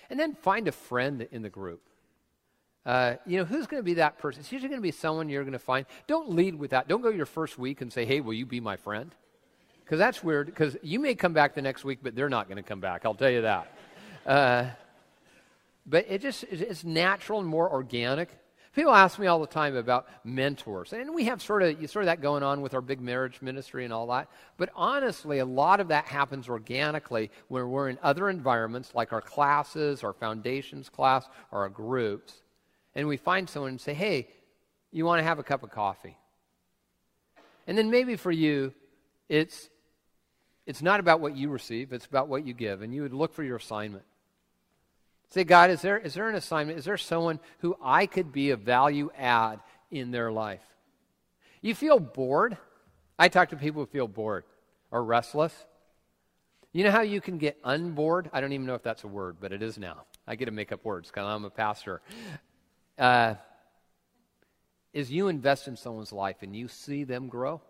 And 0.09 0.17
then 0.17 0.33
find 0.33 0.65
a 0.69 0.71
friend 0.71 1.27
in 1.29 1.41
the 1.41 1.49
group. 1.49 1.81
Uh, 2.85 3.15
you 3.25 3.37
know, 3.37 3.43
who's 3.43 3.67
going 3.67 3.81
to 3.81 3.85
be 3.85 3.95
that 3.95 4.17
person? 4.17 4.39
It's 4.39 4.51
usually 4.53 4.69
going 4.69 4.79
to 4.79 4.83
be 4.83 4.91
someone 4.91 5.27
you're 5.27 5.43
going 5.43 5.51
to 5.51 5.59
find. 5.59 5.85
Don't 6.07 6.29
lead 6.31 6.55
with 6.55 6.71
that. 6.71 6.87
Don't 6.87 7.01
go 7.01 7.09
your 7.09 7.25
first 7.25 7.59
week 7.59 7.81
and 7.81 7.91
say, 7.91 8.05
hey, 8.05 8.21
will 8.21 8.33
you 8.33 8.45
be 8.45 8.61
my 8.61 8.77
friend? 8.77 9.13
Because 9.83 9.99
that's 9.99 10.23
weird, 10.23 10.45
because 10.45 10.77
you 10.81 10.97
may 10.99 11.13
come 11.13 11.33
back 11.33 11.53
the 11.53 11.61
next 11.61 11.83
week, 11.83 11.99
but 12.01 12.15
they're 12.15 12.29
not 12.29 12.47
going 12.47 12.63
to 12.63 12.63
come 12.63 12.79
back. 12.79 13.01
I'll 13.03 13.13
tell 13.13 13.29
you 13.29 13.41
that. 13.41 13.77
Uh, 14.25 14.65
but 15.85 16.05
it 16.07 16.21
just 16.21 16.45
it's 16.45 16.85
natural 16.85 17.41
and 17.41 17.47
more 17.47 17.69
organic. 17.69 18.29
People 18.77 18.93
ask 18.93 19.17
me 19.17 19.25
all 19.25 19.39
the 19.39 19.47
time 19.47 19.75
about 19.75 20.05
mentors, 20.23 20.93
and 20.93 21.15
we 21.15 21.23
have 21.23 21.41
sort 21.41 21.63
of 21.63 21.89
sort 21.89 22.03
of 22.03 22.05
that 22.05 22.21
going 22.21 22.43
on 22.43 22.61
with 22.61 22.75
our 22.75 22.79
big 22.81 23.01
marriage 23.01 23.41
ministry 23.41 23.85
and 23.85 23.91
all 23.91 24.05
that. 24.05 24.29
But 24.55 24.69
honestly, 24.75 25.39
a 25.39 25.45
lot 25.45 25.79
of 25.79 25.87
that 25.87 26.05
happens 26.05 26.47
organically 26.47 27.31
when 27.47 27.71
we're 27.71 27.89
in 27.89 27.97
other 28.03 28.29
environments, 28.29 28.93
like 28.93 29.13
our 29.13 29.19
classes, 29.19 30.03
our 30.03 30.13
foundations 30.13 30.89
class, 30.89 31.27
or 31.51 31.61
our 31.61 31.69
groups, 31.69 32.43
and 32.93 33.07
we 33.07 33.17
find 33.17 33.49
someone 33.49 33.71
and 33.71 33.81
say, 33.81 33.95
"Hey, 33.95 34.27
you 34.91 35.05
want 35.05 35.21
to 35.21 35.23
have 35.23 35.39
a 35.39 35.43
cup 35.43 35.63
of 35.63 35.71
coffee?" 35.71 36.15
And 37.65 37.75
then 37.75 37.89
maybe 37.89 38.15
for 38.15 38.31
you, 38.31 38.75
it's 39.27 39.71
it's 40.67 40.83
not 40.83 40.99
about 40.99 41.19
what 41.19 41.35
you 41.35 41.49
receive; 41.49 41.93
it's 41.93 42.05
about 42.05 42.27
what 42.27 42.45
you 42.45 42.53
give, 42.53 42.83
and 42.83 42.93
you 42.93 43.01
would 43.01 43.13
look 43.15 43.33
for 43.33 43.41
your 43.41 43.57
assignment. 43.57 44.05
Say, 45.29 45.43
God, 45.43 45.69
is 45.69 45.81
there, 45.81 45.97
is 45.97 46.13
there 46.13 46.29
an 46.29 46.35
assignment? 46.35 46.79
Is 46.79 46.85
there 46.85 46.97
someone 46.97 47.39
who 47.59 47.75
I 47.83 48.05
could 48.05 48.31
be 48.31 48.51
a 48.51 48.57
value 48.57 49.09
add 49.17 49.59
in 49.91 50.11
their 50.11 50.31
life? 50.31 50.61
You 51.61 51.75
feel 51.75 51.99
bored? 51.99 52.57
I 53.19 53.27
talk 53.27 53.49
to 53.49 53.57
people 53.57 53.81
who 53.81 53.87
feel 53.87 54.07
bored 54.07 54.45
or 54.89 55.03
restless. 55.03 55.53
You 56.71 56.83
know 56.83 56.91
how 56.91 57.01
you 57.01 57.19
can 57.19 57.37
get 57.37 57.57
unbored? 57.63 58.29
I 58.31 58.39
don't 58.39 58.53
even 58.53 58.65
know 58.65 58.75
if 58.75 58.83
that's 58.83 59.03
a 59.03 59.07
word, 59.07 59.37
but 59.41 59.51
it 59.51 59.61
is 59.61 59.77
now. 59.77 60.03
I 60.25 60.35
get 60.35 60.45
to 60.45 60.51
make 60.51 60.71
up 60.71 60.85
words 60.85 61.09
because 61.09 61.25
I'm 61.25 61.43
a 61.43 61.49
pastor. 61.49 62.01
Uh, 62.97 63.35
is 64.93 65.11
you 65.11 65.27
invest 65.27 65.67
in 65.67 65.75
someone's 65.75 66.13
life 66.13 66.37
and 66.41 66.55
you 66.55 66.67
see 66.67 67.03
them 67.03 67.27
grow, 67.27 67.61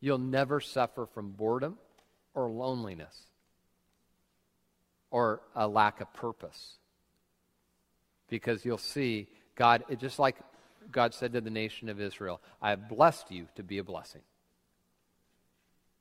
you'll 0.00 0.18
never 0.18 0.60
suffer 0.60 1.06
from 1.06 1.30
boredom 1.30 1.78
or 2.34 2.50
loneliness 2.50 3.29
or 5.10 5.42
a 5.54 5.66
lack 5.66 6.00
of 6.00 6.12
purpose. 6.12 6.78
Because 8.28 8.64
you'll 8.64 8.78
see 8.78 9.28
God, 9.56 9.84
just 9.98 10.18
like 10.18 10.36
God 10.90 11.14
said 11.14 11.32
to 11.32 11.40
the 11.40 11.50
nation 11.50 11.88
of 11.88 12.00
Israel, 12.00 12.40
I 12.62 12.70
have 12.70 12.88
blessed 12.88 13.30
you 13.30 13.48
to 13.56 13.62
be 13.62 13.78
a 13.78 13.84
blessing. 13.84 14.22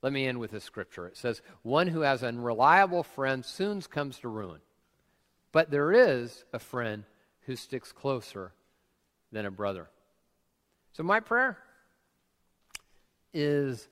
Let 0.01 0.13
me 0.13 0.25
end 0.25 0.37
with 0.37 0.53
a 0.53 0.59
scripture. 0.59 1.07
It 1.07 1.17
says, 1.17 1.41
One 1.61 1.87
who 1.87 2.01
has 2.01 2.23
an 2.23 2.37
unreliable 2.37 3.03
friend 3.03 3.43
soon 3.43 3.81
comes 3.81 4.19
to 4.19 4.29
ruin, 4.29 4.61
but 5.51 5.71
there 5.71 5.91
is 5.91 6.45
a 6.53 6.59
friend 6.59 7.03
who 7.41 7.55
sticks 7.55 7.91
closer 7.91 8.53
than 9.31 9.45
a 9.45 9.51
brother. 9.51 9.89
So, 10.93 11.03
my 11.03 11.19
prayer 11.19 11.57
is 13.33 13.87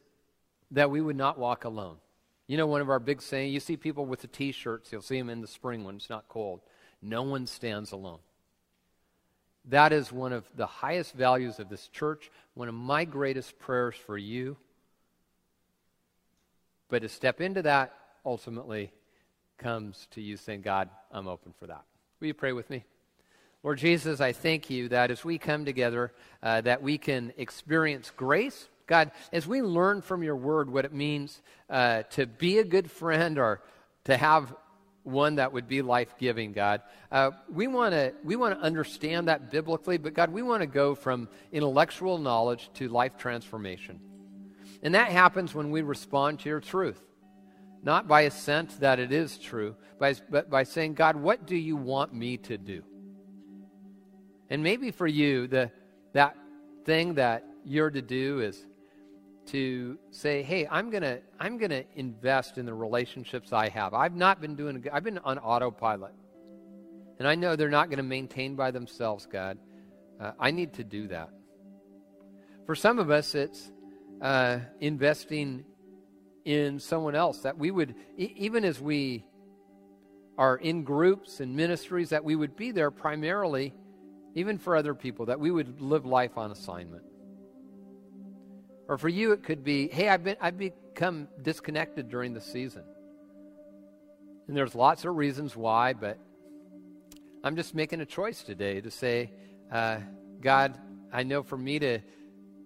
that 0.71 0.89
we 0.89 1.01
would 1.01 1.15
not 1.15 1.37
walk 1.37 1.65
alone. 1.65 1.97
You 2.47 2.55
know, 2.57 2.67
one 2.67 2.81
of 2.81 2.89
our 2.89 2.99
big 2.99 3.21
sayings, 3.21 3.53
you 3.53 3.59
see 3.59 3.75
people 3.75 4.05
with 4.05 4.21
the 4.21 4.27
t 4.27 4.51
shirts, 4.51 4.91
you'll 4.91 5.01
see 5.01 5.17
them 5.17 5.29
in 5.29 5.41
the 5.41 5.47
spring 5.47 5.83
when 5.83 5.95
it's 5.95 6.09
not 6.09 6.29
cold. 6.29 6.61
No 7.01 7.23
one 7.23 7.45
stands 7.45 7.91
alone. 7.91 8.19
That 9.65 9.91
is 9.91 10.13
one 10.13 10.31
of 10.31 10.45
the 10.55 10.65
highest 10.65 11.13
values 11.13 11.59
of 11.59 11.67
this 11.67 11.89
church, 11.89 12.31
one 12.53 12.69
of 12.69 12.73
my 12.73 13.03
greatest 13.03 13.59
prayers 13.59 13.95
for 13.95 14.17
you. 14.17 14.55
But 16.89 17.01
to 17.01 17.09
step 17.09 17.41
into 17.41 17.61
that 17.63 17.93
ultimately 18.25 18.93
comes 19.57 20.07
to 20.11 20.21
you 20.21 20.37
saying, 20.37 20.61
God, 20.61 20.89
I'm 21.11 21.27
open 21.27 21.53
for 21.59 21.67
that. 21.67 21.83
Will 22.21 22.27
you 22.27 22.33
pray 22.33 22.53
with 22.53 22.69
me? 22.69 22.85
Lord 23.61 23.79
Jesus, 23.79 24.21
I 24.21 24.31
thank 24.31 24.69
you 24.69 24.87
that 24.89 25.11
as 25.11 25.25
we 25.25 25.37
come 25.37 25.65
together, 25.65 26.13
uh, 26.41 26.61
that 26.61 26.81
we 26.81 26.97
can 26.97 27.33
experience 27.37 28.11
grace 28.15 28.69
God, 28.87 29.11
as 29.33 29.45
we 29.45 29.61
learn 29.61 30.01
from 30.01 30.23
your 30.23 30.35
word 30.35 30.69
what 30.69 30.85
it 30.85 30.93
means 30.93 31.41
uh, 31.69 32.03
to 32.11 32.25
be 32.25 32.59
a 32.59 32.63
good 32.63 32.89
friend 32.89 33.37
or 33.37 33.61
to 34.05 34.15
have 34.15 34.55
one 35.03 35.35
that 35.35 35.53
would 35.53 35.67
be 35.67 35.81
life 35.81 36.15
giving, 36.17 36.53
God, 36.53 36.81
uh, 37.11 37.31
we 37.53 37.67
want 37.67 37.93
to 37.93 38.13
we 38.23 38.35
want 38.35 38.57
to 38.57 38.65
understand 38.65 39.27
that 39.27 39.51
biblically, 39.51 39.97
but 39.97 40.13
God, 40.13 40.31
we 40.31 40.41
want 40.41 40.61
to 40.61 40.67
go 40.67 40.95
from 40.95 41.27
intellectual 41.51 42.17
knowledge 42.17 42.69
to 42.75 42.87
life 42.87 43.17
transformation. 43.17 43.99
And 44.81 44.95
that 44.95 45.09
happens 45.09 45.53
when 45.53 45.71
we 45.71 45.81
respond 45.81 46.39
to 46.39 46.49
your 46.49 46.59
truth. 46.59 47.01
Not 47.83 48.07
by 48.07 48.21
assent 48.21 48.79
that 48.79 48.99
it 48.99 49.11
is 49.11 49.37
true, 49.37 49.75
but 49.99 50.49
by 50.49 50.63
saying, 50.63 50.95
God, 50.95 51.15
what 51.15 51.45
do 51.45 51.55
you 51.55 51.75
want 51.75 52.13
me 52.13 52.37
to 52.37 52.57
do? 52.57 52.83
And 54.49 54.63
maybe 54.63 54.91
for 54.91 55.07
you, 55.07 55.47
the, 55.47 55.71
that 56.13 56.35
thing 56.85 57.15
that 57.15 57.45
you're 57.65 57.89
to 57.89 58.01
do 58.01 58.39
is 58.39 58.65
to 59.47 59.97
say, 60.11 60.43
hey, 60.43 60.67
I'm 60.69 60.89
gonna 60.89 61.19
I'm 61.39 61.57
gonna 61.57 61.83
invest 61.95 62.57
in 62.57 62.65
the 62.65 62.73
relationships 62.73 63.53
I 63.53 63.69
have. 63.69 63.93
I've 63.93 64.15
not 64.15 64.41
been 64.41 64.55
doing. 64.55 64.85
I've 64.91 65.03
been 65.03 65.17
on 65.19 65.37
autopilot, 65.39 66.13
and 67.19 67.27
I 67.27 67.35
know 67.35 67.55
they're 67.55 67.69
not 67.69 67.89
going 67.89 67.97
to 67.97 68.03
maintain 68.03 68.55
by 68.55 68.71
themselves. 68.71 69.25
God, 69.25 69.57
uh, 70.19 70.31
I 70.39 70.51
need 70.51 70.73
to 70.73 70.83
do 70.83 71.07
that. 71.07 71.29
For 72.65 72.75
some 72.75 72.99
of 72.99 73.09
us, 73.09 73.33
it's 73.35 73.71
uh, 74.21 74.59
investing 74.79 75.63
in 76.45 76.79
someone 76.79 77.15
else 77.15 77.39
that 77.39 77.57
we 77.57 77.71
would, 77.71 77.95
e- 78.17 78.33
even 78.37 78.63
as 78.63 78.79
we 78.79 79.25
are 80.37 80.57
in 80.57 80.83
groups 80.83 81.39
and 81.39 81.55
ministries, 81.55 82.09
that 82.09 82.23
we 82.23 82.35
would 82.35 82.55
be 82.55 82.71
there 82.71 82.91
primarily, 82.91 83.73
even 84.35 84.57
for 84.57 84.75
other 84.75 84.93
people, 84.93 85.25
that 85.27 85.39
we 85.39 85.51
would 85.51 85.81
live 85.81 86.05
life 86.05 86.37
on 86.37 86.51
assignment. 86.51 87.03
Or 88.87 88.97
for 88.97 89.09
you, 89.09 89.33
it 89.33 89.43
could 89.43 89.63
be, 89.63 89.89
hey, 89.89 90.07
I've, 90.09 90.23
been, 90.23 90.37
I've 90.39 90.57
become 90.57 91.27
disconnected 91.41 92.09
during 92.09 92.33
the 92.33 92.41
season. 92.41 92.83
And 94.47 94.55
there's 94.55 94.75
lots 94.75 95.03
of 95.03 95.15
reasons 95.15 95.57
why, 95.57 95.91
but 95.91 96.17
I'm 97.43 97.57
just 97.57 97.75
making 97.75 97.99
a 97.99 98.05
choice 98.05 98.43
today 98.43 98.79
to 98.79 98.89
say, 98.89 99.31
uh, 99.71 99.97
God, 100.39 100.79
I 101.11 101.23
know 101.23 101.43
for 101.43 101.57
me 101.57 101.79
to, 101.79 101.99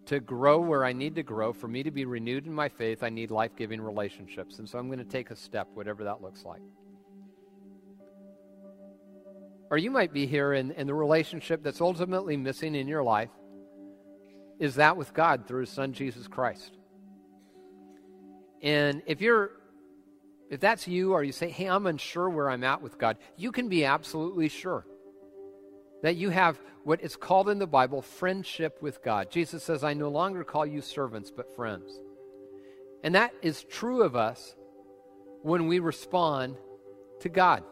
to 0.05 0.19
grow 0.19 0.59
where 0.59 0.85
I 0.85 0.93
need 0.93 1.15
to 1.15 1.23
grow, 1.23 1.53
for 1.53 1.67
me 1.67 1.81
to 1.81 1.91
be 1.91 2.05
renewed 2.05 2.45
in 2.45 2.53
my 2.53 2.69
faith, 2.69 3.01
I 3.01 3.09
need 3.09 3.31
life 3.31 3.55
giving 3.55 3.81
relationships. 3.81 4.59
And 4.59 4.69
so 4.69 4.77
I'm 4.77 4.87
going 4.87 4.99
to 4.99 5.05
take 5.05 5.31
a 5.31 5.35
step, 5.35 5.69
whatever 5.73 6.03
that 6.03 6.21
looks 6.21 6.45
like. 6.45 6.61
Or 9.71 9.77
you 9.77 9.89
might 9.89 10.13
be 10.13 10.27
here 10.27 10.53
in, 10.53 10.71
in 10.71 10.85
the 10.85 10.93
relationship 10.93 11.63
that's 11.63 11.81
ultimately 11.81 12.37
missing 12.37 12.75
in 12.75 12.87
your 12.87 13.01
life 13.01 13.29
is 14.61 14.75
that 14.75 14.95
with 14.95 15.11
God 15.13 15.47
through 15.47 15.61
His 15.61 15.71
Son 15.71 15.91
Jesus 15.91 16.27
Christ. 16.27 16.77
And 18.61 19.01
if 19.07 19.19
you're 19.19 19.51
if 20.51 20.59
that's 20.59 20.87
you 20.87 21.13
or 21.13 21.23
you 21.23 21.31
say, 21.31 21.49
hey, 21.49 21.65
I'm 21.65 21.87
unsure 21.87 22.29
where 22.29 22.49
I'm 22.49 22.63
at 22.63 22.81
with 22.81 22.97
God, 22.97 23.17
you 23.37 23.51
can 23.51 23.69
be 23.69 23.85
absolutely 23.85 24.49
sure 24.49 24.85
that 26.03 26.17
you 26.17 26.29
have 26.29 26.59
what 26.83 27.01
is 27.01 27.15
called 27.15 27.47
in 27.47 27.57
the 27.57 27.65
Bible 27.65 28.01
friendship 28.01 28.77
with 28.81 29.01
God. 29.01 29.31
Jesus 29.31 29.63
says, 29.63 29.83
I 29.83 29.93
no 29.93 30.09
longer 30.09 30.43
call 30.43 30.65
you 30.65 30.81
servants, 30.81 31.31
but 31.31 31.55
friends. 31.55 31.91
And 33.01 33.15
that 33.15 33.33
is 33.41 33.63
true 33.63 34.03
of 34.03 34.15
us 34.15 34.55
when 35.41 35.67
we 35.67 35.79
respond 35.79 36.57
to 37.21 37.29
God. 37.29 37.63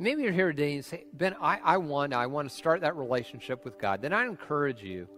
Maybe 0.00 0.22
you're 0.22 0.32
here 0.32 0.52
today 0.52 0.74
and 0.74 0.84
say, 0.84 1.04
Ben, 1.12 1.34
I, 1.40 1.58
I 1.62 1.76
want 1.78 2.14
I 2.14 2.26
want 2.26 2.48
to 2.48 2.54
start 2.54 2.82
that 2.82 2.96
relationship 2.96 3.64
with 3.64 3.78
God. 3.78 4.00
Then 4.00 4.12
I 4.12 4.26
encourage 4.26 4.80
you 4.80 5.08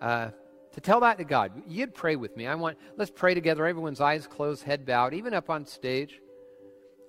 uh, 0.00 0.30
to 0.72 0.80
tell 0.80 1.00
that 1.00 1.18
to 1.18 1.24
God. 1.24 1.52
You'd 1.66 1.94
pray 1.94 2.16
with 2.16 2.34
me. 2.34 2.46
I 2.46 2.54
want 2.54 2.78
let's 2.96 3.10
pray 3.10 3.34
together. 3.34 3.66
Everyone's 3.66 4.00
eyes 4.00 4.26
closed, 4.26 4.62
head 4.62 4.86
bowed, 4.86 5.12
even 5.12 5.34
up 5.34 5.50
on 5.50 5.66
stage. 5.66 6.22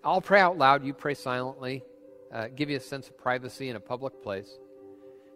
I'll 0.03 0.19
pray 0.19 0.41
out 0.41 0.57
loud. 0.57 0.83
You 0.83 0.93
pray 0.93 1.13
silently. 1.13 1.83
Uh, 2.33 2.47
give 2.53 2.69
you 2.69 2.75
a 2.77 2.81
sense 2.81 3.07
of 3.07 3.17
privacy 3.17 3.69
in 3.69 3.77
a 3.77 3.79
public 3.79 4.21
place. 4.21 4.59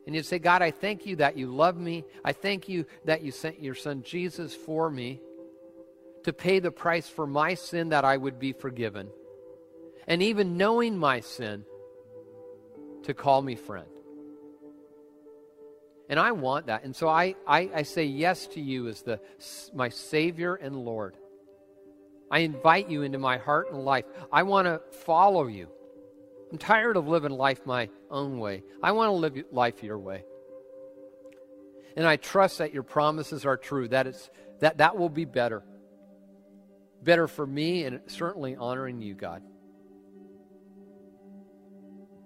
And 0.06 0.14
you'd 0.14 0.26
say, 0.26 0.40
God, 0.40 0.62
I 0.62 0.72
thank 0.72 1.06
you 1.06 1.16
that 1.18 1.38
you 1.38 1.48
love 1.48 1.78
me. 1.78 2.04
I 2.26 2.34
thank 2.34 2.68
you 2.68 2.86
that 3.06 3.24
you 3.24 3.32
sent 3.32 3.62
your 3.62 3.74
son 3.74 4.04
Jesus 4.04 4.54
for 4.54 4.90
me 4.90 5.22
to 6.24 6.34
pay 6.34 6.60
the 6.60 6.72
price 6.72 7.08
for 7.08 7.26
my 7.26 7.54
sin 7.54 7.90
that 7.90 8.04
I 8.04 8.18
would 8.18 8.38
be 8.38 8.52
forgiven 8.52 9.10
and 10.08 10.22
even 10.22 10.58
knowing 10.58 10.98
my 10.98 11.20
sin, 11.20 11.66
to 13.04 13.14
call 13.14 13.42
me 13.42 13.56
friend. 13.56 13.88
And 16.10 16.20
I 16.20 16.32
want 16.32 16.68
that. 16.68 16.84
And 16.84 16.96
so 16.96 17.08
I, 17.08 17.36
I, 17.48 17.70
I, 17.74 17.84
say 17.84 18.04
yes 18.04 18.48
to 18.48 18.62
you 18.62 18.88
as 18.88 19.02
the, 19.02 19.20
my 19.74 19.90
Savior 19.90 20.56
and 20.56 20.76
Lord. 20.76 21.16
I 22.30 22.40
invite 22.40 22.90
you 22.90 23.04
into 23.04 23.20
my 23.20 23.38
heart 23.38 23.72
and 23.72 23.84
life. 23.84 24.06
I 24.32 24.44
want 24.44 24.68
to 24.68 24.82
follow 25.06 25.48
you. 25.48 25.70
I'm 26.52 26.58
tired 26.58 26.98
of 26.98 27.08
living 27.08 27.32
life 27.32 27.66
my 27.66 27.90
own 28.12 28.38
way. 28.38 28.64
I 28.82 28.92
want 28.92 29.10
to 29.10 29.14
live 29.14 29.44
life 29.52 29.82
your 29.82 29.98
way. 29.98 30.24
And 31.96 32.06
I 32.06 32.18
trust 32.18 32.58
that 32.58 32.74
your 32.74 32.84
promises 32.84 33.46
are 33.46 33.58
true, 33.58 33.88
that, 33.90 34.08
it's, 34.08 34.30
that 34.60 34.80
that 34.80 34.98
will 34.98 35.10
be 35.10 35.26
better. 35.26 35.64
Better 37.02 37.28
for 37.28 37.46
me 37.46 37.86
and 37.86 38.02
certainly 38.08 38.56
honoring 38.56 39.02
you, 39.02 39.14
God. 39.14 39.44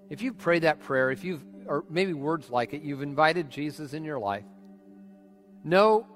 If 0.10 0.22
you've 0.22 0.38
prayed 0.38 0.64
that 0.64 0.80
prayer, 0.80 1.12
if 1.12 1.24
you've, 1.24 1.44
or 1.66 1.84
maybe 1.90 2.14
words 2.14 2.50
like 2.50 2.74
it, 2.74 2.82
you've 2.82 3.02
invited 3.02 3.50
Jesus 3.50 3.94
in 3.94 4.04
your 4.04 4.20
life, 4.20 4.46
know 5.64 6.08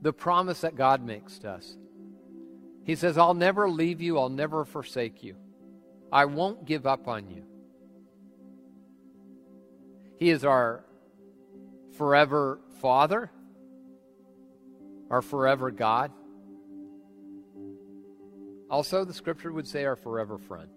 the 0.00 0.12
promise 0.12 0.62
that 0.62 0.76
God 0.76 1.02
makes 1.04 1.38
to 1.40 1.50
us. 1.50 1.76
He 2.84 2.94
says, 2.94 3.18
I'll 3.18 3.34
never 3.34 3.68
leave 3.68 4.00
you, 4.00 4.18
I'll 4.18 4.28
never 4.28 4.64
forsake 4.64 5.22
you. 5.22 5.36
I 6.12 6.26
won't 6.26 6.64
give 6.64 6.86
up 6.86 7.08
on 7.08 7.28
you. 7.28 7.42
He 10.18 10.30
is 10.30 10.44
our 10.44 10.84
forever 11.96 12.60
Father, 12.80 13.30
our 15.10 15.22
forever 15.22 15.70
God. 15.70 16.12
Also, 18.70 19.04
the 19.04 19.14
scripture 19.14 19.52
would 19.52 19.66
say 19.66 19.84
our 19.84 19.96
forever 19.96 20.38
friend. 20.38 20.68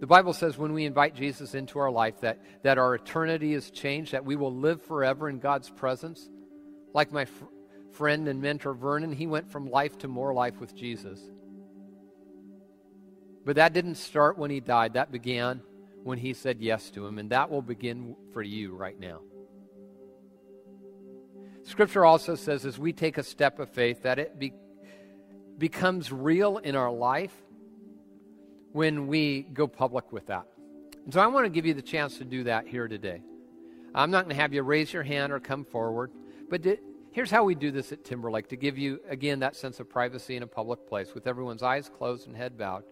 The 0.00 0.06
Bible 0.06 0.32
says 0.32 0.56
when 0.56 0.72
we 0.72 0.84
invite 0.84 1.16
Jesus 1.16 1.54
into 1.54 1.78
our 1.80 1.90
life 1.90 2.20
that, 2.20 2.38
that 2.62 2.78
our 2.78 2.94
eternity 2.94 3.52
is 3.52 3.70
changed, 3.70 4.12
that 4.12 4.24
we 4.24 4.36
will 4.36 4.54
live 4.54 4.80
forever 4.82 5.28
in 5.28 5.40
God's 5.40 5.70
presence. 5.70 6.28
Like 6.94 7.12
my 7.12 7.24
fr- 7.24 7.44
friend 7.92 8.28
and 8.28 8.40
mentor 8.40 8.74
Vernon, 8.74 9.12
he 9.12 9.26
went 9.26 9.50
from 9.50 9.70
life 9.70 9.98
to 9.98 10.08
more 10.08 10.32
life 10.32 10.60
with 10.60 10.74
Jesus. 10.74 11.20
But 13.44 13.56
that 13.56 13.72
didn't 13.72 13.96
start 13.96 14.38
when 14.38 14.50
he 14.50 14.60
died, 14.60 14.92
that 14.92 15.10
began 15.10 15.62
when 16.04 16.18
he 16.18 16.32
said 16.32 16.60
yes 16.60 16.90
to 16.90 17.04
him, 17.04 17.18
and 17.18 17.30
that 17.30 17.50
will 17.50 17.62
begin 17.62 18.14
for 18.32 18.42
you 18.42 18.76
right 18.76 18.98
now. 18.98 19.20
Scripture 21.64 22.04
also 22.04 22.34
says 22.36 22.64
as 22.64 22.78
we 22.78 22.92
take 22.92 23.18
a 23.18 23.22
step 23.22 23.58
of 23.58 23.68
faith 23.68 24.02
that 24.02 24.18
it 24.18 24.38
be, 24.38 24.52
becomes 25.58 26.12
real 26.12 26.58
in 26.58 26.76
our 26.76 26.92
life 26.92 27.34
when 28.78 29.08
we 29.08 29.42
go 29.42 29.66
public 29.66 30.12
with 30.12 30.28
that. 30.28 30.46
And 31.04 31.12
so 31.12 31.20
I 31.20 31.26
want 31.26 31.46
to 31.46 31.50
give 31.50 31.66
you 31.66 31.74
the 31.74 31.82
chance 31.82 32.18
to 32.18 32.24
do 32.24 32.44
that 32.44 32.68
here 32.68 32.86
today. 32.86 33.20
I'm 33.92 34.12
not 34.12 34.26
going 34.26 34.36
to 34.36 34.40
have 34.40 34.54
you 34.54 34.62
raise 34.62 34.92
your 34.92 35.02
hand 35.02 35.32
or 35.32 35.40
come 35.40 35.64
forward, 35.64 36.12
but 36.48 36.64
here's 37.10 37.28
how 37.28 37.42
we 37.42 37.56
do 37.56 37.72
this 37.72 37.90
at 37.90 38.04
Timberlake 38.04 38.46
to 38.50 38.56
give 38.56 38.78
you, 38.78 39.00
again, 39.08 39.40
that 39.40 39.56
sense 39.56 39.80
of 39.80 39.90
privacy 39.90 40.36
in 40.36 40.44
a 40.44 40.46
public 40.46 40.86
place 40.86 41.12
with 41.12 41.26
everyone's 41.26 41.64
eyes 41.64 41.90
closed 41.98 42.28
and 42.28 42.36
head 42.36 42.56
bowed. 42.56 42.84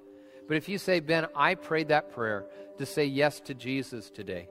But 0.49 0.57
if 0.57 0.69
you 0.69 0.77
say, 0.77 0.99
Ben, 0.99 1.29
I 1.37 1.55
prayed 1.55 1.87
that 1.87 2.11
prayer 2.11 2.47
to 2.79 2.85
say 2.85 3.05
yes 3.05 3.39
to 3.43 3.55
Jesus 3.55 4.11
today, 4.11 4.49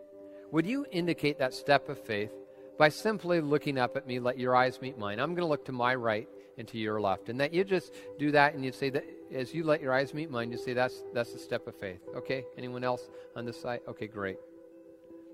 would 0.53 0.65
you 0.65 0.85
indicate 0.89 1.39
that 1.39 1.53
step 1.53 1.89
of 1.89 1.99
faith 1.99 2.31
by 2.77 2.87
simply 2.87 3.41
looking 3.41 3.77
up 3.77 3.97
at 3.97 4.07
me, 4.07 4.19
let 4.19 4.39
your 4.39 4.55
eyes 4.55 4.79
meet 4.81 4.97
mine? 4.97 5.19
I'm 5.19 5.35
going 5.35 5.45
to 5.45 5.51
look 5.51 5.65
to 5.65 5.73
my 5.73 5.95
right 5.95 6.29
and 6.57 6.67
to 6.67 6.77
your 6.77 7.01
left. 7.01 7.29
And 7.29 7.39
that 7.39 7.53
you 7.53 7.63
just 7.63 7.93
do 8.17 8.31
that 8.31 8.53
and 8.53 8.63
you 8.63 8.71
say 8.71 8.89
that 8.91 9.05
as 9.33 9.53
you 9.53 9.63
let 9.63 9.81
your 9.81 9.93
eyes 9.93 10.13
meet 10.13 10.29
mine, 10.29 10.51
you 10.51 10.57
say 10.57 10.73
that's 10.73 11.03
that's 11.13 11.33
a 11.33 11.39
step 11.39 11.67
of 11.67 11.75
faith. 11.75 12.01
Okay? 12.15 12.45
Anyone 12.57 12.83
else 12.83 13.09
on 13.35 13.45
this 13.45 13.59
side? 13.59 13.81
Okay, 13.87 14.07
great. 14.07 14.37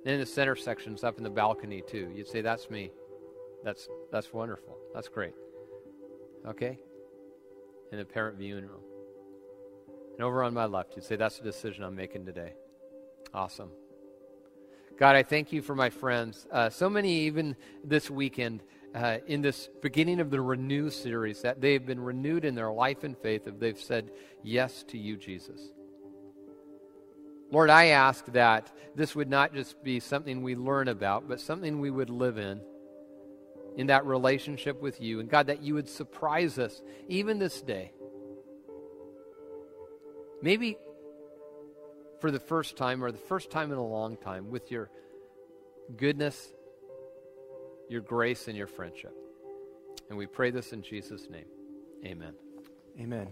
Then 0.04 0.20
the 0.20 0.26
center 0.26 0.56
sections 0.56 1.04
up 1.04 1.18
in 1.18 1.24
the 1.24 1.30
balcony 1.30 1.84
too. 1.86 2.12
You'd 2.16 2.28
say 2.28 2.42
that's 2.42 2.70
me. 2.70 2.92
That's 3.64 3.88
that's 4.12 4.34
wonderful. 4.34 4.78
That's 4.94 5.08
great. 5.08 5.34
Okay? 6.48 6.80
In 7.92 7.98
the 7.98 8.06
parent 8.06 8.38
viewing 8.38 8.66
room. 8.66 8.82
And 10.14 10.24
over 10.24 10.44
on 10.44 10.54
my 10.54 10.66
left, 10.66 10.96
you'd 10.96 11.06
say 11.06 11.16
that's 11.16 11.38
the 11.38 11.44
decision 11.44 11.84
I'm 11.84 11.96
making 11.96 12.26
today. 12.26 12.54
Awesome. 13.34 13.70
God, 14.98 15.16
I 15.16 15.24
thank 15.24 15.52
you 15.52 15.62
for 15.62 15.74
my 15.74 15.90
friends. 15.90 16.46
Uh, 16.52 16.70
so 16.70 16.90
many, 16.90 17.22
even 17.22 17.56
this 17.84 18.10
weekend, 18.10 18.62
uh, 18.94 19.18
in 19.28 19.42
this 19.42 19.70
beginning 19.82 20.20
of 20.20 20.30
the 20.30 20.42
Renew 20.42 20.90
series 20.90 21.42
that 21.44 21.62
they've 21.62 21.86
been 21.86 22.00
renewed 22.00 22.46
in 22.46 22.56
their 22.56 22.72
life 22.72 23.04
and 23.04 23.18
faith 23.18 23.48
if 23.48 23.60
they've 23.60 23.80
said 23.80 24.12
yes 24.44 24.84
to 24.90 24.98
you, 24.98 25.18
Jesus. 25.18 25.62
Lord, 27.52 27.70
I 27.70 27.88
ask 27.88 28.26
that 28.28 28.72
this 28.96 29.16
would 29.16 29.30
not 29.30 29.54
just 29.54 29.84
be 29.84 30.00
something 30.00 30.42
we 30.42 30.56
learn 30.56 30.88
about, 30.88 31.28
but 31.28 31.42
something 31.42 31.80
we 31.80 31.92
would 31.92 32.10
live 32.10 32.38
in, 32.38 32.62
in 33.78 33.88
that 33.88 34.06
relationship 34.06 34.82
with 34.82 35.02
you. 35.02 35.20
And 35.20 35.30
God, 35.30 35.48
that 35.48 35.62
you 35.62 35.74
would 35.74 35.90
surprise 35.90 36.58
us 36.60 36.82
even 37.08 37.40
this 37.40 37.62
day. 37.62 37.92
Maybe 40.42 40.78
for 42.20 42.32
the 42.32 42.40
first 42.40 42.78
time 42.78 43.04
or 43.04 43.12
the 43.12 43.18
first 43.18 43.52
time 43.52 43.72
in 43.72 43.78
a 43.78 43.86
long 43.86 44.16
time 44.16 44.50
with 44.50 44.72
your 44.72 44.90
goodness 45.98 46.54
your 47.92 48.02
grace 48.02 48.48
and 48.48 48.58
your 48.58 48.68
friendship. 48.68 49.14
And 50.10 50.18
we 50.18 50.26
pray 50.26 50.50
this 50.50 50.72
in 50.72 50.82
Jesus' 50.82 51.30
name. 51.30 51.46
Amen. 52.06 52.34
Amen. 53.00 53.28